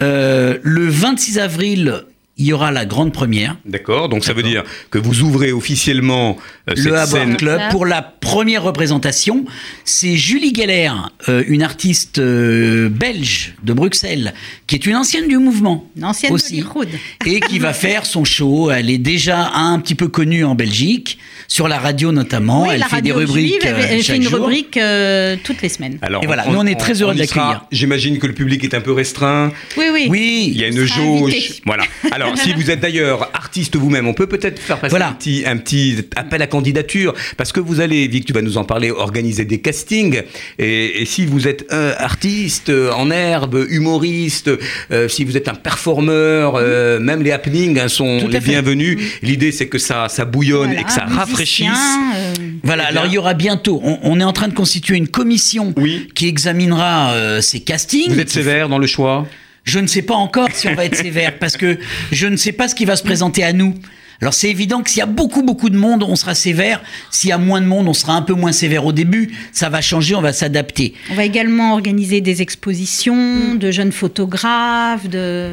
Euh, 0.01 0.57
le 0.63 0.87
26 0.87 1.39
avril, 1.39 2.03
il 2.37 2.45
y 2.45 2.53
aura 2.53 2.71
la 2.71 2.85
grande 2.85 3.11
première. 3.13 3.57
D'accord, 3.65 4.09
donc 4.09 4.23
ça 4.23 4.33
veut 4.33 4.43
dire 4.43 4.63
que 4.91 4.97
vous 4.99 5.21
ouvrez 5.21 5.51
officiellement 5.51 6.37
euh, 6.69 6.73
cette 6.75 6.85
le 6.85 7.05
scène. 7.05 7.35
Club 7.37 7.61
pour 7.71 7.85
la 7.85 8.01
première 8.01 8.63
représentation. 8.63 9.45
C'est 9.85 10.15
Julie 10.17 10.53
Geller, 10.53 10.91
euh, 11.29 11.43
une 11.47 11.63
artiste 11.63 12.19
euh, 12.19 12.89
belge 12.89 13.55
de 13.63 13.73
Bruxelles, 13.73 14.33
qui 14.67 14.75
est 14.75 14.85
une 14.85 14.95
ancienne 14.95 15.27
du 15.27 15.37
mouvement. 15.37 15.89
Une 15.97 16.05
ancienne 16.05 16.31
aussi, 16.33 16.61
Hollywood. 16.61 16.89
et 17.25 17.39
qui 17.39 17.59
va 17.59 17.73
faire 17.87 18.05
son 18.05 18.23
show. 18.23 18.69
Elle 18.71 18.89
est 18.89 18.97
déjà 18.97 19.51
un 19.55 19.79
petit 19.79 19.95
peu 19.95 20.07
connue 20.07 20.43
en 20.43 20.53
Belgique, 20.55 21.17
sur 21.47 21.67
la 21.67 21.79
radio 21.79 22.11
notamment. 22.11 22.63
Oui, 22.63 22.69
elle 22.73 22.79
la 22.81 22.87
fait 22.87 23.01
des 23.01 23.11
radio 23.13 23.27
rubriques 23.33 23.47
juive, 23.47 23.61
elle, 23.63 23.73
euh, 23.75 23.77
elle 23.89 23.97
fait 23.97 24.03
chaque 24.03 24.17
une 24.17 24.23
jour. 24.23 24.33
rubrique 24.33 24.77
euh, 24.77 25.35
toutes 25.43 25.61
les 25.61 25.69
semaines. 25.69 25.97
Alors, 26.01 26.23
Et 26.23 26.27
voilà, 26.27 26.45
nous, 26.47 26.57
on 26.57 26.65
est 26.65 26.79
très 26.79 27.01
heureux 27.01 27.13
de 27.13 27.19
l'accueillir. 27.19 27.65
J'imagine 27.71 28.19
que 28.19 28.27
le 28.27 28.33
public 28.33 28.63
est 28.63 28.73
un 28.73 28.81
peu 28.81 28.91
restreint. 28.91 29.51
Oui, 29.77 29.85
oui. 29.91 30.07
Oui, 30.09 30.49
Il 30.53 30.57
y 30.59 30.65
a 30.65 30.67
On 30.67 30.71
une 30.71 30.85
jauge. 30.85 31.31
invité. 31.33 31.53
Voilà. 31.65 31.83
Alors, 32.11 32.26
si 32.35 32.53
vous 32.53 32.69
êtes 32.71 32.79
d'ailleurs 32.79 33.29
artiste 33.33 33.75
vous-même, 33.75 34.07
on 34.07 34.13
peut 34.13 34.27
peut-être 34.27 34.59
faire 34.59 34.79
passer 34.79 34.89
Voilà. 34.91 35.09
un, 35.09 35.13
petit, 35.13 35.43
un 35.45 35.57
petit 35.57 35.97
appel 36.15 36.41
à 36.41 36.47
candidature. 36.47 37.13
Parce 37.37 37.51
que 37.51 37.59
vous 37.59 37.79
allez, 37.81 38.07
Vic, 38.07 38.25
tu 38.25 38.33
vas 38.33 38.41
nous 38.41 38.57
en 38.57 38.63
parler, 38.63 38.91
organiser 38.91 39.45
des 39.45 39.59
castings. 39.59 40.21
Et, 40.59 41.01
et 41.01 41.05
si 41.05 41.25
vous 41.25 41.47
êtes 41.47 41.65
un 41.71 41.91
artiste 41.97 42.69
euh, 42.69 42.91
en 42.91 43.09
herbe, 43.11 43.65
humoriste, 43.69 44.49
euh, 44.91 45.07
si 45.07 45.23
vous 45.23 45.37
êtes 45.37 45.47
un 45.47 45.55
performeur, 45.55 46.55
euh, 46.55 46.99
même 46.99 47.21
les 47.23 47.31
happenings 47.31 47.79
hein, 47.79 47.87
sont 47.87 48.19
Tout 48.19 48.27
les 48.27 48.41
fait. 48.41 48.49
bienvenus. 48.51 48.99
L'idée, 49.21 49.51
c'est 49.51 49.67
que 49.67 49.77
ça, 49.77 50.09
ça 50.09 50.25
bouillonne 50.25 50.65
Voilà, 50.67 50.81
et 50.81 50.83
que 50.83 50.91
ça 50.91 51.05
rafraîchisse. 51.05 51.67
euh, 52.15 52.33
Voilà, 52.63 52.85
alors 52.87 53.05
il 53.05 53.13
y 53.13 53.17
aura 53.17 53.33
bientôt, 53.33 53.79
on, 53.83 53.99
on 54.03 54.19
est 54.19 54.23
en 54.23 54.33
train 54.33 54.47
de 54.47 54.53
constituer 54.53 54.97
une 54.97 55.07
commission 55.07 55.73
Oui. 55.77 56.07
qui 56.15 56.27
examinera 56.27 57.11
euh, 57.13 57.41
ces 57.41 57.59
castings. 57.61 58.11
Vous 58.11 58.19
êtes 58.19 58.29
sévère 58.29 58.69
dans 58.69 58.79
le 58.79 58.87
choix? 58.87 59.25
Je 59.67 59.79
ne 59.79 59.87
sais 59.87 60.01
pas 60.01 60.15
encore 60.15 60.47
si 60.53 60.69
on 60.69 60.75
va 60.75 60.85
être 60.85 60.95
sévère 60.95 61.37
parce 61.39 61.57
que 61.57 61.77
je 62.13 62.27
ne 62.27 62.37
sais 62.37 62.53
pas 62.53 62.69
ce 62.69 62.73
qui 62.73 62.85
va 62.85 62.95
se 62.95 63.03
présenter 63.03 63.43
à 63.43 63.51
nous. 63.51 63.75
Alors 64.21 64.33
c'est 64.33 64.49
évident 64.49 64.81
que 64.81 64.89
s'il 64.89 64.99
y 64.99 65.03
a 65.03 65.07
beaucoup 65.07 65.43
beaucoup 65.43 65.69
de 65.69 65.77
monde, 65.77 66.03
on 66.03 66.15
sera 66.15 66.35
sévère. 66.35 66.81
S'il 67.11 67.29
y 67.29 67.33
a 67.33 67.37
moins 67.37 67.59
de 67.59 67.65
monde, 67.65 67.87
on 67.89 67.93
sera 67.93 68.13
un 68.13 68.21
peu 68.21 68.33
moins 68.33 68.53
sévère 68.53 68.85
au 68.85 68.93
début. 68.93 69.29
Ça 69.51 69.67
va 69.67 69.81
changer, 69.81 70.15
on 70.15 70.21
va 70.21 70.31
s'adapter. 70.31 70.93
On 71.11 71.15
va 71.15 71.25
également 71.25 71.73
organiser 71.73 72.21
des 72.21 72.41
expositions 72.41 73.55
de 73.55 73.69
jeunes 73.69 73.91
photographes, 73.91 75.07
de, 75.09 75.51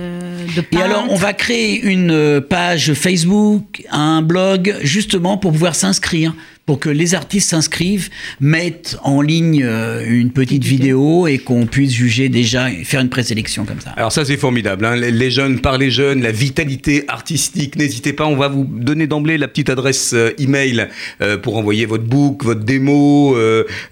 de 0.57 0.64
Et 0.70 0.81
alors 0.81 1.07
on 1.11 1.16
va 1.16 1.33
créer 1.33 1.83
une 1.83 2.12
euh, 2.12 2.40
page 2.40 2.94
Facebook, 2.94 3.83
un 3.90 4.22
blog, 4.22 4.77
justement 4.83 5.38
pour 5.38 5.50
pouvoir 5.50 5.74
s'inscrire, 5.74 6.35
pour 6.66 6.81
que 6.81 6.88
les 6.88 7.14
artistes 7.14 7.50
s'inscrivent, 7.50 8.09
mettent 8.40 8.96
en 9.03 9.20
ligne 9.20 9.62
euh, 9.62 10.03
une 10.07 10.31
petite 10.31 10.64
vidéo 10.64 11.27
et 11.27 11.38
qu'on 11.38 11.66
puisse 11.66 11.92
juger 11.92 12.29
déjà, 12.31 12.68
faire 12.85 13.00
une 13.00 13.11
présélection 13.11 13.64
comme 13.66 13.81
ça. 13.81 13.90
Alors 13.96 14.12
ça 14.12 14.24
c'est 14.24 14.37
formidable, 14.38 14.85
hein. 14.87 14.96
les 14.96 15.31
jeunes 15.31 15.61
par 15.61 15.77
les 15.77 15.90
jeunes, 15.90 16.22
la 16.22 16.33
vitalité 16.33 17.05
artistique, 17.09 17.77
n'hésitez 17.77 18.12
pas, 18.14 18.24
on 18.27 18.37
va 18.37 18.48
vous 18.48 18.64
donner 18.64 19.07
d'emblée 19.07 19.37
la 19.37 19.48
petite 19.48 19.68
adresse 19.68 20.12
euh, 20.14 20.31
email 20.38 20.88
euh, 21.20 21.37
pour 21.37 21.57
envoyer 21.59 21.85
votre 21.87 22.05
book, 22.05 22.44
votre 22.44 22.64
démo, 22.64 23.37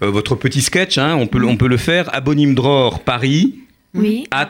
votre 0.01 0.35
petit 0.35 0.61
sketch, 0.61 0.97
hein. 0.97 1.15
on, 1.15 1.27
peut, 1.27 1.37
le- 1.39 1.47
on 1.47 1.57
peut 1.57 1.67
le 1.67 1.77
faire, 1.77 2.09
abonimdror 2.13 3.01
Paris. 3.03 3.55
Oui, 3.95 4.25
At, 4.31 4.49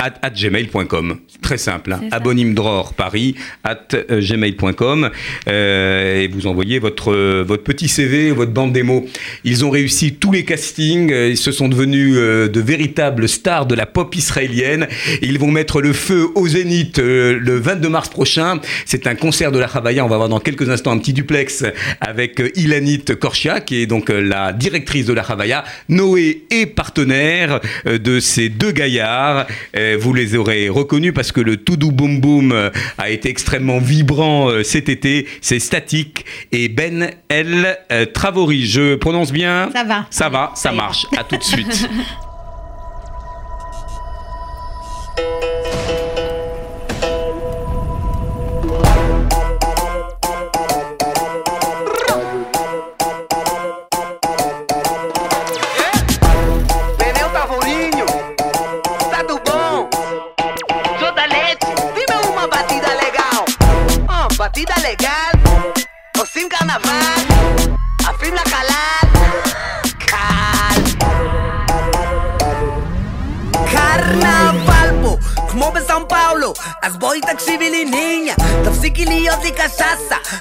at- 0.00 0.18
at 0.22 0.30
gmail.com. 0.30 1.18
Très 1.42 1.58
simple. 1.58 1.92
Hein. 1.92 2.00
Abonyme 2.12 2.54
Dror 2.54 2.94
Paris 2.94 3.34
at 3.62 3.88
euh, 3.94 4.22
gmail.com. 4.22 5.10
Euh, 5.48 6.20
et 6.22 6.28
vous 6.28 6.46
envoyez 6.46 6.78
votre, 6.78 7.12
euh, 7.12 7.44
votre 7.46 7.62
petit 7.62 7.88
CV, 7.88 8.30
votre 8.30 8.52
bande 8.52 8.72
démo. 8.72 9.06
Ils 9.44 9.66
ont 9.66 9.70
réussi 9.70 10.14
tous 10.14 10.32
les 10.32 10.46
castings. 10.46 11.10
Ils 11.10 11.36
se 11.36 11.52
sont 11.52 11.68
devenus 11.68 12.14
euh, 12.16 12.48
de 12.48 12.60
véritables 12.60 13.28
stars 13.28 13.66
de 13.66 13.74
la 13.74 13.84
pop 13.84 14.14
israélienne. 14.16 14.88
Ils 15.20 15.38
vont 15.38 15.50
mettre 15.50 15.82
le 15.82 15.92
feu 15.92 16.28
au 16.34 16.48
Zénith 16.48 16.98
euh, 17.00 17.38
le 17.38 17.58
22 17.58 17.88
mars 17.90 18.08
prochain. 18.08 18.60
C'est 18.86 19.06
un 19.06 19.14
concert 19.14 19.52
de 19.52 19.58
la 19.58 19.68
Chavaya. 19.68 20.06
On 20.06 20.08
va 20.08 20.14
avoir 20.14 20.30
dans 20.30 20.40
quelques 20.40 20.70
instants 20.70 20.92
un 20.92 20.98
petit 20.98 21.12
duplex 21.12 21.64
avec 22.00 22.42
Ilanit 22.56 23.04
Korchia, 23.20 23.60
qui 23.60 23.82
est 23.82 23.86
donc 23.86 24.08
la 24.08 24.54
directrice 24.54 25.04
de 25.04 25.12
la 25.12 25.22
Chavaya. 25.22 25.64
Noé 25.90 26.44
est 26.50 26.64
partenaire 26.66 27.60
de 27.84 28.20
ces 28.20 28.48
deux 28.48 28.69
gaillards. 28.72 29.46
Euh, 29.76 29.96
Vous 30.00 30.14
les 30.14 30.34
aurez 30.34 30.68
reconnus 30.68 31.12
parce 31.14 31.32
que 31.32 31.40
le 31.40 31.56
Toudou 31.56 31.92
Boom 31.92 32.20
Boom 32.20 32.52
euh, 32.52 32.70
a 32.98 33.10
été 33.10 33.28
extrêmement 33.28 33.78
vibrant 33.78 34.48
euh, 34.48 34.62
cet 34.62 34.88
été. 34.88 35.26
C'est 35.40 35.58
Statique 35.58 36.24
et 36.52 36.68
Ben 36.68 37.10
El 37.28 37.78
Travori. 38.14 38.66
Je 38.66 38.94
prononce 38.94 39.32
bien 39.32 39.70
Ça 39.72 39.84
va. 39.84 40.06
Ça 40.10 40.28
va, 40.28 40.52
ça 40.54 40.72
marche. 40.72 41.06
À 41.16 41.24
tout 41.24 41.36
de 41.36 41.42
suite. 41.42 41.88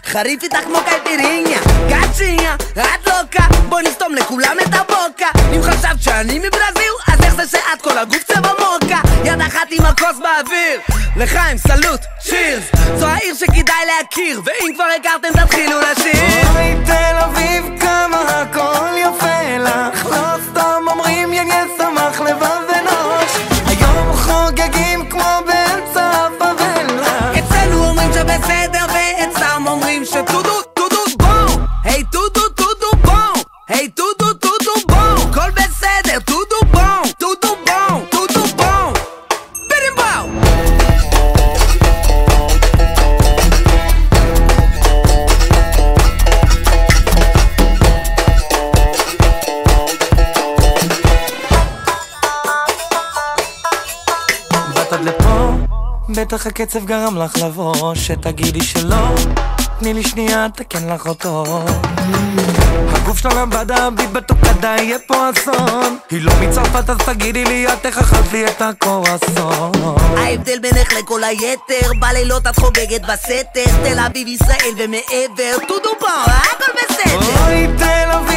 חריף 0.09 0.43
איתך 0.43 0.57
כמו 0.57 0.77
קייפיריניה, 0.85 1.59
גאצ'יניה, 1.89 2.55
את 2.55 3.07
לוקה, 3.07 3.43
בואי 3.69 3.83
נסתום 3.83 4.15
לכולם 4.15 4.57
את 4.61 4.73
הבוקה, 4.73 5.27
אם 5.55 5.61
חשבת 5.63 6.01
שאני 6.03 6.39
מברזיל, 6.39 6.93
אז 7.07 7.23
איך 7.23 7.35
זה 7.35 7.47
שאת 7.47 7.81
כל 7.81 7.97
הגוף 7.97 8.23
צבע 8.23 8.51
מוקה, 8.59 9.01
יד 9.25 9.41
אחת 9.41 9.67
עם 9.71 9.85
הכוס 9.85 10.17
באוויר, 10.19 10.79
לחיים 11.15 11.57
סלוט, 11.57 12.01
צ'ירס, 12.21 12.63
זו 12.97 13.05
העיר 13.07 13.35
שכדאי 13.35 13.85
להכיר, 13.87 14.41
ואם 14.45 14.73
כבר 14.75 14.85
הכרתם 14.99 15.45
תתחילו 15.45 15.79
לשיר. 15.81 15.98
בטח 56.39 56.47
הקצב 56.47 56.85
גרם 56.85 57.17
לך 57.17 57.37
לבוא, 57.37 57.95
שתגידי 57.95 58.63
שלא, 58.63 59.15
תני 59.79 59.93
לי 59.93 60.03
שנייה, 60.03 60.47
תקן 60.55 60.89
לך 60.89 61.07
אותו. 61.07 61.43
הגוף 62.89 63.17
שלה 63.17 63.41
לבדה, 63.41 63.89
בי 63.89 64.07
בתוקדה, 64.07 64.75
יהיה 64.77 64.97
פה 65.07 65.29
אסון. 65.29 65.97
היא 66.11 66.21
לא 66.21 66.31
מצרפת, 66.41 66.89
אז 66.89 66.97
תגידי 66.97 67.43
לי, 67.43 67.73
את 67.73 67.85
איך 67.85 67.97
אכלת 67.97 68.31
לי 68.31 68.45
את 68.47 68.61
הקורסון. 68.61 69.71
ההבדל 70.17 70.59
בינך 70.59 70.93
לכל 70.93 71.23
היתר, 71.23 71.91
בלילות 71.99 72.47
את 72.47 72.59
חוגגת 72.59 73.01
בסתר, 73.01 73.65
תל 73.83 73.99
אביב, 73.99 74.27
ישראל 74.27 74.73
ומעבר, 74.77 75.65
טודו 75.67 75.89
פה, 75.99 76.07
הכל 76.25 76.71
בסדר. 76.77 77.45
אוי 77.45 77.67
תל 77.77 78.11
אביב, 78.11 78.28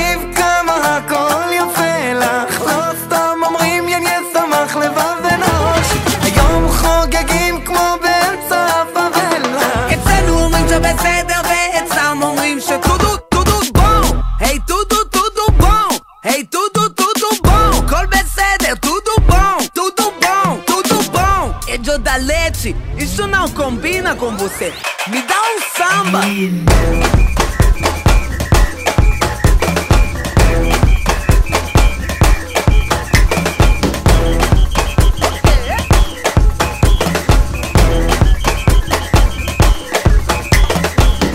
Isso 23.12 23.28
não 23.28 23.50
combina 23.50 24.16
com 24.16 24.38
você. 24.38 24.72
Me 25.08 25.22
dá 25.22 25.36
um 25.36 25.60
samba. 25.78 26.22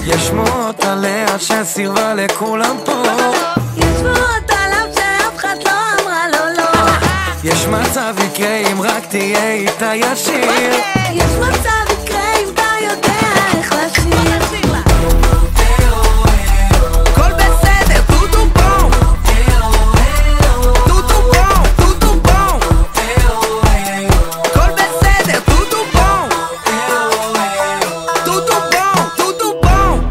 יש 0.06 0.26
שמועות 0.26 0.84
עליה 0.84 1.38
שסירבה 1.38 2.14
לכולם 2.14 2.76
פה 2.84 3.02
מצב 7.66 8.14
יקרה 8.26 8.56
אם 8.56 8.82
רק 8.82 9.06
תהיה 9.06 9.52
איתה 9.52 9.92
ישיר 9.94 10.50
יש 11.12 11.24
מצב 11.24 12.02
יקרה 12.04 12.36
אם 12.42 12.48
אתה 12.54 12.62
יודע 12.82 13.20
איך 13.58 13.72
לשיר. 13.72 14.02
הכל 17.06 17.32
בסדר, 17.32 18.00
טוטו 18.06 18.44
בום. 18.46 18.90
טוטו 20.86 21.22
בום, 21.22 21.62
טוטו 21.76 22.14
בום. 22.14 22.60
הכל 24.44 24.70
בסדר, 24.72 25.38
טוטו 25.44 25.84
בום. 25.92 26.28
טוטו 28.24 28.54
בום, 28.54 29.08
טוטו 29.16 29.60
בום. 29.62 30.08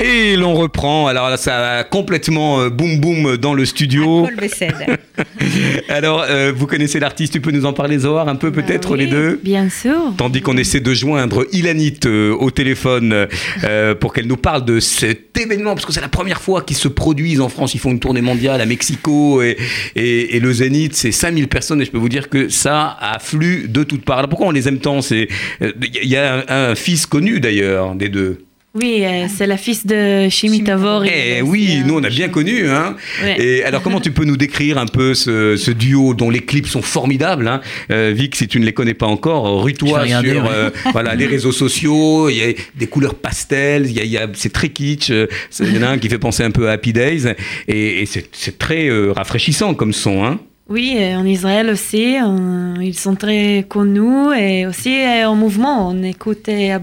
Et 0.00 0.36
l'on 0.36 0.54
reprend. 0.54 1.06
Alors 1.06 1.19
là, 1.19 1.19
ça 1.41 1.77
a 1.79 1.83
complètement 1.83 2.61
euh, 2.61 2.69
boum 2.69 2.99
boum 2.99 3.37
dans 3.37 3.53
le 3.53 3.65
studio. 3.65 4.27
Alors, 5.89 6.25
euh, 6.29 6.51
vous 6.55 6.67
connaissez 6.67 6.99
l'artiste, 6.99 7.33
tu 7.33 7.41
peux 7.41 7.51
nous 7.51 7.65
en 7.65 7.73
parler, 7.73 7.99
Zohar, 7.99 8.27
un 8.27 8.35
peu 8.35 8.51
peut-être, 8.51 8.95
les 8.95 9.07
deux 9.07 9.39
Bien 9.43 9.69
sûr. 9.69 10.13
Tandis 10.17 10.41
qu'on 10.41 10.57
essaie 10.57 10.79
de 10.79 10.93
joindre 10.93 11.45
Ilanit 11.51 11.99
euh, 12.05 12.35
au 12.39 12.51
téléphone 12.51 13.27
euh, 13.63 13.95
pour 13.99 14.13
qu'elle 14.13 14.27
nous 14.27 14.37
parle 14.37 14.65
de 14.65 14.79
cet 14.79 15.37
événement, 15.37 15.73
parce 15.73 15.85
que 15.85 15.93
c'est 15.93 16.01
la 16.01 16.07
première 16.07 16.41
fois 16.41 16.61
qu'ils 16.61 16.77
se 16.77 16.87
produisent 16.87 17.41
en 17.41 17.49
France. 17.49 17.73
Ils 17.73 17.79
font 17.79 17.91
une 17.91 17.99
tournée 17.99 18.21
mondiale 18.21 18.61
à 18.61 18.65
Mexico 18.65 19.41
et, 19.41 19.57
et, 19.95 20.35
et 20.37 20.39
le 20.39 20.53
Zénith, 20.53 20.95
c'est 20.95 21.11
5000 21.11 21.47
personnes 21.47 21.81
et 21.81 21.85
je 21.85 21.91
peux 21.91 21.97
vous 21.97 22.09
dire 22.09 22.29
que 22.29 22.49
ça 22.49 22.97
afflue 22.99 23.67
de 23.67 23.83
toutes 23.83 24.05
parts. 24.05 24.19
Alors 24.19 24.29
pourquoi 24.29 24.47
on 24.47 24.51
les 24.51 24.67
aime 24.67 24.79
tant? 24.79 24.99
Il 25.01 25.27
y 26.03 26.15
a 26.15 26.43
un, 26.47 26.71
un 26.71 26.75
fils 26.75 27.05
connu 27.05 27.39
d'ailleurs 27.39 27.95
des 27.95 28.09
deux. 28.09 28.45
Oui, 28.73 29.03
euh, 29.03 29.25
c'est 29.27 29.47
la 29.47 29.57
fils 29.57 29.85
de 29.85 30.29
Shimi 30.29 30.63
Tavor. 30.63 31.03
Eh 31.05 31.41
oui, 31.41 31.81
nous 31.85 31.95
on 31.95 32.03
a 32.05 32.09
bien 32.09 32.29
connu. 32.29 32.69
Hein. 32.69 32.95
Ouais. 33.21 33.35
Et 33.43 33.63
alors 33.65 33.81
comment 33.81 33.99
tu 33.99 34.11
peux 34.11 34.23
nous 34.23 34.37
décrire 34.37 34.77
un 34.77 34.85
peu 34.85 35.13
ce, 35.13 35.57
ce 35.57 35.71
duo 35.71 36.13
dont 36.13 36.29
les 36.29 36.39
clips 36.39 36.67
sont 36.67 36.81
formidables 36.81 37.49
hein? 37.49 37.59
Euh, 37.91 38.13
Vic, 38.15 38.33
si 38.33 38.47
tu 38.47 38.61
ne 38.61 38.65
les 38.65 38.71
connais 38.71 38.93
pas 38.93 39.07
encore, 39.07 39.61
rue-toi 39.61 40.07
sur 40.07 40.17
ouais. 40.43 40.49
euh, 40.53 40.69
voilà, 40.93 41.15
les 41.15 41.25
réseaux 41.25 41.51
sociaux. 41.51 42.29
Il 42.29 42.37
y 42.37 42.43
a 42.43 42.53
des 42.75 42.87
couleurs 42.87 43.15
pastel, 43.15 43.87
il 43.87 43.91
y 43.93 43.99
a, 43.99 44.03
il 44.05 44.11
y 44.11 44.17
a- 44.17 44.27
c'est 44.33 44.53
très 44.53 44.69
kitsch. 44.69 45.11
c'est- 45.49 45.65
Il 45.65 45.75
y 45.75 45.77
en 45.77 45.83
a 45.83 45.89
un 45.89 45.97
qui 45.97 46.07
fait 46.07 46.17
penser 46.17 46.43
un 46.43 46.51
peu 46.51 46.69
à 46.69 46.71
Happy 46.71 46.93
Days. 46.93 47.27
Et, 47.67 48.01
et 48.01 48.05
c'est 48.05 48.29
c'est 48.31 48.57
très 48.57 48.87
euh, 48.87 49.11
rafraîchissant 49.11 49.73
comme 49.73 49.91
son. 49.91 50.23
Hein. 50.23 50.39
Oui, 50.69 50.97
en 51.15 51.25
Israël 51.25 51.69
aussi, 51.69 52.17
euh, 52.17 52.75
ils 52.81 52.97
sont 52.97 53.15
très 53.15 53.65
connus 53.67 54.33
et 54.39 54.65
aussi 54.65 55.01
euh, 55.01 55.27
en 55.27 55.35
mouvement. 55.35 55.89
On 55.89 56.03
écoute 56.03 56.47
euh, 56.47 56.79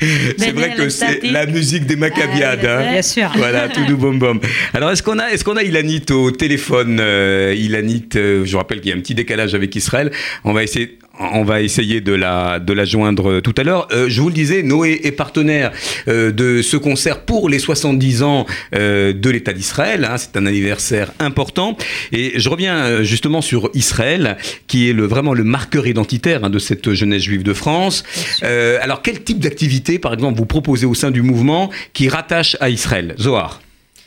c'est 0.36 0.52
vrai 0.52 0.74
que 0.74 0.88
c'est 0.88 1.22
la 1.24 1.46
musique 1.46 1.86
des 1.86 1.96
Maccabiades. 1.96 2.64
Ah, 2.64 2.78
hein. 2.78 2.92
Bien 2.92 3.02
sûr. 3.02 3.30
Voilà, 3.36 3.68
tout 3.68 3.84
doux 3.84 3.96
bom 3.96 4.14
bom. 4.14 4.40
Alors, 4.74 4.90
est-ce 4.90 5.02
qu'on 5.02 5.18
a, 5.18 5.28
est-ce 5.28 5.44
qu'on 5.44 5.56
a 5.56 5.62
Ilanit 5.62 6.04
au 6.10 6.30
téléphone 6.30 6.98
euh, 7.00 7.54
Ilanit, 7.56 8.08
euh, 8.16 8.44
je 8.44 8.52
vous 8.52 8.58
rappelle 8.58 8.80
qu'il 8.80 8.90
y 8.90 8.92
a 8.92 8.96
un 8.96 9.00
petit 9.00 9.14
décalage 9.14 9.54
avec 9.54 9.74
Israël. 9.76 10.10
On 10.44 10.52
va 10.52 10.62
essayer. 10.62 10.98
On 11.22 11.44
va 11.44 11.60
essayer 11.60 12.00
de 12.00 12.14
la, 12.14 12.58
de 12.58 12.72
la 12.72 12.86
joindre 12.86 13.30
euh, 13.30 13.40
tout 13.42 13.54
à 13.58 13.62
l'heure. 13.62 13.88
Euh, 13.92 14.06
je 14.08 14.22
vous 14.22 14.28
le 14.28 14.34
disais, 14.34 14.62
Noé 14.62 15.00
est 15.04 15.12
partenaire 15.12 15.70
euh, 16.08 16.32
de 16.32 16.62
ce 16.62 16.78
concert 16.78 17.20
pour 17.20 17.50
les 17.50 17.58
70 17.58 18.22
ans 18.22 18.46
euh, 18.74 19.12
de 19.12 19.28
l'État 19.28 19.52
d'Israël. 19.52 20.06
hein. 20.06 20.16
C'est 20.16 20.36
un 20.38 20.46
anniversaire 20.46 21.12
important. 21.18 21.76
Et 22.12 22.32
je 22.40 22.48
reviens 22.48 22.76
euh, 22.78 23.02
justement 23.02 23.42
sur 23.42 23.68
Israël, 23.74 24.38
qui 24.66 24.88
est 24.88 24.94
le, 24.94 25.04
vraiment 25.04 25.34
le 25.34 25.44
marqueur 25.44 25.86
identitaire 25.86 26.44
hein, 26.44 26.50
de 26.50 26.58
cette 26.58 26.94
jeunesse 26.94 27.22
juive 27.22 27.42
de 27.42 27.52
France. 27.52 28.02
Euh, 28.42 28.78
alors, 28.80 29.02
quel 29.02 29.22
type 29.22 29.40
d'activité, 29.40 29.98
par 29.98 30.14
exemple, 30.14 30.38
vous 30.38 30.46
proposez 30.46 30.86
au 30.86 30.94
sein 30.94 31.10
du 31.10 31.20
mouvement 31.20 31.70
qui 31.92 32.08
rattache 32.08 32.56
à 32.60 32.70
Israël? 32.70 33.14
Zohar 33.20 33.60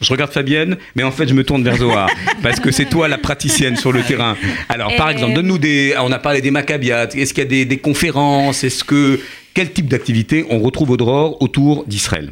je 0.04 0.12
regarde 0.12 0.32
Fabienne, 0.32 0.78
mais 0.95 1.04
en 1.04 1.12
fait, 1.12 1.28
je 1.28 1.34
me 1.34 1.43
tourne 1.43 1.64
vers 1.64 1.78
Zohar, 1.78 2.10
parce 2.43 2.60
que 2.60 2.72
c'est 2.72 2.86
toi 2.86 3.08
la 3.08 3.18
praticienne 3.18 3.76
sur 3.76 3.91
le 3.91 4.04
terrain. 4.04 4.36
Alors, 4.70 4.95
par 4.95 5.10
exemple, 5.10 5.34
donne-nous 5.34 5.58
des. 5.58 5.95
On 5.99 6.12
a 6.12 6.20
parlé 6.20 6.41
des 6.41 6.51
Maccabiades. 6.51 7.16
Est-ce 7.16 7.34
qu'il 7.34 7.43
y 7.43 7.47
a 7.47 7.49
des, 7.49 7.66
des 7.66 7.78
conférences? 7.78 8.64
Est-ce 8.64 8.84
que. 8.84 9.20
Quel 9.54 9.72
type 9.72 9.88
d'activité 9.88 10.47
on 10.49 10.60
retrouve 10.60 10.89
au 10.89 10.97
Dror 10.97 11.39
autour 11.39 11.86
d'Israël? 11.86 12.32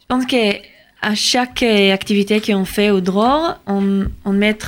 Je 0.00 0.06
pense 0.08 0.26
que 0.26 0.56
à 1.00 1.14
chaque 1.14 1.62
activité 1.62 2.40
qu'on 2.40 2.66
fait 2.66 2.90
au 2.90 3.00
Dror, 3.00 3.58
on, 3.66 4.04
on 4.26 4.32
met 4.32 4.58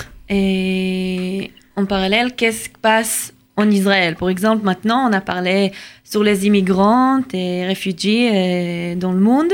en 1.76 1.86
parallèle 1.86 2.32
qu'est-ce 2.34 2.68
qui 2.70 2.78
passe 2.80 3.34
en 3.56 3.70
Israël? 3.70 4.16
Par 4.16 4.30
exemple, 4.30 4.64
maintenant, 4.64 5.08
on 5.08 5.12
a 5.12 5.20
parlé 5.20 5.72
sur 6.04 6.22
les 6.22 6.46
immigrants 6.46 7.20
et 7.32 7.66
réfugiés 7.66 8.30
euh, 8.32 8.94
dans 8.94 9.12
le 9.12 9.20
monde. 9.20 9.52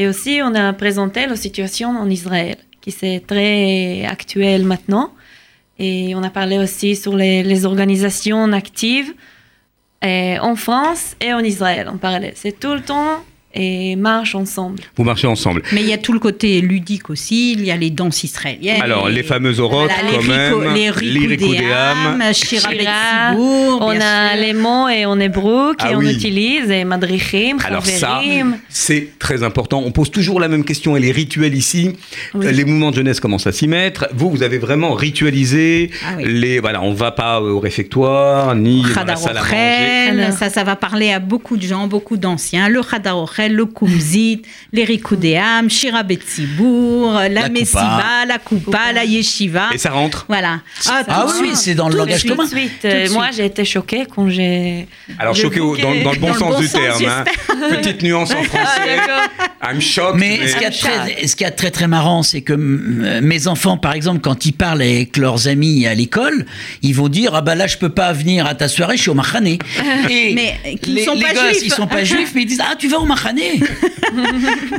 Et 0.00 0.08
aussi, 0.08 0.40
on 0.42 0.54
a 0.54 0.72
présenté 0.72 1.26
la 1.26 1.36
situation 1.36 1.90
en 1.90 2.08
Israël, 2.08 2.56
qui 2.80 2.90
c'est 2.90 3.22
très 3.26 4.06
actuelle 4.06 4.64
maintenant. 4.64 5.12
Et 5.78 6.14
on 6.14 6.22
a 6.22 6.30
parlé 6.30 6.56
aussi 6.56 6.96
sur 6.96 7.14
les, 7.14 7.66
organisations 7.66 8.50
actives 8.54 9.12
en 10.02 10.56
France 10.56 11.16
et 11.20 11.34
en 11.34 11.40
Israël 11.40 11.86
en 11.86 11.98
parallèle. 11.98 12.32
C'est 12.34 12.58
tout 12.58 12.72
le 12.72 12.80
temps 12.80 13.22
et 13.54 13.96
marche 13.96 14.34
ensemble. 14.34 14.82
Vous 14.96 15.04
marchez 15.04 15.26
ensemble. 15.26 15.62
Mais 15.72 15.80
il 15.82 15.88
y 15.88 15.92
a 15.92 15.98
tout 15.98 16.12
le 16.12 16.18
côté 16.20 16.60
ludique 16.60 17.10
aussi. 17.10 17.52
Il 17.52 17.64
y 17.64 17.70
a 17.70 17.76
les 17.76 17.90
danses 17.90 18.22
israéliennes. 18.22 18.80
Alors, 18.82 19.08
les 19.08 19.22
fameuses 19.24 19.58
orotes, 19.60 19.90
Voilà, 19.90 20.10
les 20.20 20.26
quand 20.26 20.58
rico- 20.58 20.60
même. 20.60 20.74
les 20.74 22.32
Shira 22.32 22.70
Betsibour, 22.70 23.78
on 23.82 23.90
a 24.00 24.30
sûr. 24.32 24.40
les 24.40 24.52
mots 24.52 24.88
et 24.88 25.04
en 25.04 25.18
hébreu 25.18 25.74
qui 25.78 25.86
Ah 25.88 25.92
on 25.94 25.98
oui. 25.98 26.12
utilise, 26.14 26.70
et 26.70 26.84
madrichim, 26.84 27.56
Alors 27.64 27.84
ça, 27.84 28.20
c'est 28.68 29.08
très 29.18 29.42
important. 29.42 29.82
On 29.84 29.90
pose 29.90 30.10
toujours 30.10 30.38
la 30.40 30.48
même 30.48 30.64
question 30.64 30.96
et 30.96 31.00
les 31.00 31.12
rituels 31.12 31.54
ici. 31.54 31.92
Oui. 32.34 32.46
Les 32.52 32.64
mouvements 32.64 32.90
de 32.90 32.96
jeunesse 32.96 33.20
commencent 33.20 33.46
à 33.46 33.52
s'y 33.52 33.66
mettre. 33.68 34.08
Vous, 34.14 34.30
vous 34.30 34.42
avez 34.42 34.58
vraiment 34.58 34.92
ritualisé 34.94 35.90
Ah 36.06 36.14
oui. 36.18 36.24
les. 36.26 36.60
Voilà, 36.60 36.82
on 36.82 36.92
va 36.92 37.10
pas 37.10 37.40
au 37.40 37.58
réfectoire 37.58 38.54
ni 38.54 38.82
dans 38.82 38.88
la 39.04 39.16
salle 39.16 39.36
à 39.36 39.40
manger. 39.40 39.50
Chadarochel, 39.50 40.20
Alors. 40.20 40.38
ça, 40.38 40.50
ça 40.50 40.64
va 40.64 40.76
parler 40.76 41.10
à 41.12 41.18
beaucoup 41.18 41.56
de 41.56 41.62
gens, 41.62 41.86
beaucoup 41.86 42.16
d'anciens. 42.16 42.68
Le 42.68 42.80
Le 43.48 43.66
Kumzit, 43.66 44.42
les 44.72 44.84
Rikudéam, 44.84 45.68
Shira 45.70 46.02
Betsibour, 46.02 47.12
la, 47.12 47.28
La 47.28 47.48
Messiba, 47.48 48.24
la 48.26 48.38
Kupa, 48.38 48.92
la 48.92 49.04
Yeshiva. 49.04 49.68
Et 49.72 49.78
ça 49.78 49.90
rentre. 49.90 50.24
Voilà. 50.28 50.60
Ah 50.86 51.26
oui, 51.26 51.32
oui, 51.42 51.50
c'est 51.54 51.74
dans 51.74 51.88
le 51.88 51.96
langage 51.96 52.24
commun. 52.24 52.44
tout 52.44 52.54
de 52.54 52.58
suite. 52.58 52.84
Euh. 52.84 53.08
Moi, 53.10 53.28
j'ai 53.36 53.46
été 53.46 53.64
choquée 53.64 54.04
quand 54.14 54.28
j'ai. 54.28 54.86
Alors 55.18 55.34
j'ai 55.34 55.42
choqué 55.42 55.60
au- 55.60 55.74
vu 55.74 55.82
dans, 55.82 55.90
le 55.92 56.00
bon 56.18 56.28
Dans 56.28 56.32
le 56.34 56.38
sens 56.38 56.52
bon 56.54 56.60
du 56.60 56.66
sens, 56.66 56.80
terme. 56.98 57.04
hein. 57.06 57.24
Petite 57.70 58.02
nuance 58.02 58.30
en 58.32 58.36
Ah, 58.40 58.44
français. 58.44 58.96
d'accord. 58.96 59.28
I'm 59.72 59.80
shocked. 59.80 60.18
Mais 60.20 60.46
ce 60.46 60.52
qu'il 60.54 60.62
y 60.62 60.66
a 60.66 60.70
de 60.70 60.76
très, 60.76 61.26
ce 61.26 61.36
qu'il 61.36 61.44
y 61.44 61.46
a 61.46 61.50
de 61.50 61.56
très 61.56 61.70
très 61.70 61.86
marrant, 61.88 62.22
c'est 62.22 62.40
que 62.42 62.52
mes 62.54 63.46
enfants, 63.46 63.76
par 63.76 63.92
exemple, 63.92 64.20
quand 64.20 64.46
ils 64.46 64.52
parlent 64.52 64.82
avec 64.82 65.16
leurs 65.16 65.48
amis 65.48 65.86
à 65.86 65.94
l'école, 65.94 66.46
ils 66.82 66.94
vont 66.94 67.08
dire 67.08 67.32
ah 67.34 67.40
bah 67.42 67.54
là 67.54 67.66
je 67.66 67.76
peux 67.76 67.88
pas 67.90 68.12
venir 68.12 68.46
à 68.46 68.54
ta 68.54 68.68
soirée, 68.68 68.96
je 68.96 69.02
suis 69.02 69.10
au 69.10 69.14
machané. 69.14 69.58
Et 70.10 70.34
Mais 70.34 70.58
les, 70.86 71.04
sont 71.04 71.14
les 71.14 71.22
pas 71.22 71.32
gosses, 71.34 71.42
juifs. 71.50 71.62
ils 71.64 71.72
sont 71.72 71.86
pas 71.86 72.04
juifs, 72.04 72.32
mais 72.34 72.42
ils 72.42 72.46
disent 72.46 72.62
ah 72.62 72.74
tu 72.78 72.88
vas 72.88 72.98
au 72.98 73.04
machané. 73.32 73.60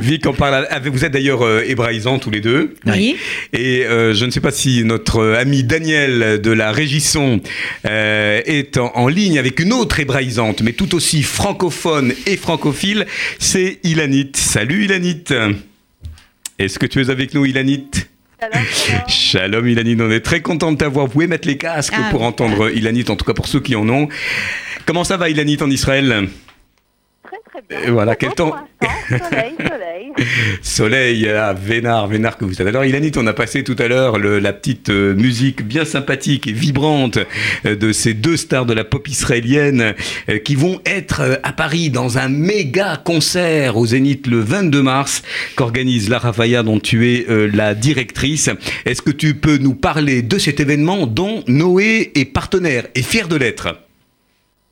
Vic, 0.00 0.26
on 0.26 0.32
parle 0.32 0.66
avec, 0.70 0.92
vous 0.92 1.04
êtes 1.04 1.12
d'ailleurs 1.12 1.42
euh, 1.42 1.62
hébraïsants 1.66 2.18
tous 2.18 2.30
les 2.30 2.40
deux. 2.40 2.74
Oui. 2.86 3.16
Et 3.52 3.84
euh, 3.84 4.14
je 4.14 4.24
ne 4.24 4.30
sais 4.30 4.40
pas 4.40 4.50
si 4.50 4.84
notre 4.84 5.18
euh, 5.18 5.40
ami 5.40 5.64
Daniel 5.64 6.40
de 6.40 6.50
la 6.50 6.72
Régisson 6.72 7.40
euh, 7.86 8.40
est 8.44 8.76
en, 8.76 8.92
en 8.94 9.08
ligne 9.08 9.38
avec 9.38 9.60
une 9.60 9.72
autre 9.72 10.00
hébraïsante, 10.00 10.62
mais 10.62 10.72
tout 10.72 10.94
aussi 10.94 11.22
francophone 11.22 12.12
et 12.26 12.36
francophile, 12.36 13.06
c'est 13.38 13.78
Ilanit. 13.84 14.32
Salut 14.34 14.84
Ilanit. 14.84 15.24
Est-ce 16.58 16.78
que 16.78 16.86
tu 16.86 17.00
es 17.00 17.10
avec 17.10 17.34
nous 17.34 17.44
Ilanit? 17.44 17.88
Shalom 19.06 19.68
Ilanit, 19.68 19.96
on 20.00 20.10
est 20.10 20.20
très 20.20 20.40
content 20.40 20.72
de 20.72 20.76
t'avoir. 20.76 21.06
Vous 21.06 21.12
pouvez 21.12 21.26
mettre 21.28 21.46
les 21.46 21.56
casques 21.56 21.94
Ah, 21.96 22.08
pour 22.10 22.22
entendre 22.22 22.70
Ilanit, 22.70 23.04
en 23.08 23.16
tout 23.16 23.24
cas 23.24 23.34
pour 23.34 23.46
ceux 23.46 23.60
qui 23.60 23.76
en 23.76 23.88
ont. 23.88 24.08
Comment 24.84 25.04
ça 25.04 25.16
va 25.16 25.28
Ilanit 25.28 25.58
en 25.62 25.70
Israël? 25.70 26.28
Très 27.52 27.60
très 27.60 27.76
bien. 27.76 27.88
Et 27.88 27.90
voilà, 27.90 28.16
quel 28.16 28.32
temps 28.32 28.54
Soleil, 29.10 29.54
soleil. 29.58 30.12
Soleil, 30.62 31.28
ah, 31.28 31.52
Vénard, 31.52 32.06
Vénard 32.06 32.38
que 32.38 32.46
vous 32.46 32.62
êtes. 32.62 32.66
Alors 32.66 32.84
Ilanit, 32.84 33.12
on 33.16 33.26
a 33.26 33.34
passé 33.34 33.62
tout 33.62 33.76
à 33.78 33.88
l'heure 33.88 34.18
la 34.18 34.52
petite 34.54 34.88
euh, 34.88 35.14
musique 35.14 35.62
bien 35.62 35.84
sympathique 35.84 36.46
et 36.46 36.52
vibrante 36.52 37.18
euh, 37.66 37.76
de 37.76 37.92
ces 37.92 38.14
deux 38.14 38.38
stars 38.38 38.64
de 38.64 38.72
la 38.72 38.84
pop 38.84 39.06
israélienne 39.06 39.94
euh, 40.30 40.38
qui 40.38 40.54
vont 40.54 40.80
être 40.86 41.40
à 41.42 41.52
Paris 41.52 41.90
dans 41.90 42.16
un 42.16 42.28
méga 42.28 42.96
concert 42.96 43.76
au 43.76 43.86
Zénith 43.86 44.26
le 44.28 44.40
22 44.40 44.82
mars 44.82 45.22
qu'organise 45.54 46.08
Lara 46.08 46.32
Faya 46.32 46.62
dont 46.62 46.80
tu 46.80 47.12
es 47.12 47.26
la 47.52 47.74
directrice. 47.74 48.48
Est-ce 48.86 49.02
que 49.02 49.10
tu 49.10 49.34
peux 49.34 49.58
nous 49.58 49.74
parler 49.74 50.22
de 50.22 50.38
cet 50.38 50.60
événement 50.60 51.06
dont 51.06 51.42
Noé 51.48 52.12
est 52.14 52.24
partenaire 52.24 52.86
et 52.94 53.02
fier 53.02 53.28
de 53.28 53.36
l'être? 53.36 53.74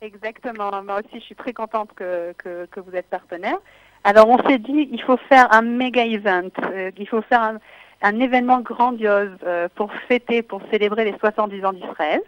Exactement. 0.01 0.71
Moi 0.83 0.95
aussi, 0.99 1.19
je 1.19 1.25
suis 1.25 1.35
très 1.35 1.53
contente 1.53 1.91
que, 1.95 2.33
que, 2.37 2.65
que 2.65 2.79
vous 2.79 2.95
êtes 2.95 3.07
partenaire. 3.07 3.57
Alors, 4.03 4.27
on 4.29 4.37
s'est 4.49 4.57
dit, 4.57 4.89
il 4.91 5.01
faut 5.03 5.17
faire 5.29 5.53
un 5.53 5.61
méga 5.61 6.03
event. 6.05 6.49
euh, 6.63 6.89
il 6.97 7.07
faut 7.07 7.21
faire 7.21 7.41
un, 7.43 7.57
un 8.01 8.19
événement 8.19 8.61
grandiose 8.61 9.37
euh, 9.43 9.67
pour 9.75 9.93
fêter, 10.07 10.41
pour 10.41 10.61
célébrer 10.71 11.05
les 11.05 11.15
70 11.19 11.65
ans 11.65 11.73
d'Israël. 11.73 12.21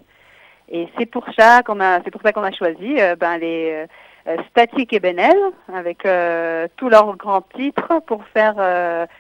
Et 0.70 0.88
c'est 0.98 1.08
pour 1.08 1.26
ça 1.38 1.64
qu'on 1.64 1.80
a, 1.80 2.02
c'est 2.04 2.12
pour 2.12 2.22
ça 2.22 2.32
qu'on 2.32 2.44
a 2.44 2.52
choisi 2.52 2.96
euh, 3.00 3.16
ben, 3.16 3.38
les 3.40 3.88
euh, 4.28 4.38
Static 4.52 4.94
et 4.94 5.00
Benel 5.00 5.36
avec 5.74 6.06
euh, 6.06 6.68
tous 6.78 6.90
leurs 6.90 7.18
grands 7.18 7.42
titres 7.42 8.00
pour 8.06 8.24
faire 8.28 8.54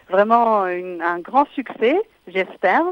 vraiment 0.10 0.68
une- 0.68 1.02
un 1.02 1.20
grand 1.20 1.46
succès, 1.50 2.00
j'espère, 2.28 2.84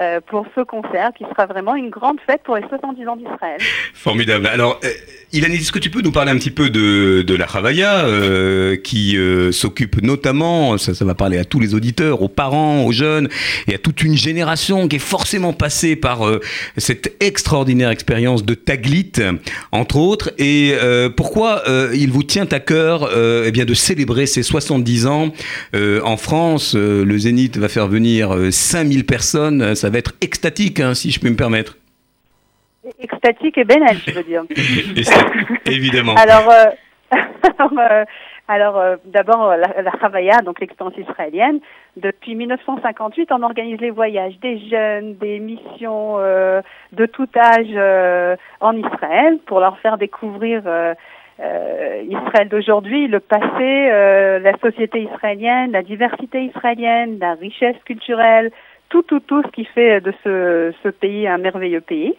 euh, 0.00 0.20
pour 0.26 0.46
ce 0.54 0.62
concert 0.62 1.10
qui 1.16 1.24
sera 1.24 1.46
vraiment 1.46 1.74
une 1.74 1.90
grande 1.90 2.18
fête 2.26 2.42
pour 2.44 2.56
les 2.56 2.66
70 2.68 3.06
ans 3.06 3.16
d'Israël. 3.16 3.60
Formidable. 3.94 4.46
Alors, 4.46 4.80
euh, 4.84 4.88
Ilan, 5.32 5.48
est-ce 5.52 5.72
que 5.72 5.78
tu 5.78 5.90
peux 5.90 6.00
nous 6.00 6.12
parler 6.12 6.32
un 6.32 6.36
petit 6.36 6.50
peu 6.50 6.70
de, 6.70 7.34
la 7.34 7.46
Chavaya, 7.46 8.04
euh, 8.04 8.76
qui 8.76 9.16
euh, 9.16 9.52
s'occupe 9.52 10.02
notamment, 10.02 10.78
ça, 10.78 11.04
va 11.04 11.14
parler 11.14 11.38
à 11.38 11.44
tous 11.44 11.60
les 11.60 11.74
auditeurs, 11.74 12.22
aux 12.22 12.28
parents, 12.28 12.84
aux 12.84 12.92
jeunes, 12.92 13.28
et 13.68 13.74
à 13.74 13.78
toute 13.78 14.02
une 14.02 14.16
génération 14.16 14.88
qui 14.88 14.96
est 14.96 14.98
forcément 14.98 15.52
passée 15.52 15.96
par 15.96 16.20
cette 16.76 17.14
extraordinaire 17.20 17.90
expérience 17.90 18.44
de 18.44 18.54
Taglit, 18.54 19.12
entre 19.72 19.96
autres, 19.96 20.32
et 20.38 20.74
pourquoi 21.16 21.62
il 21.94 22.10
vous 22.10 22.22
tient 22.22 22.48
à 22.50 22.60
cœur 22.60 23.08
eh 23.44 23.50
bien, 23.52 23.64
de 23.64 23.74
célébrer 23.74 24.26
ces 24.26 24.42
70 24.42 25.06
ans 25.06 25.32
en 25.74 26.16
France 26.16 26.74
Le 26.74 27.18
Zénith 27.18 27.56
va 27.56 27.68
faire 27.68 27.86
venir 27.86 28.34
euh, 28.34 28.50
5000 28.50 29.04
personnes, 29.04 29.74
va 29.90 29.98
être 29.98 30.12
extatique, 30.20 30.80
hein, 30.80 30.94
si 30.94 31.10
je 31.10 31.20
peux 31.20 31.30
me 31.30 31.36
permettre. 31.36 31.76
Extatique 32.98 33.58
et 33.58 33.64
Benel, 33.64 33.96
je 34.06 34.12
veux 34.12 34.22
dire. 34.22 34.44
Évidemment. 35.66 36.14
Alors, 36.14 36.50
euh, 36.50 36.64
alors, 37.58 37.78
euh, 37.78 38.04
alors, 38.48 38.78
euh, 38.78 38.96
d'abord, 39.04 39.56
la, 39.56 39.82
la 39.82 39.92
Chavaya, 40.00 40.38
donc 40.38 40.60
l'expérience 40.60 40.96
israélienne. 40.96 41.60
Depuis 41.96 42.34
1958, 42.34 43.30
on 43.32 43.42
organise 43.42 43.80
les 43.80 43.90
voyages 43.90 44.38
des 44.40 44.58
jeunes, 44.68 45.16
des 45.16 45.38
missions 45.38 46.18
de 46.18 47.06
tout 47.06 47.28
âge 47.36 48.38
en 48.60 48.76
Israël 48.76 49.38
pour 49.46 49.60
leur 49.60 49.78
faire 49.80 49.98
découvrir 49.98 50.62
euh, 51.42 52.02
Israël 52.06 52.48
d'aujourd'hui, 52.48 53.08
le 53.08 53.20
passé, 53.20 53.44
euh, 53.60 54.38
la 54.40 54.58
société 54.58 55.02
israélienne, 55.02 55.72
la 55.72 55.82
diversité 55.82 56.44
israélienne, 56.44 57.18
la 57.18 57.34
richesse 57.34 57.76
culturelle, 57.86 58.50
tout, 58.90 59.02
tout, 59.02 59.20
tout 59.20 59.42
ce 59.42 59.48
qui 59.48 59.64
fait 59.64 60.00
de 60.00 60.12
ce, 60.22 60.74
ce 60.82 60.88
pays 60.88 61.26
un 61.26 61.38
merveilleux 61.38 61.80
pays. 61.80 62.14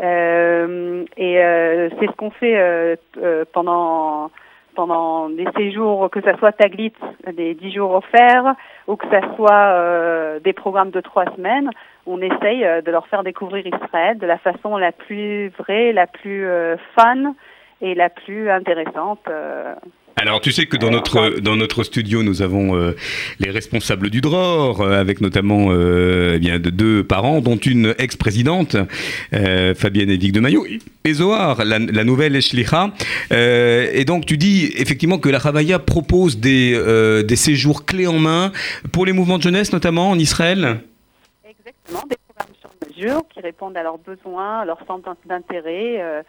Euh, 0.00 1.04
et 1.16 1.42
euh, 1.42 1.90
c'est 1.98 2.06
ce 2.06 2.12
qu'on 2.12 2.30
fait 2.30 2.56
euh, 2.56 2.96
euh, 3.22 3.44
pendant 3.52 4.30
pendant 4.74 5.28
des 5.28 5.46
séjours, 5.54 6.08
que 6.10 6.22
ça 6.22 6.34
soit 6.38 6.52
Taglit, 6.52 6.94
des 7.34 7.52
dix 7.52 7.74
jours 7.74 7.92
offerts, 7.92 8.54
ou 8.86 8.96
que 8.96 9.06
ça 9.10 9.20
soit 9.36 9.52
euh, 9.52 10.40
des 10.40 10.54
programmes 10.54 10.90
de 10.90 11.02
trois 11.02 11.26
semaines, 11.36 11.68
on 12.06 12.22
essaye 12.22 12.64
euh, 12.64 12.80
de 12.80 12.90
leur 12.90 13.06
faire 13.08 13.22
découvrir 13.22 13.66
Israël 13.66 14.16
de 14.16 14.26
la 14.26 14.38
façon 14.38 14.78
la 14.78 14.90
plus 14.90 15.48
vraie, 15.58 15.92
la 15.92 16.06
plus 16.06 16.48
fun 16.96 17.34
et 17.82 17.94
la 17.94 18.08
plus 18.08 18.48
intéressante. 18.48 19.28
Alors, 20.16 20.40
tu 20.40 20.52
sais 20.52 20.66
que 20.66 20.76
dans 20.76 20.90
notre 20.90 21.40
dans 21.40 21.56
notre 21.56 21.84
studio, 21.84 22.22
nous 22.22 22.42
avons 22.42 22.76
euh, 22.76 22.94
les 23.40 23.50
responsables 23.50 24.10
du 24.10 24.20
DROR, 24.20 24.80
euh, 24.80 25.00
avec 25.00 25.20
notamment 25.20 25.68
euh, 25.70 26.34
eh 26.36 26.38
bien 26.38 26.58
de 26.58 26.70
deux 26.70 27.02
parents, 27.02 27.40
dont 27.40 27.56
une 27.56 27.94
ex-présidente, 27.98 28.76
Fabienne 29.32 30.10
Evic 30.10 30.32
de 30.32 30.40
Maillot, 30.40 30.66
et 31.04 31.14
Zohar, 31.14 31.64
la, 31.64 32.04
nouvelle 32.04 32.36
Eshlicha. 32.36 32.92
Et 33.30 34.04
donc, 34.04 34.26
tu 34.26 34.36
dis 34.36 34.72
effectivement 34.76 35.18
que 35.18 35.28
la 35.28 35.40
Chavaya 35.40 35.78
propose 35.78 36.38
des 36.38 36.72
des 37.24 37.36
séjours 37.36 37.84
clés 37.86 38.06
en 38.06 38.18
main 38.18 38.52
pour 38.92 39.06
les 39.06 39.12
mouvements 39.12 39.38
de 39.38 39.42
jeunesse, 39.42 39.72
notamment 39.72 40.10
en 40.10 40.18
Israël. 40.18 40.80
Exactement, 41.48 42.02
des 42.08 42.16
programmes 42.28 42.54
sur 42.60 42.70
mesure 42.86 43.22
qui 43.32 43.40
répondent 43.40 43.76
à 43.76 43.82
leurs 43.82 43.98
besoins, 43.98 44.60
à 44.60 44.64
leurs 44.64 44.84
centres 44.86 45.16
d'intérêt, 45.26 46.22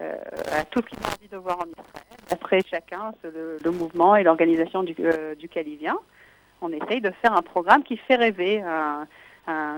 à 0.00 0.64
tout 0.64 0.80
ce 0.82 0.86
qu'ils 0.86 0.98
ont 0.98 1.08
envie 1.08 1.28
de 1.28 1.36
voir 1.36 1.58
en 1.58 1.64
Israël. 1.66 2.04
Après 2.30 2.60
chacun, 2.70 3.12
le, 3.24 3.70
mouvement 3.70 4.16
et 4.16 4.22
l'organisation 4.22 4.82
du, 4.82 4.94
euh, 5.00 5.34
duquel 5.34 5.68
il 5.68 5.76
vient. 5.76 5.98
On 6.60 6.72
essaye 6.72 7.00
de 7.00 7.10
faire 7.22 7.32
un 7.34 7.42
programme 7.42 7.82
qui 7.82 7.96
fait 7.96 8.16
rêver, 8.16 8.62
un- 8.62 9.06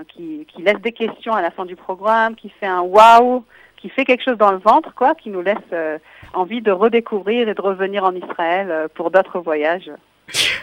qui, 0.09 0.45
qui 0.53 0.61
laisse 0.61 0.81
des 0.81 0.91
questions 0.91 1.33
à 1.33 1.41
la 1.41 1.49
fin 1.49 1.63
du 1.65 1.77
programme, 1.77 2.35
qui 2.35 2.49
fait 2.49 2.65
un 2.67 2.81
waouh, 2.81 3.45
qui 3.77 3.89
fait 3.89 4.03
quelque 4.05 4.23
chose 4.23 4.37
dans 4.37 4.51
le 4.51 4.57
ventre, 4.57 4.93
quoi, 4.93 5.15
qui 5.15 5.29
nous 5.29 5.41
laisse 5.41 5.57
euh, 5.71 5.97
envie 6.33 6.61
de 6.61 6.71
redécouvrir 6.71 7.47
et 7.47 7.53
de 7.53 7.61
revenir 7.61 8.03
en 8.03 8.13
Israël 8.13 8.69
euh, 8.69 8.87
pour 8.93 9.11
d'autres 9.11 9.39
voyages. 9.39 9.89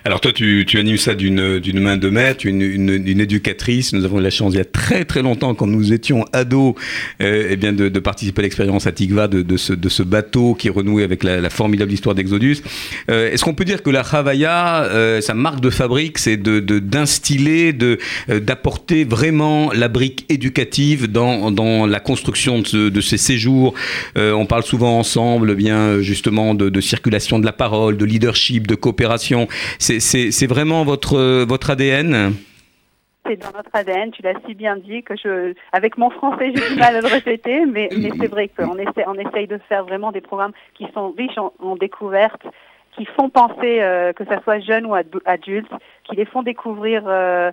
Alors 0.05 0.21
toi, 0.21 0.33
tu, 0.33 0.65
tu 0.67 0.79
animes 0.79 0.97
ça 0.97 1.15
d'une 1.15 1.59
d'une 1.59 1.81
main 1.81 1.97
de 1.97 2.09
maître, 2.09 2.47
une, 2.47 2.63
une, 2.63 3.03
une 3.07 3.21
éducatrice. 3.21 3.93
Nous 3.93 4.05
avons 4.05 4.21
eu 4.21 4.23
la 4.23 4.31
chance 4.31 4.55
il 4.55 4.59
y 4.59 4.61
a 4.61 4.65
très 4.65 5.05
très 5.05 5.23
longtemps, 5.23 5.55
quand 5.55 5.67
nous 5.67 5.93
étions 5.93 6.25
ados, 6.33 6.75
euh, 7.21 7.49
eh 7.51 7.57
bien 7.57 7.73
de, 7.73 7.89
de 7.89 7.99
participer 8.01 8.41
à 8.41 8.45
l'expérience 8.45 8.87
à 8.87 8.93
Tikva 8.93 9.29
de, 9.29 9.43
de, 9.43 9.57
ce, 9.57 9.73
de 9.73 9.89
ce 9.89 10.03
bateau 10.03 10.55
qui 10.55 10.71
renoué 10.71 11.03
avec 11.05 11.23
la, 11.25 11.41
la 11.41 11.51
formidable 11.51 11.93
histoire 11.93 12.15
d'Exodus. 12.15 12.59
Euh, 13.11 13.31
Est-ce 13.31 13.45
qu'on 13.45 13.55
peut 13.55 13.65
dire 13.65 13.83
que 13.83 13.91
la 13.91 14.03
Chavaya, 14.03 14.85
euh, 14.85 15.21
sa 15.21 15.35
marque 15.35 15.61
de 15.61 15.71
fabrique, 15.71 16.19
c'est 16.19 16.37
de 16.37 16.61
d'instiller, 16.79 17.73
de 17.73 17.99
euh, 18.31 18.41
d'apporter 18.41 19.05
vraiment 19.05 19.71
la 19.73 19.89
brique 19.89 20.25
éducative 20.29 21.11
dans 21.11 21.51
dans 21.51 21.87
la 21.87 22.01
construction 22.01 22.61
de, 22.61 22.67
ce- 22.67 23.01
ces 23.01 23.19
séjours? 23.19 23.75
Euh, 24.17 24.33
on 24.33 24.47
parle 24.47 24.63
souvent 24.63 24.99
ensemble, 24.99 25.51
eh 25.53 25.55
bien 25.55 26.01
justement 26.01 26.55
de 26.55 26.81
circulation 26.81 27.39
de 27.39 27.45
la 27.47 27.53
parole, 27.53 27.97
de 27.97 28.05
leadership, 28.05 28.67
de 28.67 28.75
coopération. 28.75 29.49
C'est- 29.79 30.47
vraiment 30.47 30.85
votre, 30.85 31.17
euh, 31.17 31.45
votre 31.47 31.71
ADN 31.71 32.33
C'est 33.27 33.37
dans 33.37 33.51
notre 33.55 33.71
ADN, 33.75 34.11
tu 34.11 34.23
l'as 34.23 34.35
si 34.47 34.55
bien 34.55 34.77
dit 34.77 35.03
que 35.03 35.15
je, 35.17 35.53
avec 35.73 35.99
mon 35.99 36.11
français, 36.11 36.51
j'ai 36.55 36.69
du 36.75 36.79
mal 36.79 36.97
à 36.97 37.01
le 37.01 37.07
répéter, 37.09 37.67
mais, 37.67 37.89
c'est 38.19 38.27
vrai 38.29 38.49
qu'on 38.49 38.77
essaie, 38.79 39.05
on 39.07 39.15
essaye 39.15 39.47
de 39.47 39.59
faire 39.69 39.85
vraiment 39.85 40.13
des 40.13 40.21
programmes 40.23 40.53
qui 40.75 40.87
sont 40.95 41.11
riches 41.11 41.37
en, 41.39 41.77
découvertes, 41.77 42.47
qui 42.97 43.05
font 43.17 43.29
penser, 43.29 43.81
euh, 43.81 44.13
que 44.13 44.25
ça 44.25 44.41
soit 44.43 44.61
jeunes 44.61 44.87
ou 44.87 44.95
ad- 44.95 45.07
adultes, 45.27 45.71
qui 46.05 46.17
les 46.17 46.25
font 46.25 46.43
découvrir 46.43 47.03
euh, 47.07 47.53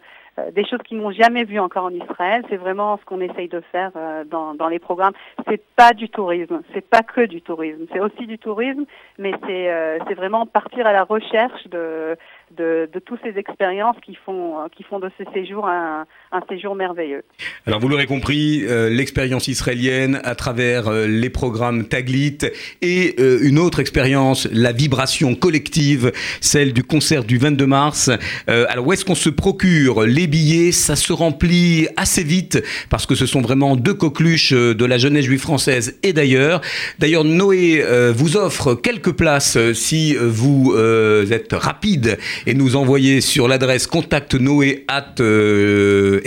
des 0.53 0.65
choses 0.65 0.79
qu'ils 0.83 0.97
n'ont 0.97 1.11
jamais 1.11 1.43
vues 1.43 1.59
encore 1.59 1.85
en 1.85 1.91
Israël. 1.91 2.43
C'est 2.49 2.57
vraiment 2.57 2.97
ce 2.97 3.05
qu'on 3.05 3.21
essaye 3.21 3.47
de 3.47 3.61
faire 3.71 3.91
euh, 3.95 4.23
dans, 4.25 4.53
dans 4.53 4.67
les 4.67 4.79
programmes. 4.79 5.13
C'est 5.47 5.61
pas 5.75 5.93
du 5.93 6.09
tourisme, 6.09 6.61
c'est 6.73 6.87
pas 6.87 7.01
que 7.01 7.25
du 7.25 7.41
tourisme, 7.41 7.85
c'est 7.91 7.99
aussi 7.99 8.27
du 8.27 8.37
tourisme, 8.37 8.85
mais 9.17 9.33
c'est 9.45 9.71
euh, 9.71 9.97
c'est 10.07 10.13
vraiment 10.13 10.45
partir 10.45 10.85
à 10.87 10.93
la 10.93 11.03
recherche 11.03 11.67
de, 11.67 12.17
de, 12.51 12.89
de 12.91 12.99
toutes 12.99 13.19
ces 13.23 13.37
expériences 13.39 13.97
qui 14.05 14.15
font, 14.25 14.55
qui 14.75 14.83
font 14.83 14.99
de 14.99 15.09
ce 15.17 15.23
séjour 15.33 15.67
un, 15.67 16.05
un 16.31 16.41
séjour 16.49 16.75
merveilleux. 16.75 17.23
Alors 17.65 17.79
vous 17.79 17.87
l'aurez 17.87 18.05
compris, 18.05 18.63
euh, 18.63 18.89
l'expérience 18.89 19.47
israélienne 19.47 20.21
à 20.23 20.35
travers 20.35 20.87
euh, 20.87 21.07
les 21.07 21.29
programmes 21.29 21.85
Taglit 21.85 22.37
et 22.81 23.15
euh, 23.19 23.39
une 23.41 23.57
autre 23.57 23.79
expérience, 23.79 24.47
la 24.51 24.71
vibration 24.71 25.35
collective, 25.35 26.11
celle 26.41 26.73
du 26.73 26.83
concert 26.83 27.23
du 27.23 27.37
22 27.37 27.65
mars. 27.65 28.11
Alors 28.47 28.87
où 28.87 28.93
est-ce 28.93 29.05
qu'on 29.05 29.15
se 29.15 29.29
procure 29.29 30.03
les 30.03 30.27
billets? 30.27 30.71
Ça 30.71 30.95
se 30.95 31.13
remplit 31.13 31.87
assez 31.97 32.23
vite 32.23 32.61
parce 32.89 33.05
que 33.05 33.15
ce 33.15 33.25
sont 33.25 33.41
vraiment 33.41 33.75
deux 33.75 33.93
coqueluches 33.93 34.53
de 34.53 34.85
la 34.85 34.97
jeunesse 34.97 35.25
juive 35.25 35.41
française 35.41 35.99
et 36.03 36.13
d'ailleurs. 36.13 36.61
D'ailleurs 36.99 37.23
Noé 37.23 37.83
vous 38.13 38.37
offre 38.37 38.75
quelques 38.75 39.13
places 39.13 39.57
si 39.73 40.15
vous 40.15 40.75
êtes 40.75 41.53
rapide 41.53 42.17
et 42.45 42.53
nous 42.53 42.75
envoyez 42.75 43.21
sur 43.21 43.47
l'adresse 43.47 43.87
contactnoé 43.87 44.85
euh. 45.19 46.19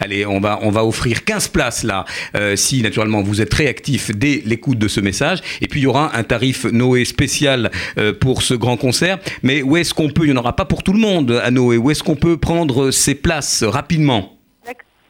Allez, 0.00 0.26
on 0.26 0.40
va, 0.40 0.58
on 0.62 0.70
va 0.70 0.84
offrir 0.84 1.24
15 1.24 1.48
places 1.48 1.84
là, 1.84 2.04
euh, 2.36 2.56
si 2.56 2.82
naturellement 2.82 3.22
vous 3.22 3.40
êtes 3.40 3.52
réactif 3.52 4.10
dès 4.14 4.42
l'écoute 4.44 4.78
de 4.78 4.88
ce 4.88 5.00
message. 5.00 5.40
Et 5.60 5.68
puis 5.68 5.80
il 5.80 5.84
y 5.84 5.86
aura 5.86 6.16
un 6.16 6.22
tarif 6.22 6.64
Noé 6.64 7.04
spécial 7.04 7.70
euh, 7.98 8.12
pour 8.12 8.42
ce 8.42 8.54
grand 8.54 8.76
concert. 8.76 9.18
Mais 9.42 9.62
où 9.62 9.76
est-ce 9.76 9.94
qu'on 9.94 10.08
peut, 10.08 10.24
il 10.24 10.32
n'y 10.32 10.38
en 10.38 10.40
aura 10.40 10.54
pas 10.54 10.64
pour 10.64 10.82
tout 10.82 10.92
le 10.92 11.00
monde 11.00 11.40
à 11.42 11.50
Noé, 11.50 11.76
où 11.76 11.90
est-ce 11.90 12.02
qu'on 12.02 12.16
peut 12.16 12.36
prendre 12.36 12.90
ces 12.90 13.14
places 13.14 13.62
rapidement? 13.62 14.36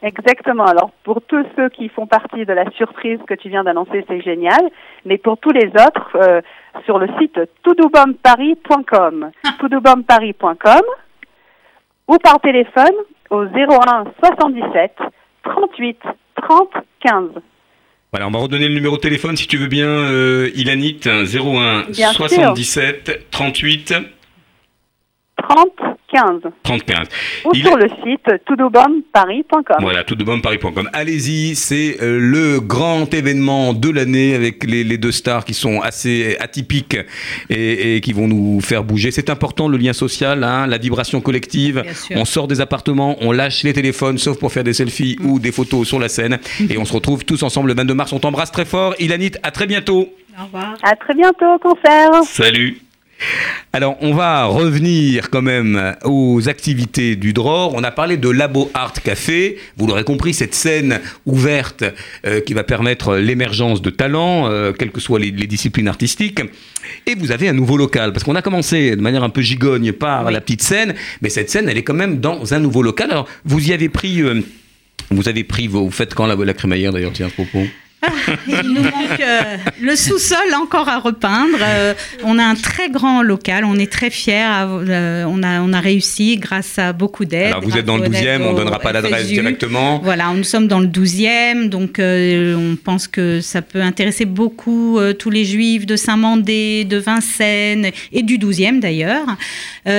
Exactement. 0.03 0.65
Alors, 0.65 0.91
pour 1.03 1.21
tous 1.23 1.45
ceux 1.55 1.69
qui 1.69 1.89
font 1.89 2.05
partie 2.05 2.45
de 2.45 2.53
la 2.53 2.69
surprise 2.71 3.19
que 3.27 3.33
tu 3.33 3.49
viens 3.49 3.63
d'annoncer, 3.63 4.05
c'est 4.07 4.21
génial. 4.21 4.69
Mais 5.05 5.17
pour 5.17 5.39
tous 5.39 5.51
les 5.51 5.67
autres, 5.67 6.15
euh, 6.15 6.41
sur 6.85 6.99
le 6.99 7.07
site 7.19 7.39
toudoubomparis.com, 7.63 9.31
toudoubomparis.com, 9.59 10.81
ou 12.07 12.17
par 12.17 12.39
téléphone 12.39 12.95
au 13.29 13.43
01 13.43 14.05
77 14.23 14.95
38 15.43 15.99
30 16.41 16.69
15. 17.01 17.29
Voilà, 18.11 18.27
on 18.27 18.31
va 18.31 18.39
redonner 18.39 18.69
le 18.69 18.73
numéro 18.73 18.95
de 18.95 19.01
téléphone 19.01 19.35
si 19.35 19.47
tu 19.47 19.57
veux 19.57 19.67
bien, 19.67 19.87
euh, 19.87 20.49
Ilanit, 20.55 21.01
01 21.05 21.91
Bien 21.91 22.11
sûr. 22.11 22.27
77 22.29 23.29
38 23.31 23.93
30 25.49 25.67
15. 26.13 26.23
3015. 26.63 27.07
Ou 27.45 27.51
Il- 27.53 27.65
sur 27.65 27.75
le 27.75 27.87
site 28.03 28.45
toutdebonparis.com. 28.45 29.77
Voilà, 29.81 30.03
toutdebonparis.com. 30.05 30.89
Allez-y, 30.93 31.55
c'est 31.55 31.97
euh, 32.01 32.17
le 32.19 32.59
grand 32.61 33.13
événement 33.13 33.73
de 33.73 33.89
l'année 33.89 34.33
avec 34.33 34.63
les, 34.63 34.83
les 34.85 34.97
deux 34.97 35.11
stars 35.11 35.43
qui 35.43 35.53
sont 35.53 35.81
assez 35.81 36.37
atypiques 36.39 36.97
et, 37.49 37.95
et 37.97 38.01
qui 38.01 38.13
vont 38.13 38.27
nous 38.27 38.61
faire 38.61 38.83
bouger. 38.85 39.11
C'est 39.11 39.29
important 39.29 39.67
le 39.67 39.77
lien 39.77 39.93
social, 39.93 40.43
hein, 40.43 40.65
la 40.67 40.77
vibration 40.77 41.19
collective. 41.21 41.83
On 42.15 42.23
sort 42.25 42.47
des 42.47 42.61
appartements, 42.61 43.17
on 43.21 43.31
lâche 43.33 43.63
les 43.63 43.73
téléphones, 43.73 44.17
sauf 44.17 44.39
pour 44.39 44.51
faire 44.53 44.63
des 44.63 44.73
selfies 44.73 45.17
ou 45.23 45.39
des 45.39 45.51
photos 45.51 45.87
sur 45.87 45.99
la 45.99 46.07
scène. 46.09 46.39
Et 46.69 46.77
on 46.77 46.85
se 46.85 46.93
retrouve 46.93 47.25
tous 47.25 47.43
ensemble 47.43 47.67
le 47.69 47.75
22 47.75 47.93
mars. 47.93 48.13
On 48.13 48.19
t'embrasse 48.19 48.51
très 48.51 48.65
fort. 48.65 48.95
Ilanit, 48.99 49.31
à 49.43 49.51
très 49.51 49.67
bientôt. 49.67 50.07
Au 50.39 50.45
revoir. 50.45 50.75
À 50.83 50.95
très 50.95 51.13
bientôt 51.15 51.45
au 51.55 51.59
concert. 51.59 52.23
Salut. 52.23 52.79
Alors, 53.73 53.97
on 54.01 54.13
va 54.13 54.45
revenir 54.45 55.29
quand 55.29 55.41
même 55.41 55.95
aux 56.03 56.47
activités 56.49 57.15
du 57.15 57.33
DROR. 57.33 57.73
On 57.75 57.83
a 57.83 57.91
parlé 57.91 58.17
de 58.17 58.29
Labo 58.29 58.71
Art 58.73 58.93
Café. 58.93 59.57
Vous 59.75 59.87
l'aurez 59.87 60.03
compris, 60.03 60.33
cette 60.33 60.53
scène 60.55 60.99
ouverte 61.25 61.83
euh, 62.25 62.39
qui 62.41 62.53
va 62.53 62.63
permettre 62.63 63.17
l'émergence 63.17 63.81
de 63.81 63.89
talents, 63.89 64.49
euh, 64.49 64.71
quelles 64.71 64.91
que 64.91 65.01
soient 65.01 65.19
les, 65.19 65.31
les 65.31 65.47
disciplines 65.47 65.87
artistiques. 65.87 66.41
Et 67.05 67.15
vous 67.15 67.31
avez 67.31 67.49
un 67.49 67.53
nouveau 67.53 67.77
local, 67.77 68.13
parce 68.13 68.23
qu'on 68.23 68.35
a 68.35 68.41
commencé 68.41 68.95
de 68.95 69.01
manière 69.01 69.23
un 69.23 69.29
peu 69.29 69.41
gigogne 69.41 69.91
par 69.91 70.31
la 70.31 70.39
petite 70.41 70.61
scène, 70.61 70.93
mais 71.21 71.29
cette 71.29 71.49
scène, 71.49 71.67
elle 71.69 71.77
est 71.77 71.83
quand 71.83 71.93
même 71.93 72.19
dans 72.19 72.53
un 72.53 72.59
nouveau 72.59 72.81
local. 72.81 73.11
Alors, 73.11 73.27
vous 73.45 73.69
y 73.69 73.73
avez 73.73 73.89
pris... 73.89 74.21
euh, 74.21 74.41
vous 75.09 75.29
avez 75.29 75.43
pris. 75.43 75.67
Vous 75.67 75.89
faites 75.91 76.13
quand 76.13 76.27
la, 76.27 76.35
la 76.35 76.53
crémaillère 76.53 76.91
d'ailleurs, 76.91 77.13
tiens, 77.13 77.27
à 77.27 77.29
ce 77.29 77.35
propos? 77.35 77.65
Il 78.47 78.73
nous 78.73 78.81
manque 78.81 79.19
euh, 79.19 79.57
le 79.81 79.95
sous-sol 79.95 80.53
encore 80.55 80.89
à 80.89 80.99
repeindre. 80.99 81.57
Euh, 81.61 81.93
on 82.23 82.37
a 82.39 82.43
un 82.43 82.55
très 82.55 82.89
grand 82.89 83.21
local, 83.21 83.65
on 83.65 83.75
est 83.77 83.91
très 83.91 84.09
fiers. 84.09 84.45
euh, 84.87 85.25
on, 85.27 85.43
a, 85.43 85.61
on 85.61 85.73
a 85.73 85.79
réussi 85.79 86.37
grâce 86.37 86.79
à 86.79 86.93
beaucoup 86.93 87.25
d'aide. 87.25 87.47
Alors, 87.47 87.61
vous 87.61 87.77
êtes 87.77 87.85
dans 87.85 87.97
le 87.97 88.09
grâce 88.09 88.21
aux 88.21 88.25
12e, 88.25 88.27
aides 88.27 88.41
on 88.41 88.51
au 88.53 88.57
donnera 88.57 88.79
pas 88.79 88.91
l'adresse 88.91 89.27
directement. 89.27 89.99
Voilà, 90.03 90.31
nous 90.35 90.43
sommes 90.43 90.67
dans 90.67 90.79
le 90.79 90.87
12e, 90.87 91.69
donc 91.69 91.99
on 91.99 92.75
pense 92.83 93.07
que 93.07 93.41
ça 93.41 93.61
peut 93.61 93.81
intéresser 93.81 94.25
beaucoup 94.25 94.99
tous 95.19 95.29
les 95.29 95.45
juifs 95.45 95.85
de 95.85 95.95
Saint-Mandé, 95.95 96.85
de 96.85 96.97
Vincennes 96.97 97.91
et 98.11 98.23
du 98.23 98.37
12e 98.37 98.79
d'ailleurs. 98.79 99.25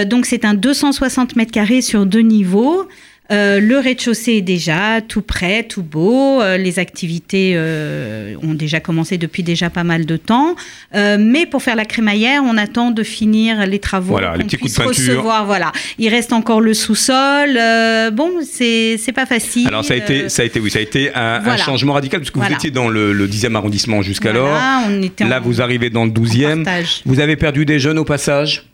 Donc 0.06 0.26
c'est 0.26 0.44
un 0.44 0.54
260 0.54 1.36
mètres 1.36 1.52
carrés 1.52 1.82
sur 1.82 2.06
deux 2.06 2.20
niveaux. 2.20 2.88
Euh, 3.30 3.60
le 3.60 3.78
rez-de-chaussée 3.78 4.32
est 4.36 4.42
déjà 4.42 5.00
tout 5.06 5.20
prêt, 5.20 5.62
tout 5.64 5.82
beau. 5.82 6.40
Euh, 6.40 6.56
les 6.56 6.78
activités 6.78 7.52
euh, 7.56 8.34
ont 8.42 8.54
déjà 8.54 8.80
commencé 8.80 9.18
depuis 9.18 9.42
déjà 9.42 9.68
pas 9.68 9.84
mal 9.84 10.06
de 10.06 10.16
temps. 10.16 10.56
Euh, 10.94 11.18
mais 11.20 11.44
pour 11.44 11.62
faire 11.62 11.76
la 11.76 11.84
crémaillère, 11.84 12.42
on 12.44 12.56
attend 12.56 12.90
de 12.90 13.02
finir 13.02 13.66
les 13.66 13.78
travaux. 13.80 14.12
Voilà, 14.12 14.36
les 14.36 14.44
petits 14.44 14.56
coups 14.56 14.72
de 14.72 14.76
peinture. 14.82 14.88
recevoir. 15.14 15.44
Voilà, 15.44 15.72
il 15.98 16.08
reste 16.08 16.32
encore 16.32 16.62
le 16.62 16.72
sous-sol. 16.72 17.56
Euh, 17.58 18.10
bon, 18.10 18.30
c'est 18.50 18.96
c'est 18.98 19.12
pas 19.12 19.26
facile. 19.26 19.68
Alors 19.68 19.84
ça 19.84 19.92
a 19.94 19.98
été, 19.98 20.28
ça 20.30 20.42
a 20.42 20.44
été, 20.46 20.58
oui, 20.58 20.70
ça 20.70 20.78
a 20.78 20.82
été 20.82 21.10
un, 21.14 21.56
changement 21.58 21.92
radical 21.92 22.20
puisque 22.20 22.34
vous 22.36 22.40
Voilà. 22.40 22.56
étiez 22.56 22.70
dans 22.70 22.88
le, 22.88 23.12
le 23.12 23.28
10e 23.28 23.54
arrondissement 23.56 24.00
jusqu'alors. 24.00 24.48
Voilà, 24.48 24.84
on 24.88 25.02
était 25.02 25.24
en- 25.24 25.28
Là, 25.28 25.40
vous 25.40 25.60
arrivez 25.60 25.90
dans 25.90 26.04
le 26.04 26.10
12e. 26.10 26.64
partage. 26.64 27.02
Vous 27.04 27.20
avez 27.20 27.36
perdu 27.36 27.64
des 27.66 27.78
jeunes 27.78 27.98
au 27.98 28.04
passage? 28.04 28.64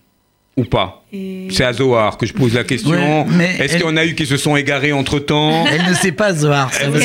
Ou 0.56 0.64
pas 0.64 1.02
Et- 1.12 1.48
C'est 1.50 1.64
à 1.64 1.72
Zohar 1.72 2.16
que 2.16 2.26
je 2.26 2.32
pose 2.32 2.54
la 2.54 2.64
question. 2.64 2.90
Ouais, 2.90 3.24
mais 3.28 3.56
Est-ce 3.58 3.62
elle- 3.62 3.70
qu'il 3.70 3.80
y 3.80 3.92
en 3.92 3.96
a 3.96 4.04
eu 4.04 4.14
qui 4.14 4.26
se 4.26 4.36
sont 4.36 4.56
égarés 4.56 4.92
entre 4.92 5.18
temps 5.18 5.64
Elle 5.66 5.88
ne 5.88 5.94
sait 5.94 6.12
pas, 6.12 6.32
Zohar, 6.34 6.70
Elle 6.80 6.90
parce 6.92 7.04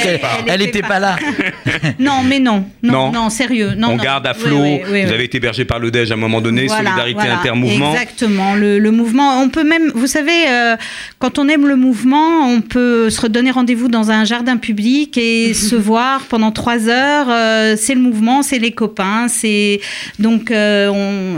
n'était 0.58 0.66
était 0.66 0.82
pas 0.82 1.00
là. 1.00 1.16
Non, 2.00 2.24
mais 2.28 2.40
non, 2.40 2.66
non, 2.84 2.92
Non. 2.94 3.12
non, 3.12 3.30
sérieux, 3.30 3.72
non. 3.78 3.90
On 3.90 3.98
non. 3.98 4.04
garde 4.04 4.26
à 4.28 4.34
Oui, 4.34 4.40
flot. 4.44 4.62
oui, 4.62 4.80
oui, 4.92 5.06
vous 5.06 5.12
avez 5.12 5.24
été 5.26 5.38
hébergé 5.38 5.66
par 5.66 5.80
le 5.80 5.92
DEJ 5.92 6.12
à 6.12 6.14
un 6.14 6.18
moment 6.18 6.42
donné. 6.42 6.66
Voilà, 6.68 6.84
Solidarité 6.84 7.14
voilà, 7.20 7.40
intermouvement. 7.40 7.94
Exactement. 7.94 8.56
Le, 8.56 8.80
le 8.80 8.92
mouvement, 8.92 9.42
on 9.42 9.50
peut 9.50 9.64
même, 9.64 9.92
vous 9.96 10.08
savez, 10.08 10.48
euh, 10.50 10.76
quand 11.20 11.40
on 11.40 11.48
aime 11.48 11.68
le 11.68 11.76
mouvement, 11.76 12.48
on 12.48 12.62
peut 12.62 13.10
se 13.10 13.22
redonner 13.22 13.52
rendez-vous 13.52 13.88
dans 13.88 14.12
un 14.12 14.24
jardin 14.26 14.58
public 14.58 15.18
et 15.18 15.54
se 15.70 15.76
voir 15.76 16.22
pendant 16.30 16.52
trois 16.52 16.88
heures. 16.88 17.28
euh, 17.30 17.76
c'est 17.78 17.96
le 17.96 18.02
mouvement, 18.02 18.42
c'est 18.42 18.60
les 18.60 18.72
copains, 18.72 19.28
c'est 19.28 19.80
donc 20.20 20.52
euh, 20.52 20.88
on 20.90 21.38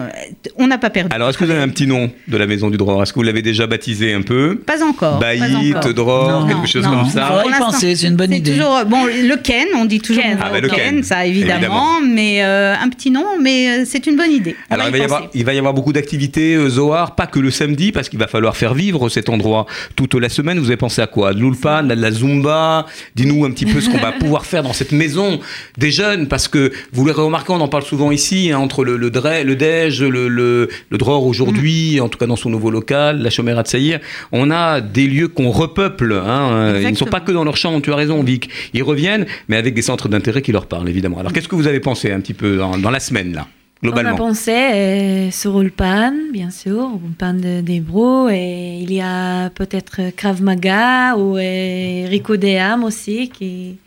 on 0.57 0.67
n'a 0.67 0.77
pas 0.77 0.89
perdu. 0.89 1.13
Alors, 1.15 1.29
est-ce 1.29 1.37
que 1.37 1.45
vous 1.45 1.51
avez 1.51 1.61
un 1.61 1.69
petit 1.69 1.87
nom 1.87 2.11
de 2.27 2.37
la 2.37 2.45
maison 2.47 2.69
du 2.69 2.77
Dror? 2.77 3.01
Est-ce 3.03 3.13
que 3.13 3.19
vous 3.19 3.23
l'avez 3.23 3.41
déjà 3.41 3.67
baptisé 3.67 4.13
un 4.13 4.21
peu? 4.21 4.55
Pas 4.65 4.83
encore. 4.83 5.15
encore. 5.21 5.93
Dror, 5.93 6.31
Non, 6.41 6.47
quelque 6.47 6.67
chose 6.67 6.83
non. 6.85 6.91
comme 7.01 7.09
ça? 7.09 7.41
Pour 7.41 7.49
y 7.51 7.53
penser, 7.57 7.95
c'est 7.95 8.07
une 8.07 8.15
bonne 8.15 8.31
idée. 8.33 8.51
toujours 8.51 8.83
bon 8.85 9.05
le 9.05 9.35
Ken, 9.37 9.67
on 9.75 9.85
dit 9.85 9.99
toujours 9.99 10.20
Va 10.37 10.49
Ah, 10.53 10.59
le 10.59 10.67
Ken, 10.69 11.03
ça 11.03 11.25
évidemment, 11.25 11.55
évidemment. 11.57 12.01
mais 12.01 12.43
euh, 12.43 12.73
un 12.75 12.89
petit 12.89 13.11
nom, 13.11 13.25
mais 13.41 13.69
euh, 13.69 13.83
c'est 13.85 14.05
une 14.07 14.15
bonne 14.17 14.31
idée. 14.31 14.55
On 14.69 14.73
Alors, 14.75 14.87
il 14.87 14.91
va, 14.91 14.97
y 14.97 15.01
avoir, 15.03 15.19
penser. 15.21 15.31
il 15.35 15.45
va 15.45 15.53
y 15.53 15.57
avoir 15.57 15.73
beaucoup 15.73 15.93
d'activités, 15.93 16.55
euh, 16.55 16.69
Zohar, 16.69 17.15
pas 17.15 17.27
que 17.27 17.39
le 17.39 17.51
samedi, 17.51 17.91
parce 17.91 18.09
qu'il 18.09 18.19
va 18.19 18.27
falloir 18.27 18.55
faire 18.55 18.73
vivre 18.73 19.09
cet 19.09 19.29
endroit 19.29 19.65
toute 19.95 20.13
la 20.15 20.29
semaine. 20.29 20.59
Vous 20.59 20.67
avez 20.67 20.77
pensé 20.77 21.01
à 21.01 21.07
quoi? 21.07 21.33
De 21.33 21.39
l'ulpan, 21.39 21.83
de 21.83 21.93
la 21.93 22.11
zumba? 22.11 22.85
Dis-nous 23.15 23.45
un 23.45 23.51
petit 23.51 23.65
peu 23.65 23.81
ce 23.81 23.89
qu'on 23.89 23.97
va 23.97 24.11
pouvoir 24.11 24.45
faire 24.45 24.63
dans 24.63 24.73
cette 24.73 24.91
maison 24.91 25.39
des 25.77 25.91
jeunes, 25.91 26.27
parce 26.27 26.47
que 26.47 26.71
vous 26.93 27.05
l'aurez 27.05 27.21
remarqué, 27.23 27.51
on 27.53 27.61
en 27.61 27.67
parle 27.67 27.83
souvent 27.83 28.11
ici, 28.11 28.51
hein, 28.51 28.59
entre 28.59 28.83
le, 28.83 28.97
le, 28.97 29.09
Dre- 29.09 29.43
le 29.43 29.55
DEJ, 29.55 30.03
le, 30.03 30.27
le, 30.27 30.69
le 30.89 30.97
DROR 30.97 31.25
aujourd'hui, 31.25 31.97
Mm. 31.99 32.01
en 32.03 32.09
tout 32.09 32.17
cas 32.17 32.25
dans 32.27 32.35
son 32.35 32.49
nouveau 32.49 32.69
local, 32.71 33.21
la 33.21 33.29
Chomera 33.29 33.63
de 33.63 33.67
Saïr, 33.67 33.99
on 34.31 34.51
a 34.51 34.81
des 34.81 35.07
lieux 35.07 35.27
qu'on 35.27 35.51
repeuple. 35.51 36.13
hein, 36.25 36.73
ils 36.81 36.89
ne 36.89 36.95
sont 36.95 37.05
pas 37.05 37.19
que 37.19 37.31
dans 37.31 37.43
leur 37.43 37.57
champ, 37.57 37.79
tu 37.81 37.91
as 37.91 37.95
raison, 37.95 38.21
Vic. 38.23 38.49
Ils 38.73 38.83
reviennent, 38.83 39.25
mais 39.47 39.57
avec 39.57 39.73
des 39.73 39.81
centres 39.81 40.00
d'intérêt 40.09 40.41
qui 40.41 40.51
leur 40.51 40.65
parlent, 40.67 40.89
évidemment. 40.89 41.19
Alors, 41.19 41.33
qu'est-ce 41.33 41.47
que 41.47 41.55
vous 41.55 41.67
avez 41.67 41.79
pensé 41.79 42.11
un 42.11 42.19
petit 42.19 42.33
peu 42.33 42.57
dans, 42.57 42.91
la 42.91 42.99
semaine, 42.99 43.33
là, 43.33 43.47
On 43.83 43.87
a 43.87 43.91
globalement 43.91 44.15
pensé 44.17 44.51
euh, 44.51 45.31
sur 45.31 45.59
Ulpan, 45.61 46.13
bien 46.31 46.49
sûr, 46.51 46.89
Ulpan 47.05 47.33
de- 47.33 47.61
d'Hébro, 47.61 48.29
et 48.29 48.79
il 48.81 48.93
y 48.93 49.01
a 49.01 49.49
peut-être 49.49 50.15
Krav 50.15 50.41
Maga 50.41 51.15
ou 51.15 51.37
euh, 51.37 52.05
Rico 52.07 52.37
Deam 52.37 52.83
aussi, 52.83 53.29
qui... 53.29 53.77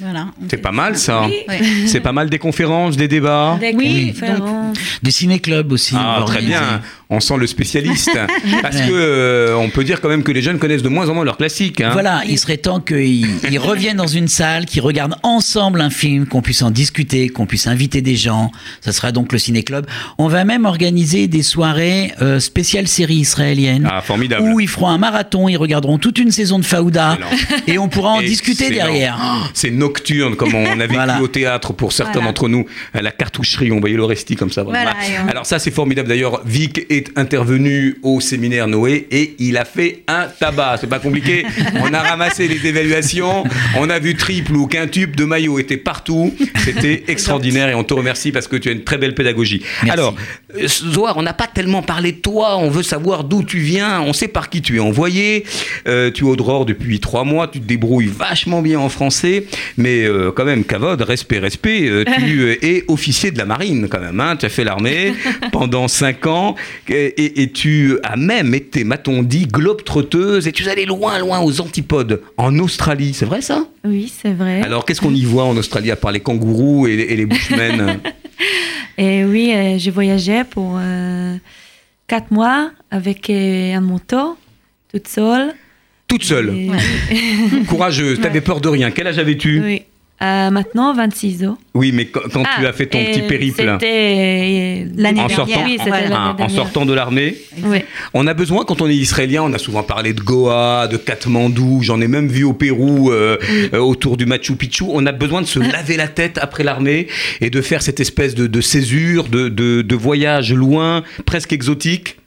Voilà. 0.00 0.26
C'est 0.50 0.56
pas 0.56 0.72
mal 0.72 0.98
ça. 0.98 1.22
Oui. 1.26 1.44
C'est 1.86 2.00
pas 2.00 2.10
mal 2.10 2.28
des 2.28 2.38
conférences, 2.40 2.96
des 2.96 3.06
débats. 3.06 3.56
Des 3.60 3.72
Oui, 3.74 4.08
conférences. 4.12 4.76
Des 5.04 5.10
ciné-clubs 5.12 5.70
aussi. 5.70 5.94
Ah, 5.96 6.22
très 6.26 6.42
bien. 6.42 6.80
On 7.10 7.20
sent 7.20 7.36
le 7.38 7.46
spécialiste. 7.46 8.10
Parce 8.62 8.74
Ouais. 8.76 8.88
que 8.88 8.92
euh, 8.92 9.56
on 9.56 9.70
peut 9.70 9.84
dire 9.84 10.00
quand 10.00 10.08
même 10.08 10.24
que 10.24 10.32
les 10.32 10.42
jeunes 10.42 10.58
connaissent 10.58 10.82
de 10.82 10.88
moins 10.88 11.08
en 11.08 11.14
moins 11.14 11.24
leurs 11.24 11.36
classiques. 11.36 11.80
hein. 11.80 11.90
Voilà, 11.92 12.22
il 12.28 12.36
serait 12.40 12.56
temps 12.56 12.80
qu'ils 12.80 13.28
ils 13.48 13.58
reviennent 13.58 13.96
dans 13.98 14.08
une 14.08 14.26
salle, 14.26 14.64
qu'ils 14.66 14.80
regardent 14.80 15.14
ensemble 15.22 15.80
un 15.80 15.90
film, 15.90 16.26
qu'on 16.26 16.42
puisse 16.42 16.62
en 16.62 16.72
discuter, 16.72 17.28
qu'on 17.28 17.46
puisse 17.46 17.68
inviter 17.68 18.02
des 18.02 18.16
gens. 18.16 18.50
Ça 18.80 18.90
sera 18.90 19.12
donc 19.12 19.32
le 19.32 19.38
ciné-club. 19.38 19.86
On 20.18 20.26
va 20.26 20.44
même 20.44 20.64
organiser 20.64 21.28
des 21.28 21.44
soirées 21.44 22.12
euh, 22.20 22.40
spéciales 22.40 22.88
séries 22.88 23.16
israéliennes. 23.18 23.88
Ah, 23.88 24.00
formidable. 24.00 24.42
Où 24.48 24.58
ils 24.58 24.68
feront 24.68 24.88
un 24.88 24.98
marathon, 24.98 25.48
ils 25.48 25.56
regarderont 25.56 25.98
toute 25.98 26.18
une 26.18 26.32
saison 26.32 26.58
de 26.58 26.64
Faouda 26.64 27.16
et 27.68 27.78
on 27.78 27.88
pourra 27.88 28.10
en 28.10 28.22
discuter 28.22 28.70
derrière. 28.70 29.18
C'est 29.54 29.70
nocturne, 29.84 30.34
comme 30.36 30.54
on 30.54 30.64
a 30.80 30.86
vécu 30.86 30.94
Voilà. 30.94 31.20
au 31.20 31.28
théâtre 31.28 31.72
pour 31.72 31.92
certains 31.92 32.12
Voilà. 32.14 32.28
d'entre 32.28 32.48
nous. 32.48 32.64
À 32.94 33.02
la 33.02 33.10
cartoucherie, 33.10 33.70
on 33.72 33.80
voyait 33.80 33.96
l'Oresti 33.96 34.36
comme 34.36 34.50
ça. 34.50 34.62
Voilà, 34.62 34.94
Alors 35.28 35.44
ça, 35.46 35.58
c'est 35.58 35.70
formidable. 35.70 36.08
D'ailleurs, 36.08 36.40
Vic 36.46 36.86
est 36.90 37.10
intervenu 37.16 37.96
au 38.02 38.20
séminaire 38.20 38.66
Noé 38.66 39.06
et 39.10 39.34
il 39.38 39.56
a 39.58 39.64
fait 39.64 40.02
un 40.08 40.26
tabac. 40.40 40.78
C'est 40.80 40.86
pas 40.88 40.98
compliqué. 40.98 41.44
On 41.82 41.92
a 41.92 42.00
ramassé 42.00 42.48
les 42.48 42.66
évaluations. 42.66 43.44
On 43.78 43.90
a 43.90 43.98
vu 43.98 44.14
triple 44.14 44.52
ou 44.56 44.66
quintuple 44.66 45.16
de 45.16 45.24
maillot 45.24 45.58
était 45.58 45.76
partout. 45.76 46.32
C'était 46.64 47.04
extraordinaire 47.08 47.68
et 47.68 47.74
on 47.74 47.84
te 47.84 47.94
remercie 47.94 48.32
parce 48.32 48.48
que 48.48 48.56
tu 48.56 48.68
as 48.68 48.72
une 48.72 48.84
très 48.84 48.98
belle 48.98 49.14
pédagogie. 49.14 49.62
Merci. 49.82 49.90
Alors, 49.90 50.14
Zohar, 50.66 51.16
on 51.16 51.22
n'a 51.22 51.34
pas 51.34 51.46
tellement 51.46 51.82
parlé 51.82 52.12
de 52.12 52.18
toi. 52.18 52.56
On 52.58 52.70
veut 52.70 52.82
savoir 52.82 53.24
d'où 53.24 53.42
tu 53.42 53.58
viens. 53.58 54.00
On 54.00 54.12
sait 54.12 54.28
par 54.28 54.48
qui 54.48 54.62
tu 54.62 54.76
es 54.76 54.80
envoyé. 54.80 55.44
Euh, 55.88 56.10
tu 56.10 56.24
es 56.24 56.28
au 56.28 56.36
Dror 56.36 56.64
depuis 56.64 57.00
trois 57.00 57.24
mois. 57.24 57.48
Tu 57.48 57.60
te 57.60 57.66
débrouilles 57.66 58.10
vachement 58.16 58.62
bien 58.62 58.78
en 58.78 58.88
français. 58.88 59.46
Mais 59.76 60.04
euh, 60.04 60.30
quand 60.30 60.44
même, 60.44 60.64
Kavod, 60.64 61.00
respect, 61.02 61.38
respect. 61.38 61.88
euh, 61.88 62.04
tu 62.16 62.40
euh, 62.42 62.56
es 62.64 62.84
officier 62.88 63.30
de 63.30 63.38
la 63.38 63.44
marine 63.44 63.88
quand 63.88 64.00
même. 64.00 64.20
hein. 64.20 64.36
Tu 64.36 64.46
as 64.46 64.48
fait 64.48 64.64
l'armée 64.64 65.14
pendant 65.52 65.88
cinq 65.88 66.26
ans. 66.26 66.54
Et, 66.88 66.94
et- 67.24 67.42
et 67.42 67.50
tu 67.50 67.98
as 68.02 68.16
même 68.16 68.54
été, 68.54 68.84
m'a-t-on 68.84 69.22
dit, 69.22 69.46
globe-trotteuse. 69.46 70.46
Et 70.46 70.52
tu 70.52 70.64
es 70.64 70.68
allé 70.68 70.84
loin, 70.86 71.18
loin 71.18 71.40
aux 71.40 71.60
antipodes. 71.60 72.22
En 72.36 72.58
Australie. 72.58 73.12
C'est 73.14 73.26
vrai 73.26 73.40
ça? 73.40 73.66
Oui, 73.84 74.12
c'est 74.22 74.32
vrai. 74.32 74.62
Alors, 74.62 74.84
qu'est-ce 74.84 75.00
qu'on 75.00 75.14
y 75.14 75.24
voit 75.24 75.44
en 75.44 75.56
Australie 75.56 75.90
à 75.90 75.96
part 75.96 76.12
les 76.12 76.20
kangourous 76.20 76.86
et, 76.86 76.96
les- 76.96 77.02
et 77.04 77.16
les 77.16 77.26
bushmen? 77.26 77.98
Et 78.96 79.24
oui, 79.24 79.52
euh, 79.54 79.76
j'ai 79.76 79.90
voyagé 79.90 80.44
pour 80.48 80.76
euh, 80.80 81.36
quatre 82.06 82.30
mois 82.30 82.70
avec 82.92 83.28
un 83.28 83.80
moto, 83.80 84.36
toute 84.92 85.08
seule. 85.08 85.52
Toute 86.08 86.24
seule. 86.24 86.52
Et- 87.10 87.64
Courageuse, 87.68 88.20
t'avais 88.20 88.34
Ouais. 88.34 88.40
peur 88.40 88.60
de 88.60 88.68
rien. 88.68 88.90
Quel 88.90 89.06
âge 89.06 89.18
avais-tu? 89.18 89.60
Oui. 89.64 89.82
Euh, 90.22 90.48
maintenant, 90.50 90.94
26 90.94 91.44
ans. 91.44 91.58
Oui, 91.74 91.90
mais 91.92 92.06
quand, 92.06 92.20
quand 92.32 92.44
tu 92.44 92.64
Ah, 92.64 92.68
as 92.68 92.72
fait 92.72 92.86
ton 92.86 92.98
et 93.00 93.06
petit 93.10 93.22
périple 93.22 93.56
C'était 93.58 94.84
euh, 94.86 94.92
L'année 94.96 95.20
En 95.20 95.26
dernière. 95.26 95.36
sortant- 95.36 95.64
Oui, 95.66 95.76
l'année 95.84 96.08
ah, 96.14 96.30
en 96.30 96.34
dernière. 96.34 96.56
sortant 96.56 96.86
de 96.86 96.94
l'armée, 96.94 97.36
Oui. 97.64 97.78
on 98.14 98.26
a 98.28 98.32
besoin, 98.32 98.64
quand 98.64 98.80
on 98.80 98.88
est 98.88 98.94
israélien, 98.94 99.42
on 99.42 99.52
a 99.52 99.58
souvent 99.58 99.82
parlé 99.82 100.12
de 100.12 100.20
Goa, 100.20 100.86
de 100.86 100.96
Katmandou, 100.98 101.80
j'en 101.82 102.00
ai 102.00 102.06
même 102.06 102.28
vu 102.28 102.44
au 102.44 102.52
Pérou, 102.52 103.10
euh, 103.10 103.36
euh, 103.74 103.78
autour 103.80 104.16
du 104.16 104.24
Machu 104.24 104.54
Picchu. 104.54 104.84
On 104.88 105.04
a 105.04 105.12
besoin 105.12 105.42
de 105.42 105.46
se 105.48 105.58
laver 105.58 105.96
la 105.96 106.08
tête 106.08 106.38
après 106.40 106.62
l'armée 106.62 107.08
et 107.40 107.50
de 107.50 107.60
faire 107.60 107.82
cette 107.82 107.98
espèce 107.98 108.36
de, 108.36 108.46
de 108.46 108.60
césure, 108.60 109.24
de, 109.28 109.48
de, 109.48 109.82
de 109.82 109.96
voyage 109.96 110.52
loin, 110.54 111.02
presque 111.26 111.52
exotique. 111.52 112.18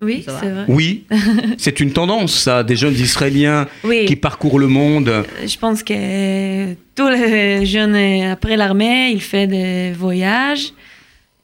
Oui, 0.00 0.22
c'est 0.24 0.30
vrai. 0.50 0.64
Oui, 0.68 1.04
c'est 1.58 1.80
une 1.80 1.92
tendance, 1.92 2.32
ça, 2.32 2.62
des 2.62 2.76
jeunes 2.76 2.94
Israéliens 2.94 3.66
Oui. 3.82 4.04
qui 4.06 4.14
parcourent 4.16 4.60
le 4.60 4.68
monde. 4.68 5.24
Je 5.44 5.56
pense 5.58 5.82
que 5.82 6.72
tous 6.94 7.08
les 7.08 7.66
jeunes, 7.66 7.96
euh, 7.96 8.32
après 8.32 8.56
l'armée, 8.56 9.10
ils 9.10 9.20
font 9.20 9.46
des 9.46 9.90
voyages. 9.92 10.72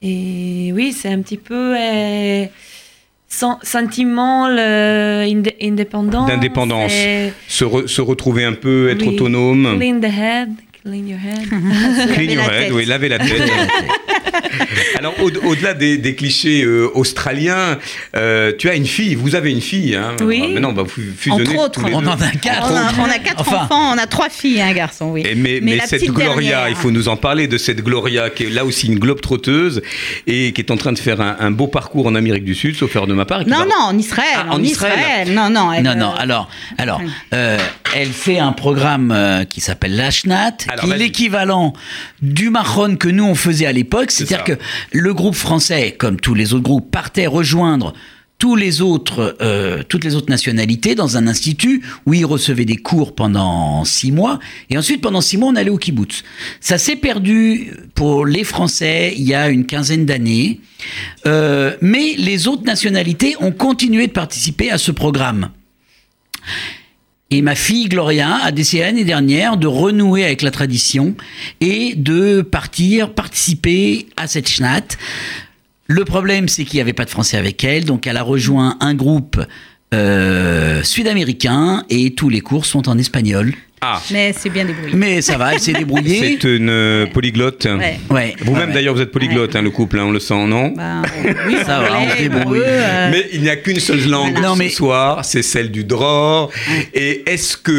Et 0.02 0.70
oui, 0.72 0.92
c'est 0.92 1.08
un 1.08 1.20
petit 1.22 1.36
peu 1.38 1.74
euh, 1.76 2.44
sen- 3.28 3.58
sentiment. 3.62 4.48
D'indépendance. 6.26 6.92
et 6.92 7.32
Se, 7.48 7.64
re- 7.64 7.86
se 7.86 8.00
retrouver 8.00 8.44
un 8.44 8.52
peu, 8.52 8.88
être 8.90 9.02
Oui. 9.06 9.14
autonome. 9.14 9.76
Clean 9.78 9.98
the 10.00 10.04
head, 10.04 10.50
clean 10.84 11.06
your 11.06 11.18
head. 11.18 11.48
Clean 12.14 12.30
your 12.30 12.50
head, 12.50 12.72
oui, 12.72 12.84
laver 12.84 13.08
la 13.08 13.18
tête. 13.18 13.42
Alors, 14.98 15.14
au- 15.20 15.30
au-delà 15.48 15.74
des, 15.74 15.96
des 15.98 16.14
clichés 16.14 16.62
euh, 16.62 16.88
australiens, 16.94 17.78
euh, 18.16 18.52
tu 18.56 18.68
as 18.68 18.74
une 18.74 18.86
fille, 18.86 19.14
vous 19.14 19.34
avez 19.34 19.50
une 19.50 19.60
fille. 19.60 19.94
Hein 19.94 20.14
Oui. 20.22 20.52
Maintenant, 20.52 20.72
bah, 20.72 20.82
vous 20.82 21.02
fusionnez 21.16 21.42
Entre 21.42 21.58
autres, 21.58 21.80
tous 21.80 21.86
les 21.86 21.94
On 21.94 22.00
deux. 22.02 22.08
en 22.08 22.20
a 22.20 22.30
quatre. 22.30 22.70
On 22.70 22.76
a, 22.76 23.06
on 23.06 23.10
a 23.10 23.18
quatre 23.18 23.40
Enfin. 23.40 23.56
enfants, 23.64 23.92
on 23.94 23.98
a 23.98 24.06
trois 24.06 24.28
filles 24.28 24.58
et 24.58 24.62
un 24.62 24.72
garçon, 24.72 25.06
oui. 25.12 25.22
Et 25.28 25.34
mais, 25.34 25.60
mais 25.62 25.76
la 25.76 25.86
cette 25.86 26.04
Gloria, 26.04 26.34
dernière- 26.50 26.68
il 26.68 26.76
faut 26.76 26.90
nous 26.90 27.08
en 27.08 27.16
parler 27.16 27.48
de 27.48 27.58
cette 27.58 27.82
Gloria 27.82 28.30
qui 28.30 28.44
est 28.44 28.50
là 28.50 28.64
aussi 28.64 28.86
une 28.86 28.98
globe 28.98 29.20
trotteuse 29.20 29.82
et 30.26 30.52
qui 30.52 30.60
est 30.60 30.70
en 30.70 30.76
train 30.76 30.92
de 30.92 30.98
faire 30.98 31.20
un, 31.20 31.36
un 31.40 31.50
beau 31.50 31.66
parcours 31.66 32.06
en 32.06 32.14
Amérique 32.14 32.44
du 32.44 32.54
Sud, 32.54 32.76
sauf 32.76 32.94
erreur 32.94 33.06
de 33.06 33.14
ma 33.14 33.24
part. 33.24 33.46
Non, 33.46 33.58
va- 33.58 33.64
non, 33.64 33.74
en 33.86 33.98
Israël. 33.98 34.26
Ah, 34.36 34.46
en 34.50 34.54
en 34.56 34.62
Israël. 34.62 34.98
Israël. 34.98 35.32
Non, 35.34 35.50
non. 35.50 35.72
elle, 35.72 35.82
Non, 35.84 35.90
euh, 35.90 35.94
non, 35.94 36.12
alors, 36.14 36.48
alors 36.78 37.00
euh, 37.32 37.58
elle 37.94 38.08
fait 38.08 38.38
un 38.38 38.52
programme 38.52 39.10
euh, 39.12 39.44
qui 39.44 39.60
s'appelle 39.60 39.96
l'Ashnat, 39.96 40.52
Alors, 40.68 40.73
qui 40.76 40.86
est 40.86 40.90
vas-y. 40.90 40.98
l'équivalent 40.98 41.72
du 42.22 42.50
Mahon 42.50 42.96
que 42.96 43.08
nous 43.08 43.24
on 43.24 43.34
faisait 43.34 43.66
à 43.66 43.72
l'époque. 43.72 44.10
C'est-à-dire 44.10 44.44
que 44.44 44.52
le 44.92 45.14
groupe 45.14 45.34
français, 45.34 45.94
comme 45.98 46.18
tous 46.20 46.34
les 46.34 46.54
autres 46.54 46.64
groupes, 46.64 46.90
partait 46.90 47.26
rejoindre 47.26 47.94
tous 48.38 48.56
les 48.56 48.82
autres, 48.82 49.36
euh, 49.40 49.82
toutes 49.88 50.04
les 50.04 50.16
autres 50.16 50.28
nationalités 50.28 50.94
dans 50.94 51.16
un 51.16 51.26
institut 51.26 51.82
où 52.04 52.14
ils 52.14 52.26
recevaient 52.26 52.64
des 52.64 52.76
cours 52.76 53.14
pendant 53.14 53.84
six 53.84 54.12
mois. 54.12 54.38
Et 54.70 54.76
ensuite, 54.76 55.00
pendant 55.00 55.20
six 55.20 55.38
mois, 55.38 55.48
on 55.50 55.56
allait 55.56 55.70
au 55.70 55.78
kibbutz. 55.78 56.24
Ça 56.60 56.76
s'est 56.76 56.96
perdu 56.96 57.72
pour 57.94 58.26
les 58.26 58.44
Français 58.44 59.14
il 59.16 59.24
y 59.24 59.34
a 59.34 59.48
une 59.48 59.66
quinzaine 59.66 60.04
d'années. 60.04 60.60
Euh, 61.26 61.76
mais 61.80 62.16
les 62.18 62.46
autres 62.48 62.64
nationalités 62.64 63.36
ont 63.40 63.52
continué 63.52 64.08
de 64.08 64.12
participer 64.12 64.70
à 64.70 64.78
ce 64.78 64.90
programme. 64.90 65.50
Et 67.34 67.42
ma 67.42 67.56
fille 67.56 67.88
Gloria 67.88 68.36
a 68.44 68.52
décidé 68.52 68.82
l'année 68.82 69.02
dernière 69.02 69.56
de 69.56 69.66
renouer 69.66 70.24
avec 70.24 70.40
la 70.40 70.52
tradition 70.52 71.16
et 71.60 71.96
de 71.96 72.42
partir 72.42 73.12
participer 73.12 74.06
à 74.16 74.28
cette 74.28 74.48
schnat. 74.48 74.84
Le 75.88 76.04
problème, 76.04 76.46
c'est 76.46 76.64
qu'il 76.64 76.76
n'y 76.76 76.80
avait 76.80 76.92
pas 76.92 77.04
de 77.04 77.10
français 77.10 77.36
avec 77.36 77.64
elle, 77.64 77.86
donc 77.86 78.06
elle 78.06 78.18
a 78.18 78.22
rejoint 78.22 78.76
un 78.78 78.94
groupe 78.94 79.44
euh, 79.92 80.84
sud-américain 80.84 81.84
et 81.90 82.14
tous 82.14 82.28
les 82.28 82.40
cours 82.40 82.66
sont 82.66 82.88
en 82.88 82.98
espagnol. 82.98 83.52
Ah, 83.86 84.02
Mais 84.12 84.32
c'est 84.36 84.48
bien 84.48 84.64
débrouillé. 84.64 84.94
Mais 84.94 85.20
ça 85.20 85.36
va, 85.36 85.52
elle 85.52 85.60
s'est 85.60 85.72
débrouillée. 85.74 86.38
c'est 86.40 86.48
une 86.56 86.70
euh, 86.70 87.06
polyglotte. 87.06 87.66
Ouais. 87.66 87.98
Ouais, 88.08 88.34
Vous-même 88.40 88.68
ouais. 88.68 88.74
d'ailleurs, 88.74 88.94
vous 88.94 89.00
êtes 89.02 89.10
polyglotte, 89.10 89.54
hein, 89.56 89.62
le 89.62 89.70
couple, 89.70 89.98
hein, 89.98 90.04
on 90.06 90.10
le 90.10 90.20
sent, 90.20 90.46
non 90.46 90.68
Ben, 90.74 91.02
oui, 91.46 91.56
Ça 91.66 91.80
va, 91.80 91.98
on 92.00 92.10
se 92.10 92.16
débrouille. 92.22 92.60
euh, 92.64 93.08
Mais 93.10 93.26
il 93.32 93.42
n'y 93.42 93.50
a 93.50 93.56
qu'une 93.56 93.80
seule 93.80 94.08
langue 94.08 94.32
Voilà. 94.32 94.48
Non, 94.48 94.56
mais- 94.56 94.68
ce 94.70 94.76
soir, 94.76 95.24
c'est 95.24 95.42
celle 95.42 95.70
du 95.70 95.84
dror. 95.84 96.50
Et 96.94 97.22
est-ce 97.30 97.56
que 97.58 97.72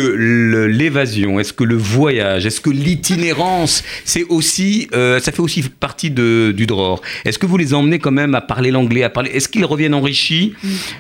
l'évasion, 0.70 1.40
est-ce 1.40 1.54
que 1.54 1.64
le 1.64 1.76
voyage, 1.76 2.46
est-ce 2.46 2.62
que 2.62 2.70
l'itinérance, 2.70 3.84
c'est 4.04 4.24
aussi, 4.26 4.88
euh, 4.94 5.20
ça 5.20 5.32
fait 5.32 5.40
aussi 5.42 5.64
partie 5.64 6.12
de, 6.12 6.54
du 6.56 6.66
dror? 6.68 7.02
Est-ce 7.24 7.40
que 7.40 7.46
vous 7.46 7.58
les 7.58 7.74
emmenez 7.74 8.00
quand 8.00 8.12
même 8.12 8.36
à 8.36 8.42
parler 8.42 8.72
l'anglais, 8.72 9.04
à 9.04 9.10
parler 9.10 9.32
Est-ce 9.34 9.48
qu'ils 9.48 9.66
reviennent 9.66 9.94
enrichis 9.94 10.54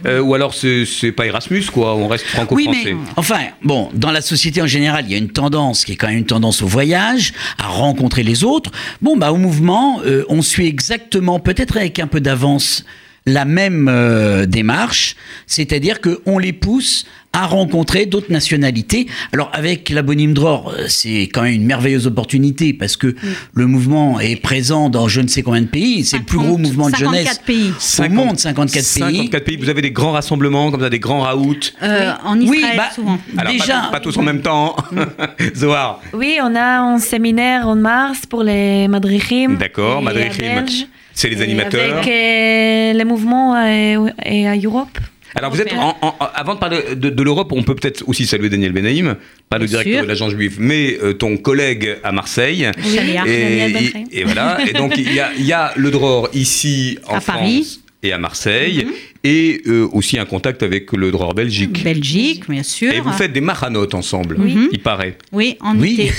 Euh, 0.06 0.20
Ou 0.22 0.34
alors 0.34 0.54
c'est 0.54 1.12
pas 1.12 1.26
Erasmus, 1.26 1.64
quoi 1.72 1.96
On 1.96 2.08
reste 2.08 2.26
Oui, 2.26 2.32
franco-français? 2.32 2.80
mais 2.86 2.96
enfin, 3.18 3.40
bon, 3.64 3.90
dans 3.94 4.12
la 4.12 4.22
société 4.22 4.62
en 4.62 4.68
général, 4.68 4.95
il 5.02 5.12
y 5.12 5.16
a 5.16 5.18
une 5.18 5.32
tendance 5.32 5.86
qui 5.86 5.94
est 5.94 5.96
quand 5.96 6.08
même 6.08 6.18
une 6.18 6.26
tendance 6.26 6.62
au 6.62 6.68
voyage, 6.68 7.34
à 7.58 7.68
rencontrer 7.68 8.24
les 8.24 8.44
autres. 8.44 8.72
Bon, 9.02 9.18
bah, 9.18 9.32
au 9.32 9.38
mouvement, 9.38 10.02
euh, 10.06 10.24
on 10.30 10.42
suit 10.42 10.68
exactement, 10.68 11.40
peut-être 11.40 11.78
avec 11.78 12.00
un 12.00 12.08
peu 12.08 12.22
d'avance, 12.22 12.86
la 13.26 13.46
même 13.46 13.88
euh, 13.92 14.46
démarche, 14.46 15.16
c'est-à-dire 15.48 16.00
que 16.02 16.22
on 16.26 16.38
les 16.38 16.54
pousse 16.54 17.06
à 17.34 17.48
rencontrer 17.48 18.06
d'autres 18.06 18.32
nationalités. 18.32 19.08
Alors 19.34 19.50
avec 19.52 19.90
l'abonyme 19.90 20.34
Dror, 20.34 20.72
euh, 20.78 20.86
c'est 20.88 21.24
quand 21.34 21.42
même 21.42 21.54
une 21.56 21.66
merveilleuse 21.66 22.08
opportunité 22.08 22.72
parce 22.72 22.96
que 22.96 23.14
le 23.54 23.66
mouvement 23.68 24.20
est 24.22 24.38
présent 24.38 24.90
dans 24.90 25.08
je 25.10 25.20
ne 25.20 25.28
sais 25.28 25.42
combien 25.42 25.62
de 25.62 25.68
pays. 25.68 26.06
C'est 26.06 26.20
le 26.20 26.24
plus 26.24 26.38
gros 26.38 26.56
50, 26.56 26.62
mouvement 26.62 26.86
de 26.90 26.96
54 26.96 27.14
jeunesse 27.24 27.42
pays. 27.46 27.74
au 28.00 28.10
monde, 28.14 28.40
54 28.40 28.74
pays. 28.74 29.16
54 29.18 29.44
pays. 29.44 29.58
Vous 29.58 29.70
avez 29.70 29.82
des 29.82 29.92
grands 29.92 30.12
rassemblements, 30.14 30.72
comme 30.72 30.80
ça, 30.82 30.90
des 30.90 31.00
grands 31.00 31.22
raouts. 31.22 31.56
euh, 31.84 32.14
en 32.24 32.40
Oui, 32.40 32.58
Israël, 32.60 32.78
bah, 32.78 32.90
souvent. 32.96 33.18
Alors, 33.38 33.52
pas- 33.52 33.60
déjà, 33.60 33.82
pas, 33.92 34.00
tous 34.00 34.16
en 34.18 34.24
même 34.24 34.42
temps. 34.42 34.76
Zohar. 35.56 36.00
Oui, 36.14 36.38
on 36.42 36.56
a 36.56 36.80
un 36.80 37.00
séminaire 37.00 37.68
en 37.68 37.76
mars 37.76 38.22
pour 38.30 38.44
les 38.44 38.88
madrichim. 38.88 39.58
D'accord, 39.60 40.00
et 40.02 40.04
madrichim. 40.06 40.86
C'est 41.16 41.30
les 41.30 41.40
Et 41.40 41.44
animateurs. 41.44 41.98
Avec 41.98 42.08
euh, 42.08 42.94
les 42.94 43.06
mouvements 43.06 43.56
euh, 43.56 44.10
et 44.26 44.48
à 44.48 44.56
Europe. 44.56 44.98
Alors 45.38 45.52
vous 45.52 45.60
êtes 45.60 45.74
en- 45.74 45.98
en- 46.02 46.16
avant 46.34 46.56
de 46.56 46.60
parler 46.60 46.80
de, 46.96 47.10
de 47.10 47.24
l'Europe, 47.24 47.52
on 47.52 47.62
peut 47.64 47.76
peut-être 47.76 48.08
aussi 48.08 48.26
saluer 48.26 48.48
Daniel 48.50 48.72
Benaïm, 48.72 49.16
pas 49.50 49.58
le 49.58 49.66
Bien 49.66 49.72
directeur 49.80 49.94
sûr. 49.96 50.04
de 50.04 50.08
l'agence 50.08 50.32
juive, 50.32 50.56
mais 50.60 50.98
euh, 51.04 51.12
ton 51.14 51.36
collègue 51.36 51.98
à 52.06 52.14
Marseille. 52.14 52.70
Chaliar. 52.96 53.28
Et, 53.28 53.72
et- 53.72 54.20
et 54.20 54.24
voilà. 54.24 54.60
Et 54.66 54.72
donc 54.72 54.94
il 54.98 55.12
y 55.14 55.20
a, 55.20 55.32
il 55.38 55.46
y 55.46 55.52
a 55.52 55.74
le 55.76 55.92
Dror 55.92 56.30
ici 56.34 57.00
en 57.08 57.16
À 57.16 57.20
France 57.20 57.38
Paris. 57.38 57.80
et 58.04 58.14
à 58.14 58.18
Marseille, 58.18 58.88
et 59.26 59.62
euh, 59.68 59.88
aussi 59.92 60.18
un 60.20 60.26
contact 60.26 60.64
avec 60.64 60.92
le 60.94 61.12
Dror 61.12 61.34
Belgique. 61.34 61.84
Belgique, 61.84 62.48
bien 62.50 62.64
sûr. 62.64 62.94
Et 62.94 63.00
vous 63.00 63.12
faites 63.12 63.34
des 63.34 63.42
maranotes 63.42 63.94
ensemble, 63.96 64.38
Oui. 64.40 64.70
il 64.72 64.80
paraît. 64.80 65.18
Oui, 65.32 65.58
en 65.62 65.78
Oui. 65.78 65.94
été. 66.00 66.14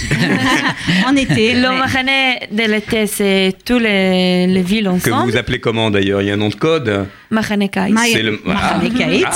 en 1.07 1.15
été. 1.17 1.55
Le 1.55 1.61
mais- 1.63 1.79
Mahane 1.79 2.37
de 2.53 2.63
l'été, 2.73 3.07
c'est 3.07 3.53
toutes 3.65 3.83
les, 3.83 4.47
les 4.47 4.63
villes 4.63 4.85
Que 5.03 5.11
ensemble. 5.11 5.31
vous 5.31 5.37
appelez 5.37 5.61
comment 5.61 5.91
d'ailleurs? 5.91 6.21
Il 6.23 6.29
y 6.29 6.31
a 6.31 6.35
un 6.35 6.39
nom 6.39 6.49
de 6.49 6.55
code? 6.57 7.07
Mahane 7.31 7.69
Kais. 7.69 7.89
Ma- 7.91 8.05
C'est 8.07 8.23
le 8.23 8.41
Mahane 8.45 8.93
Kaït. 8.93 9.25
Ah, 9.27 9.33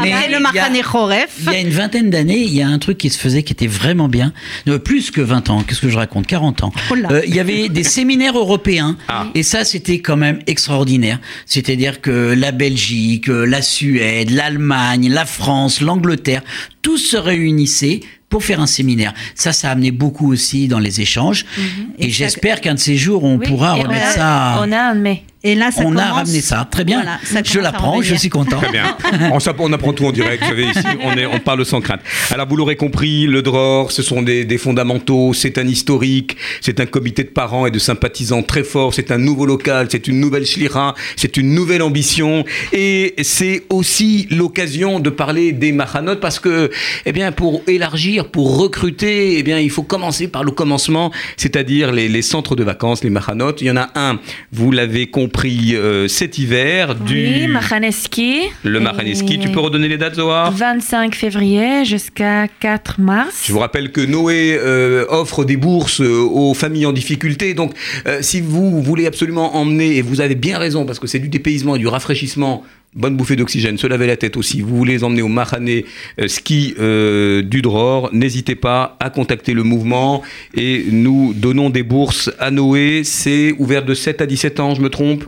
le. 0.00 0.38
Il 1.46 1.52
y 1.52 1.56
a 1.56 1.60
une 1.60 1.68
vingtaine 1.70 2.10
d'années, 2.10 2.38
il 2.40 2.52
y 2.54 2.62
a 2.62 2.68
un 2.68 2.78
truc 2.78 2.98
qui 2.98 3.10
se 3.10 3.18
faisait 3.18 3.42
qui 3.42 3.52
était 3.52 3.66
vraiment 3.66 4.08
bien. 4.08 4.32
Euh, 4.68 4.78
plus 4.78 5.10
que 5.10 5.20
20 5.20 5.50
ans, 5.50 5.62
qu'est-ce 5.66 5.80
que 5.80 5.88
je 5.88 5.96
raconte? 5.96 6.26
40 6.26 6.62
ans. 6.64 6.72
Oh. 6.90 6.94
Euh, 7.10 7.22
il 7.26 7.34
y 7.34 7.40
avait 7.40 7.68
des 7.68 7.82
séminaires 7.84 8.36
européens. 8.38 8.96
Ah. 9.08 9.26
Et 9.34 9.42
ça, 9.42 9.64
c'était 9.64 9.98
quand 10.00 10.16
même 10.16 10.38
extraordinaire. 10.46 11.18
C'est-à-dire 11.46 12.00
que 12.00 12.34
la 12.36 12.52
Belgique, 12.52 12.71
euh, 13.28 13.44
la 13.44 13.62
Suède, 13.62 14.30
l'Allemagne, 14.30 15.08
la 15.10 15.24
France, 15.26 15.80
l'Angleterre, 15.80 16.42
tous 16.82 16.98
se 16.98 17.16
réunissaient 17.16 18.00
pour 18.28 18.42
faire 18.42 18.60
un 18.60 18.66
séminaire. 18.66 19.12
Ça, 19.34 19.52
ça 19.52 19.68
a 19.68 19.72
amené 19.72 19.90
beaucoup 19.90 20.32
aussi 20.32 20.66
dans 20.66 20.78
les 20.78 21.00
échanges. 21.00 21.44
Et, 21.98 22.06
Et 22.06 22.10
j'espère 22.10 22.60
qu'un 22.60 22.74
de 22.74 22.78
ces 22.78 22.96
jours, 22.96 23.24
on 23.24 23.36
Oui, 23.36 23.46
pourra 23.46 23.76
et 23.78 23.82
remettre 23.82 24.06
on 24.06 24.10
a, 24.10 24.14
ça. 24.14 24.60
On 24.62 24.72
a 24.72 24.78
un 24.78 24.94
mai. 24.94 25.22
Et 25.44 25.54
là, 25.56 25.70
ça 25.72 25.82
on 25.84 25.96
a 25.96 26.12
ramené 26.12 26.40
ça. 26.40 26.68
Très 26.70 26.84
bien. 26.84 27.02
Voilà, 27.02 27.18
ça 27.24 27.40
je 27.44 27.58
l'apprends, 27.58 28.00
je 28.00 28.14
suis 28.14 28.28
content. 28.28 28.58
Très 28.58 28.70
bien. 28.70 28.96
On, 29.58 29.72
apprend 29.72 29.92
tout 29.92 30.06
en 30.06 30.12
direct, 30.12 30.42
vous 30.42 30.50
savez, 30.50 30.66
ici, 30.66 30.86
on, 31.02 31.16
est, 31.16 31.26
on 31.26 31.38
parle 31.40 31.64
sans 31.64 31.80
crainte. 31.80 32.00
Alors, 32.30 32.46
vous 32.48 32.56
l'aurez 32.56 32.76
compris, 32.76 33.26
le 33.26 33.42
DROR, 33.42 33.90
ce 33.90 34.02
sont 34.02 34.22
des, 34.22 34.44
des 34.44 34.58
fondamentaux, 34.58 35.32
c'est 35.34 35.58
un 35.58 35.66
historique, 35.66 36.36
c'est 36.60 36.78
un 36.78 36.86
comité 36.86 37.24
de 37.24 37.30
parents 37.30 37.66
et 37.66 37.70
de 37.70 37.78
sympathisants 37.78 38.42
très 38.42 38.62
fort, 38.62 38.94
c'est 38.94 39.10
un 39.10 39.18
nouveau 39.18 39.46
local, 39.46 39.88
c'est 39.90 40.06
une 40.06 40.20
nouvelle 40.20 40.46
Schlira, 40.46 40.94
c'est 41.16 41.36
une 41.36 41.54
nouvelle 41.54 41.82
ambition, 41.82 42.44
et 42.72 43.14
c'est 43.22 43.64
aussi 43.70 44.28
l'occasion 44.30 45.00
de 45.00 45.10
parler 45.10 45.52
des 45.52 45.72
Mahanot, 45.72 46.16
parce 46.16 46.38
que, 46.38 46.70
eh 47.04 47.12
bien, 47.12 47.32
pour 47.32 47.62
élargir, 47.66 48.28
pour 48.28 48.58
recruter, 48.58 49.38
eh 49.38 49.42
bien, 49.42 49.58
il 49.58 49.70
faut 49.70 49.82
commencer 49.82 50.28
par 50.28 50.44
le 50.44 50.52
commencement, 50.52 51.10
c'est-à-dire 51.36 51.90
les, 51.90 52.08
les 52.08 52.22
centres 52.22 52.54
de 52.54 52.62
vacances, 52.62 53.02
les 53.02 53.10
Mahanot. 53.10 53.56
Il 53.60 53.66
y 53.66 53.70
en 53.70 53.76
a 53.76 53.90
un, 53.96 54.20
vous 54.52 54.70
l'avez 54.70 55.08
compris, 55.08 55.31
euh, 55.44 56.08
cet 56.08 56.38
hiver, 56.38 56.94
du... 56.94 57.14
Oui, 57.14 57.46
Mahaneski. 57.48 58.40
Le 58.64 58.80
Mahaneski, 58.80 59.38
tu 59.38 59.48
peux 59.50 59.60
redonner 59.60 59.88
les 59.88 59.98
dates, 59.98 60.14
Zohar? 60.14 60.52
25 60.52 61.14
février 61.14 61.84
jusqu'à 61.84 62.48
4 62.60 63.00
mars. 63.00 63.44
Je 63.46 63.52
vous 63.52 63.58
rappelle 63.58 63.92
que 63.92 64.00
Noé 64.00 64.56
euh, 64.58 65.04
offre 65.08 65.44
des 65.44 65.56
bourses 65.56 66.00
euh, 66.00 66.20
aux 66.20 66.54
familles 66.54 66.86
en 66.86 66.92
difficulté. 66.92 67.54
Donc, 67.54 67.72
si 68.20 68.40
vous 68.40 68.82
voulez 68.82 69.06
absolument 69.06 69.56
emmener, 69.56 69.96
et 69.96 70.02
vous 70.02 70.20
avez 70.20 70.34
bien 70.34 70.58
raison, 70.58 70.84
parce 70.84 70.98
que 70.98 71.06
c'est 71.06 71.18
du 71.18 71.28
dépaysement 71.28 71.76
et 71.76 71.78
du 71.78 71.88
rafraîchissement, 71.88 72.64
bonne 72.94 73.16
bouffée 73.16 73.36
d'oxygène, 73.36 73.78
se 73.78 73.86
laver 73.86 74.06
la 74.06 74.16
tête 74.16 74.36
aussi, 74.36 74.60
vous 74.60 74.76
voulez 74.76 75.02
emmener 75.04 75.22
au 75.22 75.28
Mahane 75.28 75.68
euh, 75.68 76.28
ski 76.28 76.74
euh, 76.78 77.42
du 77.42 77.62
Dror, 77.62 78.10
n'hésitez 78.12 78.54
pas 78.54 78.96
à 79.00 79.10
contacter 79.10 79.54
le 79.54 79.62
mouvement 79.62 80.22
et 80.54 80.84
nous 80.90 81.32
donnons 81.34 81.70
des 81.70 81.82
bourses 81.82 82.30
à 82.38 82.50
Noé. 82.50 83.02
C'est 83.04 83.52
ouvert 83.58 83.84
de 83.84 83.94
7 83.94 84.20
à 84.20 84.26
17 84.26 84.60
ans, 84.60 84.74
je 84.74 84.82
me 84.82 84.90
trompe? 84.90 85.24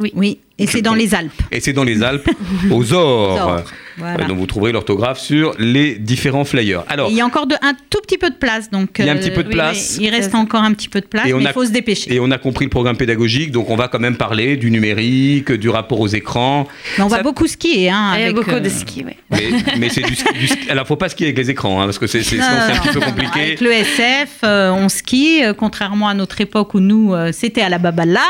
Oui. 0.00 0.12
oui. 0.14 0.38
Et 0.58 0.66
c'est 0.66 0.82
dans 0.82 0.94
les 0.94 1.14
Alpes. 1.14 1.30
Et 1.52 1.60
c'est 1.60 1.72
dans 1.72 1.84
les 1.84 2.02
Alpes, 2.02 2.28
aux 2.70 2.92
Ors. 2.92 3.62
Voilà. 3.96 4.24
Euh, 4.24 4.28
Donc 4.28 4.38
vous 4.38 4.46
trouverez 4.46 4.70
l'orthographe 4.72 5.18
sur 5.18 5.54
les 5.58 5.96
différents 5.96 6.44
flyers. 6.44 6.84
Alors, 6.88 7.08
Et 7.08 7.12
il 7.12 7.16
y 7.16 7.20
a 7.20 7.26
encore 7.26 7.46
de, 7.48 7.56
un 7.62 7.74
tout 7.90 7.98
petit 8.00 8.16
peu 8.18 8.30
de 8.30 8.36
place. 8.36 8.70
Donc, 8.70 8.90
Il 9.00 9.06
y 9.06 9.08
a 9.08 9.12
un 9.12 9.16
euh, 9.16 9.18
petit 9.18 9.32
peu 9.32 9.42
de 9.42 9.48
oui, 9.48 9.54
place. 9.54 9.98
il 10.00 10.08
reste 10.10 10.34
encore 10.36 10.62
un 10.62 10.72
petit 10.72 10.88
peu 10.88 11.00
de 11.00 11.06
place, 11.06 11.26
Et 11.26 11.32
mais 11.32 11.42
il 11.42 11.48
faut 11.48 11.64
se 11.64 11.70
dépêcher. 11.72 12.14
et 12.14 12.20
on 12.20 12.30
a 12.30 12.38
compris 12.38 12.64
le 12.64 12.70
programme 12.70 12.96
pédagogique, 12.96 13.50
donc 13.50 13.70
on 13.70 13.76
va 13.76 13.88
quand 13.88 13.98
même 13.98 14.16
parler 14.16 14.56
du 14.56 14.70
numérique, 14.70 15.50
du 15.50 15.68
rapport 15.68 15.98
aux 16.00 16.06
écrans. 16.06 16.68
Mais 16.96 17.04
on 17.04 17.08
va 17.08 17.22
beaucoup 17.24 17.46
skier. 17.48 17.90
Hein, 17.90 18.12
Il 18.14 18.20
y 18.20 18.22
a 18.22 18.24
avec, 18.26 18.36
beaucoup 18.36 18.50
euh, 18.50 18.60
de 18.60 18.68
ski, 18.68 19.04
oui. 19.04 19.12
Mais, 19.30 19.50
mais 19.78 19.88
c'est 19.88 20.02
du, 20.02 20.14
ski- 20.14 20.32
du 20.38 20.46
ski- 20.46 20.70
Alors 20.70 20.86
faut 20.86 20.96
pas 20.96 21.08
skier 21.08 21.26
avec 21.26 21.38
les 21.38 21.50
écrans, 21.50 21.80
hein, 21.80 21.84
parce 21.86 21.98
que 21.98 22.06
c'est 22.06 22.18
un 22.20 22.22
petit 22.22 22.88
peu 22.92 23.00
non. 23.00 23.06
compliqué. 23.06 23.40
Avec 23.40 23.60
le 23.60 23.72
SF, 23.72 24.28
euh, 24.44 24.70
on 24.70 24.88
skie, 24.88 25.42
euh, 25.44 25.54
contrairement 25.54 26.08
à 26.08 26.14
notre 26.14 26.40
époque 26.40 26.74
où 26.74 26.80
nous, 26.80 27.14
euh, 27.14 27.30
c'était 27.32 27.62
à 27.62 27.68
la 27.68 27.78
babala. 27.78 28.20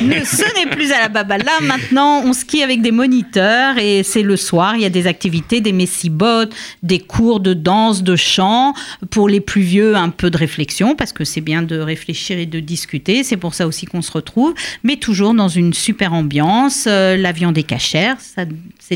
Mais 0.00 0.24
ce 0.24 0.42
n'est 0.58 0.70
plus 0.74 0.90
à 0.92 1.00
la 1.00 1.08
babala. 1.08 1.52
Maintenant, 1.60 1.77
on 1.96 2.32
skie 2.32 2.62
avec 2.62 2.82
des 2.82 2.90
moniteurs 2.90 3.78
et 3.78 4.02
c'est 4.02 4.22
le 4.22 4.36
soir. 4.36 4.74
Il 4.76 4.82
y 4.82 4.84
a 4.84 4.90
des 4.90 5.06
activités, 5.06 5.60
des 5.60 5.72
messibottes, 5.72 6.54
des 6.82 7.00
cours 7.00 7.40
de 7.40 7.54
danse, 7.54 8.02
de 8.02 8.16
chant. 8.16 8.74
Pour 9.10 9.28
les 9.28 9.40
plus 9.40 9.62
vieux, 9.62 9.96
un 9.96 10.10
peu 10.10 10.30
de 10.30 10.36
réflexion, 10.36 10.94
parce 10.94 11.12
que 11.12 11.24
c'est 11.24 11.40
bien 11.40 11.62
de 11.62 11.78
réfléchir 11.78 12.38
et 12.38 12.46
de 12.46 12.60
discuter. 12.60 13.24
C'est 13.24 13.36
pour 13.36 13.54
ça 13.54 13.66
aussi 13.66 13.86
qu'on 13.86 14.02
se 14.02 14.12
retrouve. 14.12 14.54
Mais 14.82 14.96
toujours 14.96 15.34
dans 15.34 15.48
une 15.48 15.74
super 15.74 16.12
ambiance. 16.12 16.84
Euh, 16.86 17.16
la 17.16 17.32
viande 17.32 17.58
est 17.58 17.62
cachère, 17.62 18.16
ça, 18.20 18.44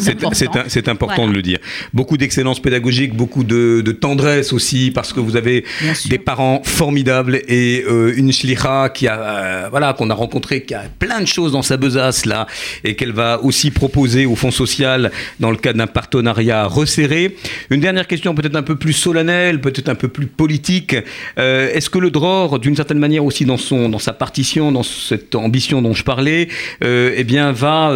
c'est 0.01 0.89
important. 0.89 1.15
Voilà. 1.17 1.31
de 1.31 1.37
le 1.37 1.43
dire. 1.43 1.59
Beaucoup 1.93 2.17
d'excellence 2.17 2.61
pédagogique, 2.61 3.15
beaucoup 3.15 3.45
de, 3.45 3.83
de 3.85 3.93
tendresse 3.93 4.53
aussi, 4.53 4.91
parce 4.91 5.13
que 5.13 5.21
vous 5.21 5.37
avez 5.37 5.65
des 6.07 6.19
parents 6.19 6.63
formidables 6.65 7.43
et 7.49 7.85
euh, 7.87 8.15
une 8.17 8.33
shlicha 8.33 8.89
qui 8.89 9.07
a, 9.09 9.21
euh, 9.21 9.69
voilà, 9.71 9.93
qu'on 9.93 10.11
a 10.11 10.15
rencontré, 10.15 10.63
qui 10.63 10.75
a 10.75 10.85
plein 10.99 11.21
de 11.21 11.27
choses 11.27 11.53
dans 11.53 11.63
sa 11.63 11.77
besace 11.77 12.25
là, 12.27 12.47
et 12.85 12.95
qu'elle 12.97 13.13
va 13.13 13.41
aussi 13.43 13.71
proposer 13.71 14.27
au 14.27 14.35
Fonds 14.37 14.51
social 14.51 15.11
dans 15.41 15.51
le 15.51 15.57
cadre 15.57 15.79
d'un 15.79 15.87
partenariat 15.87 16.67
resserré. 16.67 17.37
Une 17.71 17.81
dernière 17.81 18.07
question, 18.07 18.35
peut-être 18.35 18.57
un 18.57 18.63
peu 18.63 18.77
plus 18.77 18.93
solennelle, 18.93 19.61
peut-être 19.61 19.89
un 19.89 19.95
peu 19.95 20.09
plus 20.09 20.27
politique. 20.27 20.97
Euh, 21.39 21.73
Est-ce 21.73 21.91
que 21.91 21.99
le 21.99 22.11
DROR, 22.11 22.59
d'une 22.59 22.77
certaine 22.77 22.99
manière 22.99 23.25
aussi 23.25 23.45
dans 23.45 23.57
son, 23.57 23.89
dans 23.89 23.99
sa 23.99 24.13
partition, 24.13 24.73
dans 24.73 24.83
cette 24.83 25.35
ambition 25.35 25.83
dont 25.83 25.95
je 25.95 26.05
parlais, 26.05 26.49
eh 26.83 27.25
bien 27.25 27.53
va 27.53 27.95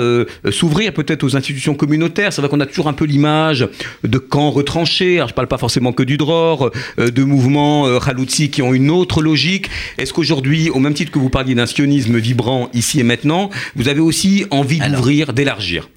s'ouvrir 0.51 0.93
peut-être 0.93 1.25
aux 1.25 1.37
institutions 1.37 1.75
communautaires. 1.87 2.33
C'est 2.33 2.41
vrai 2.41 2.51
qu'on 2.51 2.61
a 2.61 2.67
toujours 2.67 2.89
un 2.89 2.93
peu 2.93 3.05
l'image 3.05 3.69
de 4.03 4.19
camps 4.19 4.51
retranchés. 4.51 5.17
Alors, 5.17 5.29
je 5.29 5.35
parle 5.35 5.47
pas 5.47 5.59
forcément 5.59 5.93
que 5.93 6.03
du 6.03 6.17
DROR, 6.17 6.71
euh, 6.99 7.11
de 7.11 7.23
mouvements 7.23 7.87
euh, 7.87 8.01
Khaloutsi 8.01 8.51
qui 8.51 8.61
ont 8.61 8.75
une 8.75 8.91
autre 8.91 9.23
logique. 9.23 9.71
Est-ce 9.99 10.13
qu'aujourd'hui, 10.13 10.69
au 10.71 10.81
même 10.81 10.95
titre 10.95 11.13
que 11.13 11.19
vous 11.19 11.31
parliez 11.31 11.55
d'un 11.55 11.67
sionisme 11.67 12.19
vibrant 12.19 12.69
ici 12.75 12.99
et 12.99 13.05
maintenant, 13.05 13.51
vous 13.77 13.89
avez 13.89 14.01
aussi 14.01 14.47
envie 14.51 14.81
d'ouvrir, 14.81 15.33
d'élargir? 15.33 15.89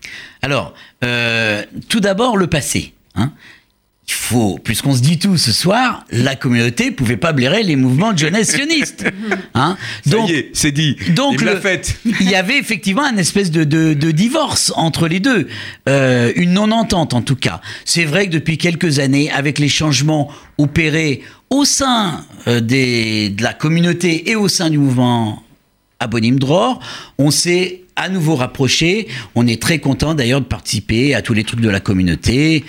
Alors, 0.41 0.73
euh, 1.03 1.63
tout 1.89 1.99
d'abord, 1.99 2.37
le 2.37 2.47
passé. 2.47 2.93
Hein. 3.15 3.31
Il 4.09 4.13
faut, 4.15 4.57
puisqu'on 4.63 4.95
se 4.95 5.01
dit 5.01 5.19
tout 5.19 5.37
ce 5.37 5.51
soir, 5.51 6.03
la 6.11 6.35
communauté 6.35 6.89
pouvait 6.89 7.15
pas 7.15 7.31
blairer 7.31 7.61
les 7.61 7.75
mouvements 7.75 8.11
de 8.11 8.17
jeunesse 8.17 8.51
sionistes. 8.55 9.05
Hein. 9.53 9.77
Ça 10.07 10.17
est, 10.29 10.49
c'est 10.53 10.71
dit. 10.71 10.95
donc 11.15 11.41
le- 11.41 11.59
il 12.21 12.29
y 12.29 12.33
avait 12.35 12.57
effectivement 12.57 13.03
un 13.03 13.17
espèce 13.17 13.51
de, 13.51 13.63
de- 13.63 13.93
de 13.93 14.11
divorce 14.11 14.71
entre 14.75 15.07
les 15.07 15.19
deux, 15.19 15.47
Euh, 15.87 16.31
une 16.35 16.53
non-entente 16.53 17.13
en 17.13 17.21
tout 17.21 17.35
cas. 17.35 17.61
C'est 17.85 18.05
vrai 18.05 18.25
que 18.27 18.31
depuis 18.31 18.57
quelques 18.57 18.97
années, 18.99 19.29
avec 19.31 19.59
les 19.59 19.69
changements 19.69 20.31
opérés 20.57 21.21
au 21.51 21.63
sein 21.65 22.25
euh, 22.47 22.61
des, 22.61 23.29
de 23.29 23.43
la 23.43 23.53
communauté 23.53 24.29
et 24.31 24.35
au 24.35 24.47
sein 24.47 24.69
du 24.71 24.77
mouvement 24.79 25.43
Abonim 25.99 26.39
Dror, 26.39 26.79
on 27.17 27.29
s'est 27.31 27.81
à 27.95 28.07
nouveau 28.07 28.35
rapproché. 28.35 29.07
On 29.35 29.45
est 29.45 29.61
très 29.61 29.79
content 29.79 30.15
d'ailleurs 30.15 30.39
de 30.41 30.45
participer 30.45 31.13
à 31.15 31.21
tous 31.21 31.33
les 31.33 31.43
trucs 31.43 31.59
de 31.59 31.69
la 31.69 31.81
communauté. 31.81 32.63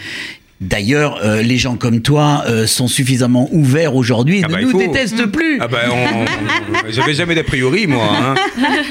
D'ailleurs, 0.61 1.21
euh, 1.25 1.41
les 1.41 1.57
gens 1.57 1.77
comme 1.77 2.03
toi 2.03 2.45
euh, 2.47 2.67
sont 2.67 2.87
suffisamment 2.87 3.49
ouverts 3.51 3.95
aujourd'hui 3.97 4.41
et 4.41 4.43
Ah 4.45 4.49
ne 4.49 4.53
bah, 4.53 4.59
il 4.61 4.67
nous 4.67 4.73
faut. 4.73 4.79
détestent 4.79 5.25
plus. 5.27 5.57
Ah 5.59 5.69
ben, 5.69 5.79
on- 5.91 6.19
on- 6.21 6.91
j'avais 6.91 7.15
jamais 7.15 7.35
d'a 7.35 7.45
priori 7.45 7.87
moi. 7.87 8.07
hein. 8.21 8.35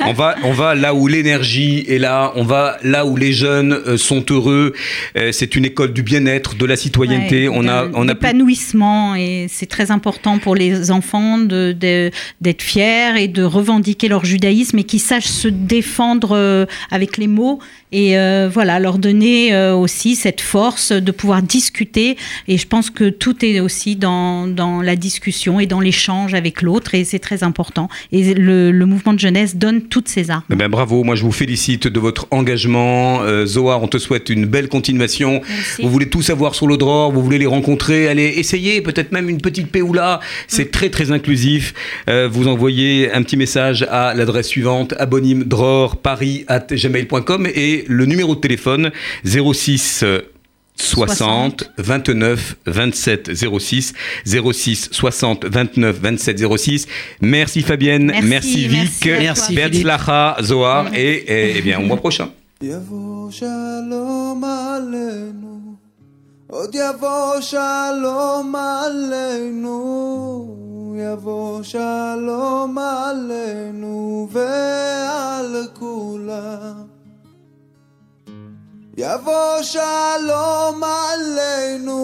On 0.07 0.13
va, 0.13 0.35
on 0.43 0.51
va 0.51 0.73
là 0.73 0.95
où 0.95 1.07
l'énergie 1.07 1.85
est 1.87 1.99
là. 1.99 2.31
On 2.35 2.43
va 2.43 2.77
là 2.83 3.05
où 3.05 3.15
les 3.15 3.33
jeunes 3.33 3.73
euh, 3.73 3.97
sont 3.97 4.25
heureux. 4.31 4.73
Euh, 5.15 5.31
c'est 5.31 5.55
une 5.55 5.63
école 5.65 5.93
du 5.93 6.01
bien-être, 6.01 6.55
de 6.55 6.65
la 6.65 6.75
citoyenneté. 6.75 7.47
Ouais, 7.47 7.55
on 7.55 7.67
a, 7.67 7.85
on 7.93 8.07
a 8.07 8.15
plus- 8.15 8.27
l'épanouissement 8.29 9.13
et 9.13 9.45
c'est 9.47 9.67
très 9.67 9.91
important 9.91 10.39
pour 10.39 10.55
les 10.55 10.89
enfants 10.89 11.37
de- 11.37 11.73
de- 11.79 12.09
d'être 12.41 12.63
fiers 12.63 13.15
et 13.21 13.27
de 13.27 13.43
revendiquer 13.43 14.07
leur 14.07 14.25
judaïsme 14.25 14.79
et 14.79 14.83
qu'ils 14.85 14.99
sachent 15.01 15.25
se 15.27 15.47
défendre 15.47 16.67
avec 16.89 17.17
les 17.17 17.27
mots 17.27 17.59
et 17.91 18.17
euh, 18.17 18.49
voilà 18.51 18.79
leur 18.79 18.97
donner 18.97 19.55
aussi 19.71 20.15
cette 20.15 20.41
force 20.41 20.91
de 20.91 21.11
pouvoir 21.11 21.41
discuter 21.59 22.15
et 22.47 22.57
je 22.57 22.65
pense 22.65 22.89
que 22.89 23.09
tout 23.09 23.43
est 23.43 23.59
aussi 23.59 23.97
dans, 23.97 24.47
dans 24.47 24.81
la 24.81 24.95
discussion 24.95 25.59
et 25.59 25.65
dans 25.65 25.81
l'échange 25.81 26.33
avec 26.33 26.61
l'autre 26.61 26.95
et 26.95 27.03
c'est 27.03 27.19
très 27.19 27.43
important 27.43 27.89
et 28.13 28.33
le, 28.33 28.71
le 28.71 28.85
mouvement 28.85 29.11
de 29.13 29.19
jeunesse 29.19 29.57
donne 29.57 29.81
toutes 29.81 30.07
ces 30.07 30.31
armes. 30.31 30.43
Eh 30.49 30.55
ben, 30.55 30.69
bravo, 30.69 31.03
moi 31.03 31.15
je 31.15 31.23
vous 31.23 31.33
félicite 31.33 31.87
de 31.87 31.99
votre 31.99 32.27
engagement. 32.31 33.23
Euh, 33.23 33.45
Zohar, 33.45 33.83
on 33.83 33.89
te 33.89 33.97
souhaite 33.97 34.29
une 34.29 34.45
belle 34.45 34.69
continuation. 34.69 35.41
Merci. 35.49 35.81
Vous 35.81 35.89
voulez 35.89 36.07
tout 36.07 36.21
savoir 36.21 36.55
sur 36.55 36.65
le 36.65 36.77
DROR, 36.77 37.11
vous 37.11 37.21
voulez 37.21 37.39
les 37.39 37.45
rencontrer, 37.45 38.07
allez 38.07 38.35
essayer 38.37 38.79
peut-être 38.79 39.11
même 39.11 39.27
une 39.27 39.41
petite 39.41 39.69
Péoula. 39.69 40.21
C'est 40.47 40.71
très 40.71 40.89
très 40.89 41.11
inclusif. 41.11 41.73
Euh, 42.09 42.29
vous 42.31 42.47
envoyez 42.47 43.11
un 43.11 43.21
petit 43.23 43.35
message 43.35 43.85
à 43.91 44.13
l'adresse 44.13 44.47
suivante 44.47 44.93
abonimdrorparis@gmail.com 44.97 47.47
et 47.53 47.83
le 47.87 48.05
numéro 48.05 48.35
de 48.35 48.39
téléphone 48.39 48.91
06 49.25 50.03
euh, 50.03 50.21
60 50.78 51.70
29 51.78 52.56
27 52.66 53.34
06 53.34 53.92
06 54.26 54.88
60 54.90 55.44
29 55.44 56.00
27 56.00 56.56
06 56.56 56.86
merci 57.20 57.62
Fabienne 57.62 58.06
Merci, 58.06 58.28
merci, 58.28 58.68
Vic 58.68 59.06
merci 59.06 59.10
à 59.10 59.18
Merci, 59.20 59.54
toi. 59.54 59.68
Betzlacha 59.68 60.36
Zohar 60.42 60.94
et, 60.94 61.24
et, 61.26 61.58
eh 61.58 61.62
bien 61.62 61.78
au 61.78 61.82
mois 61.82 61.96
prochain 61.96 62.28
יבוא 62.62 63.30
שלום 63.30 64.44
עלינו, 64.44 65.74
עוד 66.46 66.74
יבוא 66.74 67.40
שלום 67.40 68.54
עלינו, 68.56 69.76
יבוא 70.98 71.62
שלום 71.62 72.78
עלינו 72.78 74.28
ועל 74.32 75.66
כולם. 75.74 76.87
יבוא 79.01 79.61
שלום 79.61 80.83
עלינו, 80.83 81.95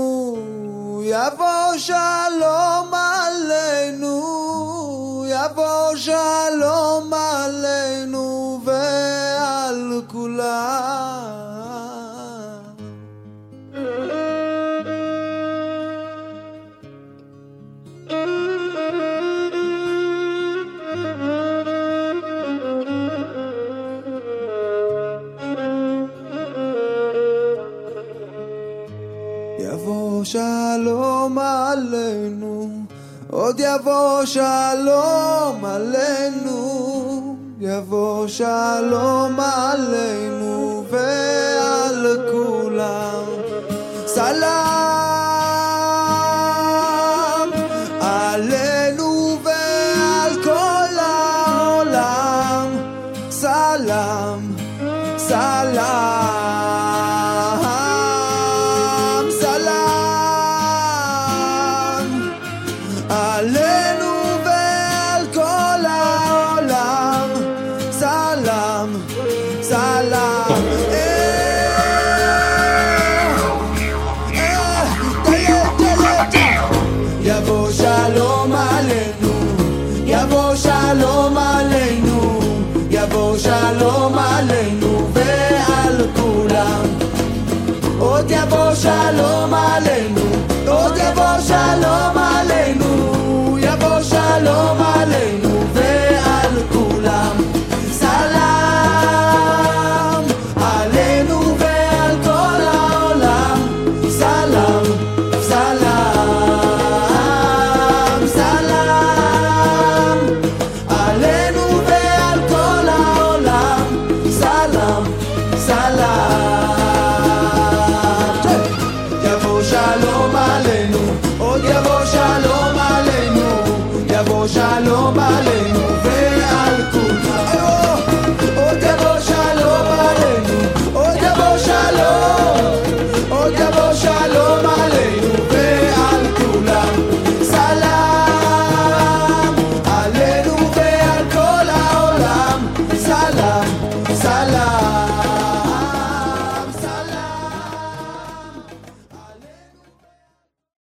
יבוא 1.03 1.77
שלום 1.77 2.93
עלינו, 2.93 4.15
יבוא 5.27 5.95
שלום 5.95 7.13
עלינו 7.13 8.59
ועל 8.65 10.01
כולם. 10.11 11.44
שלום 31.35 31.43
עלינו, 31.43 32.83
עוד 33.29 33.59
יבוא 33.59 34.25
שלום 34.25 35.65
עלינו, 35.65 37.37
יבוא 37.59 38.27
שלום 38.27 39.39